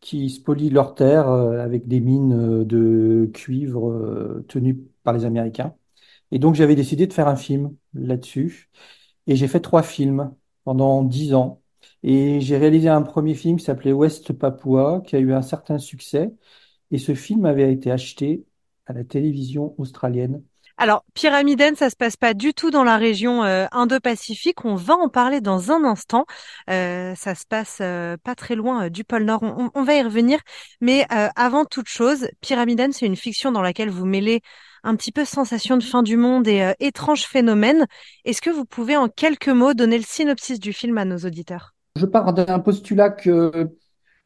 qui 0.00 0.30
spolie 0.30 0.70
leurs 0.70 0.94
terres 0.94 1.28
avec 1.28 1.88
des 1.88 2.00
mines 2.00 2.64
de 2.64 3.30
cuivre 3.34 4.42
tenues 4.48 4.78
par 5.04 5.14
les 5.14 5.24
Américains. 5.24 5.74
Et 6.30 6.38
donc 6.38 6.54
j'avais 6.54 6.74
décidé 6.76 7.06
de 7.06 7.12
faire 7.12 7.28
un 7.28 7.36
film 7.36 7.76
là-dessus. 7.94 8.70
Et 9.26 9.36
j'ai 9.36 9.48
fait 9.48 9.60
trois 9.60 9.82
films 9.82 10.34
pendant 10.64 11.02
dix 11.04 11.34
ans. 11.34 11.62
Et 12.02 12.40
j'ai 12.40 12.58
réalisé 12.58 12.88
un 12.88 13.02
premier 13.02 13.34
film 13.34 13.58
qui 13.58 13.64
s'appelait 13.64 13.92
Ouest 13.92 14.32
Papua, 14.32 15.02
qui 15.06 15.16
a 15.16 15.20
eu 15.20 15.32
un 15.32 15.42
certain 15.42 15.78
succès. 15.78 16.32
Et 16.90 16.98
ce 16.98 17.14
film 17.14 17.46
avait 17.46 17.72
été 17.72 17.90
acheté 17.90 18.46
à 18.86 18.92
la 18.94 19.04
télévision 19.04 19.74
australienne. 19.78 20.42
Alors, 20.80 21.04
Pyramiden, 21.12 21.74
ça 21.76 21.90
se 21.90 21.96
passe 21.96 22.16
pas 22.16 22.34
du 22.34 22.54
tout 22.54 22.70
dans 22.70 22.84
la 22.84 22.96
région 22.96 23.42
euh, 23.42 23.66
Indo-Pacifique. 23.72 24.64
On 24.64 24.76
va 24.76 24.94
en 24.94 25.08
parler 25.08 25.40
dans 25.40 25.72
un 25.72 25.84
instant. 25.84 26.24
Euh, 26.70 27.14
ça 27.16 27.34
se 27.34 27.44
passe 27.46 27.78
euh, 27.80 28.16
pas 28.22 28.34
très 28.34 28.54
loin 28.54 28.88
du 28.88 29.04
pôle 29.04 29.24
Nord. 29.24 29.42
On, 29.42 29.82
va 29.82 29.94
y 29.94 30.02
revenir. 30.02 30.38
Mais 30.80 31.06
avant 31.36 31.64
toute 31.64 31.88
chose, 31.88 32.28
Pyramiden, 32.40 32.92
c'est 32.92 33.06
une 33.06 33.16
fiction 33.16 33.52
dans 33.52 33.62
laquelle 33.62 33.90
vous 33.90 34.06
mêlez 34.06 34.40
un 34.84 34.96
petit 34.96 35.12
peu 35.12 35.24
sensation 35.24 35.76
de 35.76 35.82
fin 35.82 36.02
du 36.02 36.16
monde 36.16 36.48
et 36.48 36.62
euh, 36.62 36.72
étrange 36.80 37.22
phénomène. 37.22 37.86
Est-ce 38.24 38.40
que 38.40 38.50
vous 38.50 38.64
pouvez 38.64 38.96
en 38.96 39.08
quelques 39.08 39.48
mots 39.48 39.74
donner 39.74 39.98
le 39.98 40.04
synopsis 40.04 40.60
du 40.60 40.72
film 40.72 40.98
à 40.98 41.04
nos 41.04 41.18
auditeurs? 41.18 41.74
Je 41.96 42.06
pars 42.06 42.32
d'un 42.32 42.58
postulat 42.58 43.10
que 43.10 43.68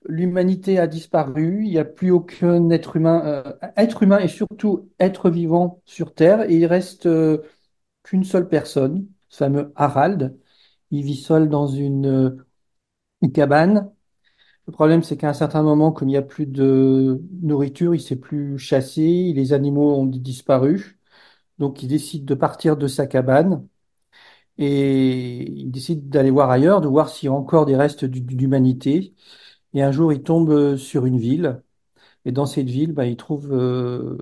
l'humanité 0.06 0.78
a 0.78 0.86
disparu, 0.86 1.64
il 1.64 1.70
n'y 1.70 1.78
a 1.78 1.84
plus 1.84 2.10
aucun 2.10 2.70
être 2.70 2.96
humain, 2.96 3.22
euh, 3.26 3.52
être 3.76 4.02
humain 4.02 4.18
et 4.18 4.28
surtout 4.28 4.90
être 5.00 5.30
vivant 5.30 5.82
sur 5.86 6.14
Terre, 6.14 6.50
et 6.50 6.56
il 6.56 6.66
reste 6.66 7.06
euh, 7.06 7.38
qu'une 8.04 8.24
seule 8.24 8.48
personne, 8.48 9.08
ce 9.28 9.38
fameux 9.38 9.72
Harald. 9.76 10.38
Il 10.90 11.04
vit 11.04 11.16
seul 11.16 11.48
dans 11.48 11.66
une, 11.68 12.44
une 13.22 13.32
cabane. 13.32 13.92
Le 14.66 14.72
problème, 14.72 15.02
c'est 15.02 15.16
qu'à 15.16 15.30
un 15.30 15.34
certain 15.34 15.62
moment, 15.62 15.92
comme 15.92 16.08
il 16.08 16.12
n'y 16.12 16.18
a 16.18 16.22
plus 16.22 16.46
de 16.46 17.22
nourriture, 17.42 17.94
il 17.94 17.98
ne 17.98 18.02
sait 18.04 18.16
plus 18.16 18.58
chasser, 18.58 19.32
les 19.34 19.52
animaux 19.54 19.94
ont 19.96 20.06
disparu. 20.06 20.98
Donc 21.58 21.82
il 21.82 21.88
décide 21.88 22.24
de 22.26 22.34
partir 22.34 22.76
de 22.76 22.88
sa 22.88 23.06
cabane 23.06 23.66
et 24.58 25.50
il 25.50 25.70
décide 25.70 26.08
d'aller 26.10 26.30
voir 26.30 26.50
ailleurs, 26.50 26.80
de 26.80 26.88
voir 26.88 27.08
s'il 27.08 27.26
y 27.26 27.30
a 27.30 27.32
encore 27.32 27.66
des 27.66 27.76
restes 27.76 28.04
d'humanité. 28.04 29.14
Et 29.74 29.82
un 29.82 29.92
jour, 29.92 30.12
il 30.12 30.22
tombe 30.22 30.76
sur 30.76 31.06
une 31.06 31.18
ville. 31.18 31.62
Et 32.26 32.32
dans 32.32 32.46
cette 32.46 32.68
ville, 32.68 32.92
bah, 32.92 33.06
il 33.06 33.16
trouve 33.16 33.52
euh, 33.52 34.18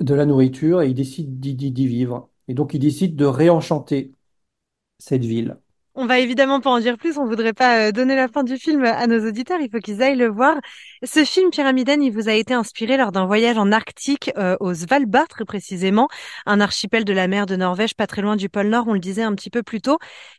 de 0.00 0.14
la 0.14 0.26
nourriture 0.26 0.82
et 0.82 0.88
il 0.90 0.94
décide 0.94 1.40
d'y 1.40 1.88
vivre. 1.88 2.30
Et 2.48 2.54
donc, 2.54 2.74
il 2.74 2.80
décide 2.80 3.16
de 3.16 3.26
réenchanter 3.26 4.12
cette 4.98 5.24
ville. 5.24 5.58
On 5.98 6.04
va 6.04 6.18
évidemment 6.18 6.60
pas 6.60 6.68
en 6.68 6.78
dire 6.78 6.98
plus, 6.98 7.16
on 7.16 7.24
voudrait 7.24 7.54
pas 7.54 7.88
euh, 7.88 7.90
donner 7.90 8.14
la 8.16 8.28
fin 8.28 8.44
du 8.44 8.58
film 8.58 8.84
à 8.84 9.06
nos 9.06 9.26
auditeurs, 9.26 9.60
il 9.62 9.70
faut 9.70 9.78
qu'ils 9.78 10.02
aillent 10.02 10.16
le 10.18 10.28
voir. 10.28 10.56
Ce 11.02 11.24
film 11.24 11.48
Pyramiden, 11.48 12.02
il 12.02 12.12
vous 12.12 12.28
a 12.28 12.34
été 12.34 12.52
inspiré 12.52 12.98
lors 12.98 13.12
d'un 13.12 13.24
voyage 13.24 13.56
en 13.56 13.72
Arctique, 13.72 14.30
euh, 14.36 14.56
au 14.60 14.74
Svalbard 14.74 15.26
très 15.26 15.46
précisément, 15.46 16.08
un 16.44 16.60
archipel 16.60 17.06
de 17.06 17.14
la 17.14 17.28
mer 17.28 17.46
de 17.46 17.56
Norvège 17.56 17.94
pas 17.94 18.06
très 18.06 18.20
loin 18.20 18.36
du 18.36 18.50
pôle 18.50 18.66
Nord, 18.68 18.84
on 18.88 18.92
le 18.92 18.98
disait 18.98 19.22
un 19.22 19.34
petit 19.34 19.48
peu 19.48 19.62
plus 19.62 19.80
tôt. 19.80 19.98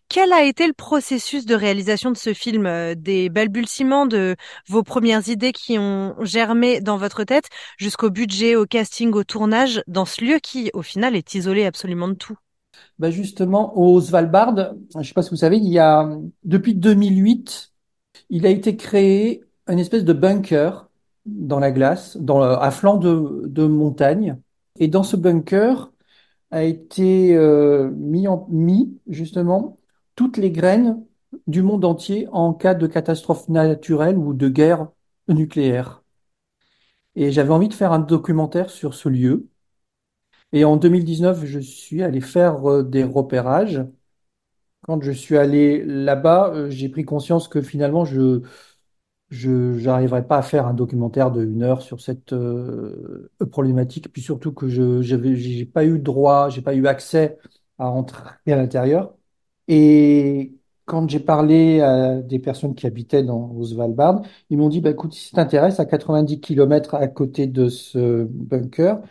Quel 0.09 0.31
a 0.31 0.43
été 0.43 0.67
le 0.67 0.73
processus 0.73 1.47
de 1.47 1.55
réalisation 1.55 2.11
de 2.11 2.17
ce 2.17 2.35
film 2.35 2.67
euh, 2.67 2.93
Des 2.95 3.29
balbutiements 3.29 4.05
de 4.05 4.35
vos 4.67 4.83
premières 4.83 5.27
idées 5.27 5.53
qui 5.53 5.79
ont 5.79 6.15
germé 6.21 6.81
dans 6.81 6.97
votre 6.97 7.23
tête 7.23 7.49
jusqu'au 7.79 8.11
budget, 8.11 8.55
au 8.55 8.67
casting, 8.67 9.11
au 9.13 9.23
tournage, 9.23 9.81
dans 9.87 10.05
ce 10.05 10.23
lieu 10.23 10.37
qui, 10.37 10.69
au 10.75 10.83
final, 10.83 11.15
est 11.15 11.33
isolé 11.33 11.65
absolument 11.65 12.09
de 12.09 12.13
tout? 12.13 12.37
Bah 12.99 13.11
justement, 13.11 13.77
au 13.77 14.01
Svalbard, 14.01 14.55
je 14.93 14.97
ne 14.99 15.03
sais 15.03 15.13
pas 15.13 15.21
si 15.23 15.29
vous 15.31 15.35
savez, 15.37 15.57
il 15.57 15.67
y 15.67 15.79
a, 15.79 16.09
depuis 16.43 16.75
2008, 16.75 17.73
il 18.29 18.45
a 18.45 18.49
été 18.49 18.75
créé 18.75 19.43
une 19.67 19.79
espèce 19.79 20.03
de 20.05 20.13
bunker 20.13 20.89
dans 21.25 21.59
la 21.59 21.71
glace, 21.71 22.17
dans, 22.17 22.41
à 22.41 22.71
flanc 22.71 22.97
de, 22.97 23.43
de 23.47 23.65
montagne. 23.67 24.37
Et 24.79 24.87
dans 24.87 25.03
ce 25.03 25.15
bunker 25.15 25.91
a 26.51 26.63
été 26.63 27.35
euh, 27.35 27.91
mis, 27.95 28.27
en, 28.27 28.47
mis 28.49 28.97
justement 29.07 29.79
toutes 30.15 30.37
les 30.37 30.51
graines 30.51 31.03
du 31.47 31.61
monde 31.61 31.85
entier 31.85 32.27
en 32.31 32.53
cas 32.53 32.73
de 32.73 32.87
catastrophe 32.87 33.49
naturelle 33.49 34.17
ou 34.17 34.33
de 34.33 34.49
guerre 34.49 34.89
nucléaire. 35.27 36.03
Et 37.15 37.31
j'avais 37.31 37.51
envie 37.51 37.67
de 37.67 37.73
faire 37.73 37.91
un 37.91 37.99
documentaire 37.99 38.69
sur 38.69 38.93
ce 38.93 39.09
lieu. 39.09 39.47
Et 40.53 40.65
en 40.65 40.75
2019, 40.77 41.45
je 41.45 41.59
suis 41.59 42.03
allé 42.03 42.19
faire 42.21 42.69
euh, 42.69 42.83
des 42.83 43.03
repérages. 43.03 43.81
Quand 44.81 45.01
je 45.01 45.11
suis 45.11 45.37
allé 45.37 45.83
là-bas, 45.85 46.51
euh, 46.53 46.69
j'ai 46.69 46.89
pris 46.89 47.03
conscience 47.05 47.47
que 47.47 47.61
finalement, 47.61 48.05
je 48.05 48.41
je 49.29 49.49
n'arriverai 49.85 50.27
pas 50.27 50.37
à 50.39 50.41
faire 50.43 50.67
un 50.67 50.73
documentaire 50.75 51.31
de 51.31 51.43
une 51.45 51.63
heure 51.63 51.81
sur 51.81 52.01
cette 52.01 52.33
euh, 52.33 53.29
problématique. 53.51 54.11
Puis 54.13 54.21
surtout 54.21 54.53
que 54.53 54.69
je 54.69 55.01
j'ai 55.01 55.65
pas 55.65 55.85
eu 55.85 55.99
droit, 55.99 56.49
j'ai 56.49 56.61
pas 56.61 56.75
eu 56.75 56.87
accès 56.87 57.37
à 57.79 57.87
rentrer 57.89 58.23
à 58.47 58.55
l'intérieur. 58.57 59.15
Et 59.67 60.53
quand 60.85 61.09
j'ai 61.09 61.19
parlé 61.19 61.81
à 61.81 62.21
des 62.21 62.39
personnes 62.39 62.75
qui 62.75 62.87
habitaient 62.87 63.23
dans 63.23 63.51
au 63.51 63.65
Svalbard, 63.65 64.21
ils 64.49 64.57
m'ont 64.57 64.69
dit, 64.69 64.81
bah, 64.81 64.91
écoute, 64.91 65.13
si 65.13 65.29
ça 65.29 65.37
t'intéresse, 65.37 65.79
à 65.79 65.85
90 65.85 66.39
km 66.41 66.95
à 66.95 67.07
côté 67.07 67.47
de 67.47 67.69
ce 67.69 68.23
bunker, 68.25 69.01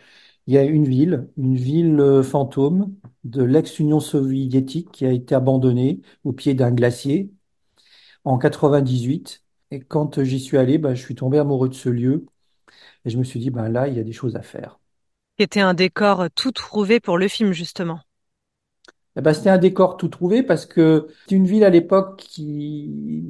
il 0.47 0.53
y 0.53 0.57
a 0.57 0.63
une 0.63 0.85
ville, 0.85 1.27
une 1.37 1.55
ville 1.55 1.99
euh, 1.99 2.23
fantôme 2.23 2.95
de 3.23 3.43
l'ex-Union 3.43 3.99
soviétique 3.99 4.91
qui 4.91 5.05
a 5.05 5.11
été 5.11 5.35
abandonnée 5.35 6.01
au 6.23 6.31
pied 6.33 6.53
d'un 6.53 6.71
glacier 6.71 7.31
en 8.23 8.37
98. 8.37 9.43
Et 9.71 9.79
quand 9.81 10.23
j'y 10.23 10.39
suis 10.39 10.57
allé, 10.57 10.77
bah, 10.77 10.95
je 10.95 11.01
suis 11.01 11.15
tombé 11.15 11.37
amoureux 11.37 11.69
de 11.69 11.73
ce 11.73 11.89
lieu 11.89 12.25
et 13.05 13.09
je 13.09 13.17
me 13.17 13.23
suis 13.23 13.39
dit, 13.39 13.49
ben 13.49 13.69
là, 13.69 13.87
il 13.87 13.95
y 13.95 13.99
a 13.99 14.03
des 14.03 14.13
choses 14.13 14.35
à 14.35 14.41
faire. 14.41 14.79
C'était 15.39 15.61
un 15.61 15.73
décor 15.73 16.27
tout 16.33 16.51
trouvé 16.51 16.99
pour 16.99 17.17
le 17.17 17.27
film, 17.27 17.51
justement. 17.53 17.99
Eh 19.15 19.21
ben, 19.21 19.33
c'était 19.33 19.49
un 19.49 19.57
décor 19.57 19.97
tout 19.97 20.09
trouvé 20.09 20.43
parce 20.43 20.65
que 20.65 21.07
c'est 21.27 21.35
une 21.35 21.47
ville 21.47 21.63
à 21.63 21.69
l'époque 21.69 22.17
qui, 22.17 23.25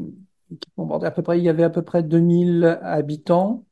qui 0.50 0.70
à 1.04 1.12
peu 1.12 1.22
près, 1.24 1.38
il 1.40 1.44
y 1.44 1.50
avait 1.50 1.64
à 1.64 1.70
peu 1.70 1.82
près 1.82 2.04
2000 2.04 2.80
habitants 2.82 3.67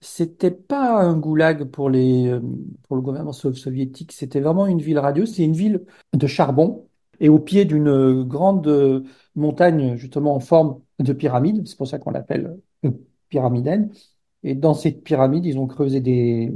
c'était 0.00 0.50
pas 0.50 1.02
un 1.02 1.16
goulag 1.18 1.64
pour 1.64 1.90
les 1.90 2.28
euh, 2.28 2.40
pour 2.84 2.96
le 2.96 3.02
gouvernement 3.02 3.32
soviétique, 3.32 4.12
c'était 4.12 4.40
vraiment 4.40 4.66
une 4.66 4.80
ville 4.80 4.98
radieuse, 4.98 5.34
c'est 5.34 5.44
une 5.44 5.52
ville 5.54 5.84
de 6.14 6.26
charbon 6.26 6.88
et 7.20 7.28
au 7.28 7.38
pied 7.38 7.64
d'une 7.64 8.24
grande 8.24 9.04
montagne 9.34 9.96
justement 9.96 10.34
en 10.34 10.40
forme 10.40 10.80
de 10.98 11.12
pyramide, 11.12 11.66
c'est 11.68 11.76
pour 11.76 11.86
ça 11.88 11.98
qu'on 11.98 12.10
l'appelle 12.10 12.58
euh, 12.84 12.90
pyramidène. 13.28 13.92
Et 14.42 14.54
dans 14.54 14.74
cette 14.74 15.02
pyramide, 15.04 15.44
ils 15.46 15.58
ont 15.58 15.66
creusé 15.66 16.00
des 16.00 16.52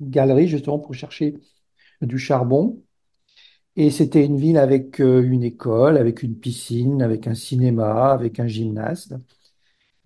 galeries 0.00 0.48
justement 0.48 0.78
pour 0.78 0.94
chercher 0.94 1.34
du 2.02 2.18
charbon. 2.18 2.82
Et 3.76 3.90
c'était 3.90 4.24
une 4.24 4.36
ville 4.38 4.58
avec 4.58 5.00
euh, 5.00 5.22
une 5.22 5.44
école, 5.44 5.96
avec 5.98 6.22
une 6.22 6.36
piscine, 6.38 7.02
avec 7.02 7.26
un 7.28 7.34
cinéma, 7.34 8.12
avec 8.12 8.40
un 8.40 8.46
gymnase. 8.48 9.16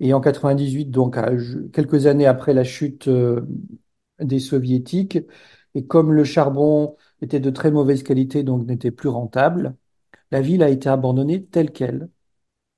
Et 0.03 0.13
en 0.15 0.21
98, 0.21 0.87
donc 0.87 1.17
quelques 1.73 2.07
années 2.07 2.27
après 2.27 2.55
la 2.55 2.65
chute 2.65 3.07
euh, 3.09 3.43
des 4.21 4.41
soviétiques, 4.41 5.19
et 5.75 5.87
comme 5.87 6.13
le 6.13 6.25
charbon 6.25 6.97
était 7.23 7.41
de 7.41 7.51
très 7.51 7.71
mauvaise 7.71 8.03
qualité, 8.03 8.43
donc 8.43 8.67
n'était 8.67 8.91
plus 8.91 9.09
rentable, 9.09 9.77
la 10.33 10.41
ville 10.43 10.63
a 10.65 10.71
été 10.71 10.89
abandonnée 10.89 11.45
telle 11.45 11.73
qu'elle. 11.73 12.11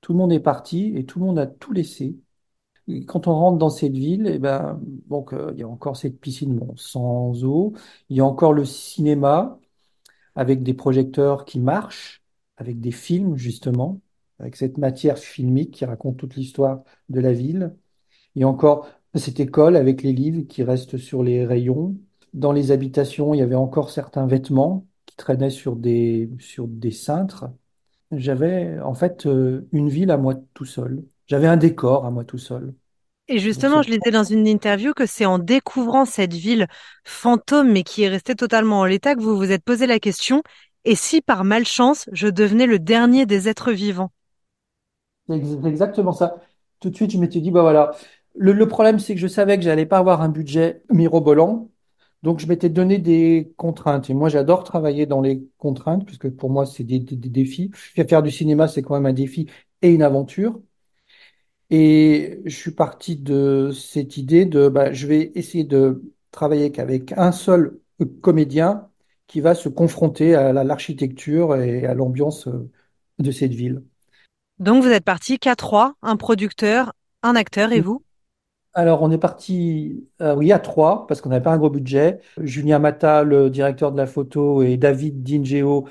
Tout 0.01 0.13
le 0.13 0.19
monde 0.19 0.33
est 0.33 0.39
parti 0.39 0.93
et 0.95 1.05
tout 1.05 1.19
le 1.19 1.25
monde 1.25 1.39
a 1.39 1.47
tout 1.47 1.73
laissé. 1.73 2.17
Quand 3.07 3.27
on 3.27 3.33
rentre 3.35 3.57
dans 3.57 3.69
cette 3.71 3.93
ville, 3.93 4.27
eh 4.27 4.39
ben, 4.39 4.79
donc 5.07 5.33
euh, 5.33 5.51
il 5.55 5.59
y 5.59 5.63
a 5.63 5.67
encore 5.67 5.97
cette 5.97 6.19
piscine 6.19 6.59
sans 6.77 7.43
eau, 7.43 7.73
il 8.09 8.17
y 8.17 8.21
a 8.21 8.25
encore 8.25 8.53
le 8.53 8.65
cinéma 8.65 9.59
avec 10.35 10.63
des 10.63 10.73
projecteurs 10.75 11.45
qui 11.45 11.59
marchent, 11.59 12.23
avec 12.57 12.79
des 12.81 12.91
films 12.91 13.37
justement 13.37 14.01
avec 14.39 14.55
cette 14.55 14.77
matière 14.77 15.17
filmique 15.17 15.71
qui 15.71 15.85
raconte 15.85 16.17
toute 16.17 16.35
l'histoire 16.35 16.83
de 17.09 17.19
la 17.19 17.33
ville. 17.33 17.75
A 18.39 18.45
encore 18.45 18.87
cette 19.15 19.39
école 19.39 19.75
avec 19.75 20.03
les 20.03 20.11
livres 20.13 20.41
qui 20.47 20.63
restent 20.63 20.97
sur 20.97 21.23
les 21.23 21.45
rayons. 21.45 21.95
Dans 22.33 22.51
les 22.51 22.71
habitations, 22.71 23.33
il 23.33 23.37
y 23.39 23.43
avait 23.43 23.55
encore 23.55 23.91
certains 23.91 24.27
vêtements 24.27 24.85
qui 25.05 25.15
traînaient 25.15 25.49
sur 25.49 25.75
des, 25.75 26.29
sur 26.39 26.67
des 26.67 26.91
cintres. 26.91 27.45
J'avais 28.11 28.79
en 28.81 28.93
fait 28.93 29.25
euh, 29.25 29.67
une 29.71 29.89
ville 29.89 30.11
à 30.11 30.17
moi 30.17 30.35
tout 30.53 30.65
seul. 30.65 31.03
J'avais 31.27 31.47
un 31.47 31.57
décor 31.57 32.05
à 32.05 32.11
moi 32.11 32.25
tout 32.25 32.37
seul. 32.37 32.73
Et 33.27 33.39
justement, 33.39 33.81
je 33.81 33.89
lisais 33.89 34.11
dans 34.11 34.23
une 34.23 34.45
interview 34.45 34.93
que 34.93 35.07
c'est 35.07 35.25
en 35.25 35.39
découvrant 35.39 36.05
cette 36.05 36.33
ville 36.33 36.67
fantôme, 37.03 37.71
mais 37.71 37.81
qui 37.81 38.03
est 38.03 38.09
restée 38.09 38.35
totalement 38.35 38.81
en 38.81 38.85
l'état, 38.85 39.15
que 39.15 39.21
vous 39.21 39.35
vous 39.35 39.51
êtes 39.51 39.63
posé 39.63 39.87
la 39.87 39.99
question, 39.99 40.43
et 40.83 40.93
si 40.95 41.21
par 41.21 41.43
malchance, 41.43 42.07
je 42.11 42.27
devenais 42.27 42.67
le 42.67 42.77
dernier 42.77 43.25
des 43.25 43.49
êtres 43.49 43.71
vivants? 43.71 44.11
C'est 45.27 45.65
exactement 45.67 46.11
ça. 46.11 46.41
Tout 46.79 46.89
de 46.89 46.95
suite, 46.95 47.11
je 47.11 47.17
m'étais 47.17 47.41
dit, 47.41 47.51
bah 47.51 47.61
voilà. 47.61 47.91
Le, 48.35 48.67
problème, 48.67 48.99
c'est 48.99 49.15
que 49.15 49.21
je 49.21 49.27
savais 49.27 49.57
que 49.57 49.63
j'allais 49.63 49.85
pas 49.85 49.97
avoir 49.99 50.21
un 50.21 50.29
budget 50.29 50.83
mirobolant. 50.91 51.71
Donc, 52.23 52.39
je 52.39 52.47
m'étais 52.47 52.69
donné 52.69 52.97
des 52.99 53.53
contraintes. 53.57 54.09
Et 54.09 54.13
moi, 54.13 54.29
j'adore 54.29 54.63
travailler 54.63 55.05
dans 55.05 55.21
les 55.21 55.47
contraintes, 55.57 56.05
puisque 56.05 56.29
pour 56.29 56.49
moi, 56.49 56.65
c'est 56.65 56.83
des, 56.83 56.99
défis. 56.99 57.71
Faire 57.73 58.23
du 58.23 58.31
cinéma, 58.31 58.67
c'est 58.67 58.81
quand 58.81 58.95
même 58.95 59.05
un 59.05 59.13
défi 59.13 59.47
et 59.81 59.91
une 59.93 60.01
aventure. 60.03 60.59
Et 61.69 62.41
je 62.45 62.55
suis 62.55 62.71
parti 62.71 63.15
de 63.17 63.71
cette 63.71 64.17
idée 64.17 64.45
de, 64.45 64.69
bah, 64.69 64.93
je 64.93 65.07
vais 65.07 65.31
essayer 65.35 65.63
de 65.63 66.13
travailler 66.31 66.71
qu'avec 66.71 67.11
un 67.13 67.31
seul 67.31 67.79
comédien 68.21 68.89
qui 69.27 69.41
va 69.41 69.55
se 69.55 69.69
confronter 69.69 70.35
à 70.35 70.53
l'architecture 70.53 71.55
et 71.55 71.85
à 71.85 71.93
l'ambiance 71.95 72.47
de 73.19 73.31
cette 73.31 73.53
ville. 73.53 73.83
Donc 74.59 74.83
vous 74.83 74.89
êtes 74.89 75.03
parti 75.03 75.37
qu'à 75.37 75.55
trois, 75.55 75.95
un 76.01 76.15
producteur, 76.15 76.93
un 77.23 77.35
acteur 77.35 77.73
et 77.73 77.81
vous? 77.81 78.03
Alors, 78.73 79.01
on 79.01 79.09
est 79.09 79.17
parti, 79.17 80.05
euh, 80.21 80.35
oui, 80.35 80.51
à 80.51 80.59
trois, 80.59 81.07
parce 81.07 81.21
qu'on 81.21 81.29
n'avait 81.29 81.43
pas 81.43 81.53
un 81.53 81.57
gros 81.57 81.69
budget. 81.69 82.19
Julien 82.41 82.77
Mata, 82.77 83.23
le 83.23 83.49
directeur 83.49 83.93
de 83.93 83.97
la 83.97 84.05
photo, 84.05 84.63
et 84.63 84.75
David 84.75 85.23
Dingeo, 85.23 85.87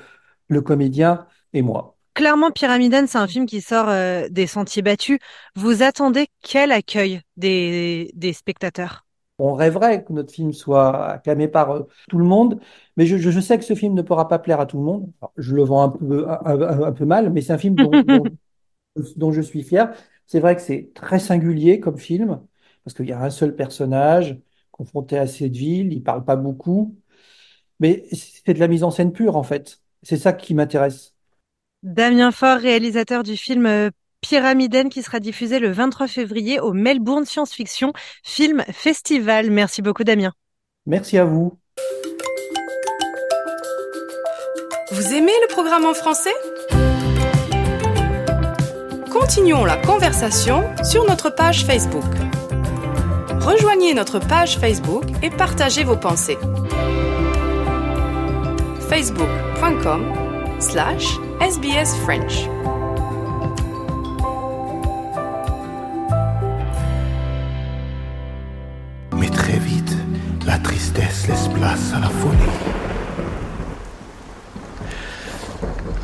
le 0.49 0.61
comédien, 0.61 1.25
et 1.53 1.63
moi. 1.63 1.95
Clairement, 2.13 2.51
Pyramiden, 2.51 3.07
c'est 3.07 3.17
un 3.17 3.27
film 3.27 3.47
qui 3.47 3.61
sort 3.61 3.89
euh, 3.89 4.27
des 4.29 4.47
sentiers 4.47 4.83
battus. 4.83 5.19
Vous 5.55 5.81
attendez 5.81 6.27
quel 6.43 6.71
accueil 6.71 7.21
des, 7.37 8.11
des 8.13 8.33
spectateurs? 8.33 9.05
On 9.37 9.53
rêverait 9.53 10.03
que 10.03 10.13
notre 10.13 10.31
film 10.31 10.53
soit 10.53 11.07
acclamé 11.07 11.47
par 11.47 11.71
euh, 11.71 11.87
tout 12.07 12.19
le 12.19 12.23
monde, 12.23 12.59
mais 12.97 13.05
je, 13.05 13.17
je, 13.17 13.39
sais 13.39 13.57
que 13.57 13.65
ce 13.65 13.73
film 13.73 13.95
ne 13.95 14.01
pourra 14.01 14.27
pas 14.27 14.39
plaire 14.39 14.59
à 14.59 14.65
tout 14.65 14.77
le 14.77 14.83
monde. 14.83 15.11
je 15.37 15.55
le 15.55 15.63
vends 15.63 15.83
un 15.83 15.89
peu, 15.89 16.27
un, 16.29 16.91
peu 16.93 17.05
mal, 17.05 17.31
mais 17.31 17.41
c'est 17.41 17.51
un 17.51 17.57
film 17.57 17.75
dont, 17.75 17.91
dont 18.03 18.23
dont 19.15 19.31
je 19.31 19.41
suis 19.41 19.63
fier. 19.63 19.93
C'est 20.27 20.39
vrai 20.39 20.55
que 20.55 20.61
c'est 20.61 20.91
très 20.93 21.19
singulier 21.19 21.79
comme 21.79 21.97
film, 21.97 22.41
parce 22.83 22.95
qu'il 22.95 23.07
y 23.07 23.11
a 23.11 23.21
un 23.21 23.29
seul 23.29 23.55
personnage 23.55 24.39
confronté 24.71 25.17
à 25.17 25.27
cette 25.27 25.55
ville, 25.55 25.93
il 25.93 26.03
parle 26.03 26.25
pas 26.25 26.35
beaucoup, 26.35 26.95
mais 27.79 28.05
c'est 28.11 28.53
de 28.53 28.59
la 28.59 28.67
mise 28.67 28.83
en 28.83 28.91
scène 28.91 29.13
pure 29.13 29.37
en 29.37 29.43
fait. 29.43 29.79
C'est 30.03 30.17
ça 30.17 30.33
qui 30.33 30.53
m'intéresse. 30.53 31.13
Damien 31.83 32.31
Faure, 32.31 32.59
réalisateur 32.59 33.23
du 33.23 33.37
film 33.37 33.65
euh, 33.67 33.89
Pyramiden 34.21 34.89
qui 34.89 35.03
sera 35.03 35.19
diffusé 35.19 35.59
le 35.59 35.71
23 35.71 36.07
février 36.07 36.59
au 36.59 36.73
Melbourne 36.73 37.25
Science 37.25 37.53
Fiction 37.53 37.93
Film 38.23 38.63
Festival. 38.71 39.51
Merci 39.51 39.81
beaucoup 39.81 40.03
Damien. 40.03 40.33
Merci 40.85 41.17
à 41.17 41.25
vous. 41.25 41.57
aimez 45.13 45.31
le 45.43 45.47
programme 45.47 45.85
en 45.85 45.93
français? 45.93 46.33
Continuons 49.17 49.63
la 49.63 49.77
conversation 49.77 50.61
sur 50.83 51.05
notre 51.05 51.29
page 51.29 51.65
Facebook. 51.65 52.03
Rejoignez 53.39 53.93
notre 53.93 54.19
page 54.19 54.57
Facebook 54.57 55.05
et 55.23 55.29
partagez 55.29 55.85
vos 55.85 55.95
pensées. 55.95 56.37
facebook.com 58.89 60.13
slash 60.59 61.17
sbsfrench. 61.39 62.49
Mais 69.13 69.29
très 69.29 69.59
vite, 69.59 69.95
la 70.45 70.57
tristesse 70.57 71.29
laisse 71.29 71.47
place 71.47 71.93
à 71.93 72.01
la 72.01 72.09
folie. 72.09 72.84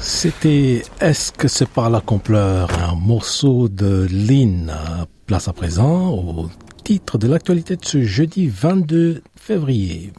C'était 0.01 0.81
Est-ce 0.99 1.31
que 1.31 1.47
c'est 1.47 1.69
par 1.69 1.91
là 1.91 2.01
qu'on 2.03 2.17
pleure 2.17 2.69
Un 2.89 2.95
morceau 2.95 3.69
de 3.69 4.07
Lynn. 4.11 4.73
Place 5.27 5.47
à 5.47 5.53
présent 5.53 6.09
au 6.09 6.49
titre 6.83 7.19
de 7.19 7.27
l'actualité 7.27 7.75
de 7.75 7.85
ce 7.85 8.01
jeudi 8.01 8.47
22 8.47 9.21
février. 9.35 10.11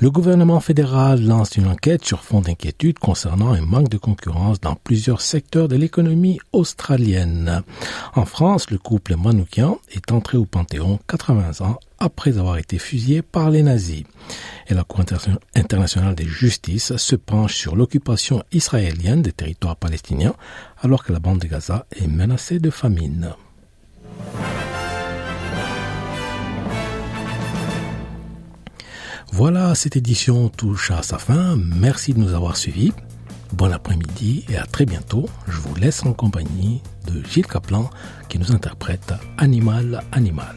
Le 0.00 0.10
gouvernement 0.10 0.60
fédéral 0.60 1.22
lance 1.22 1.58
une 1.58 1.66
enquête 1.66 2.06
sur 2.06 2.24
fond 2.24 2.40
d'inquiétude 2.40 2.98
concernant 2.98 3.52
un 3.52 3.60
manque 3.60 3.90
de 3.90 3.98
concurrence 3.98 4.58
dans 4.58 4.74
plusieurs 4.74 5.20
secteurs 5.20 5.68
de 5.68 5.76
l'économie 5.76 6.40
australienne. 6.54 7.62
En 8.14 8.24
France, 8.24 8.70
le 8.70 8.78
couple 8.78 9.16
Manoukian 9.16 9.78
est 9.90 10.10
entré 10.10 10.38
au 10.38 10.46
Panthéon 10.46 10.98
80 11.06 11.66
ans 11.66 11.78
après 12.00 12.38
avoir 12.38 12.56
été 12.56 12.78
fusillé 12.78 13.22
par 13.22 13.50
les 13.50 13.62
nazis. 13.62 14.04
Et 14.68 14.74
la 14.74 14.84
Cour 14.84 15.04
internationale 15.54 16.14
de 16.14 16.24
justice 16.24 16.96
se 16.96 17.16
penche 17.16 17.54
sur 17.54 17.76
l'occupation 17.76 18.42
israélienne 18.52 19.22
des 19.22 19.32
territoires 19.32 19.76
palestiniens 19.76 20.34
alors 20.80 21.04
que 21.04 21.12
la 21.12 21.20
bande 21.20 21.38
de 21.38 21.46
Gaza 21.46 21.86
est 21.94 22.06
menacée 22.06 22.58
de 22.58 22.70
famine. 22.70 23.34
Voilà, 29.32 29.74
cette 29.74 29.96
édition 29.96 30.48
touche 30.48 30.90
à 30.90 31.02
sa 31.02 31.18
fin. 31.18 31.56
Merci 31.56 32.14
de 32.14 32.18
nous 32.18 32.34
avoir 32.34 32.56
suivis. 32.56 32.92
Bon 33.52 33.72
après-midi 33.72 34.44
et 34.48 34.56
à 34.56 34.64
très 34.64 34.86
bientôt. 34.86 35.28
Je 35.48 35.56
vous 35.56 35.74
laisse 35.74 36.04
en 36.04 36.12
compagnie 36.12 36.82
de 37.06 37.22
Gilles 37.24 37.46
Kaplan 37.46 37.90
qui 38.28 38.38
nous 38.38 38.52
interprète 38.52 39.14
Animal 39.38 40.02
Animal. 40.12 40.56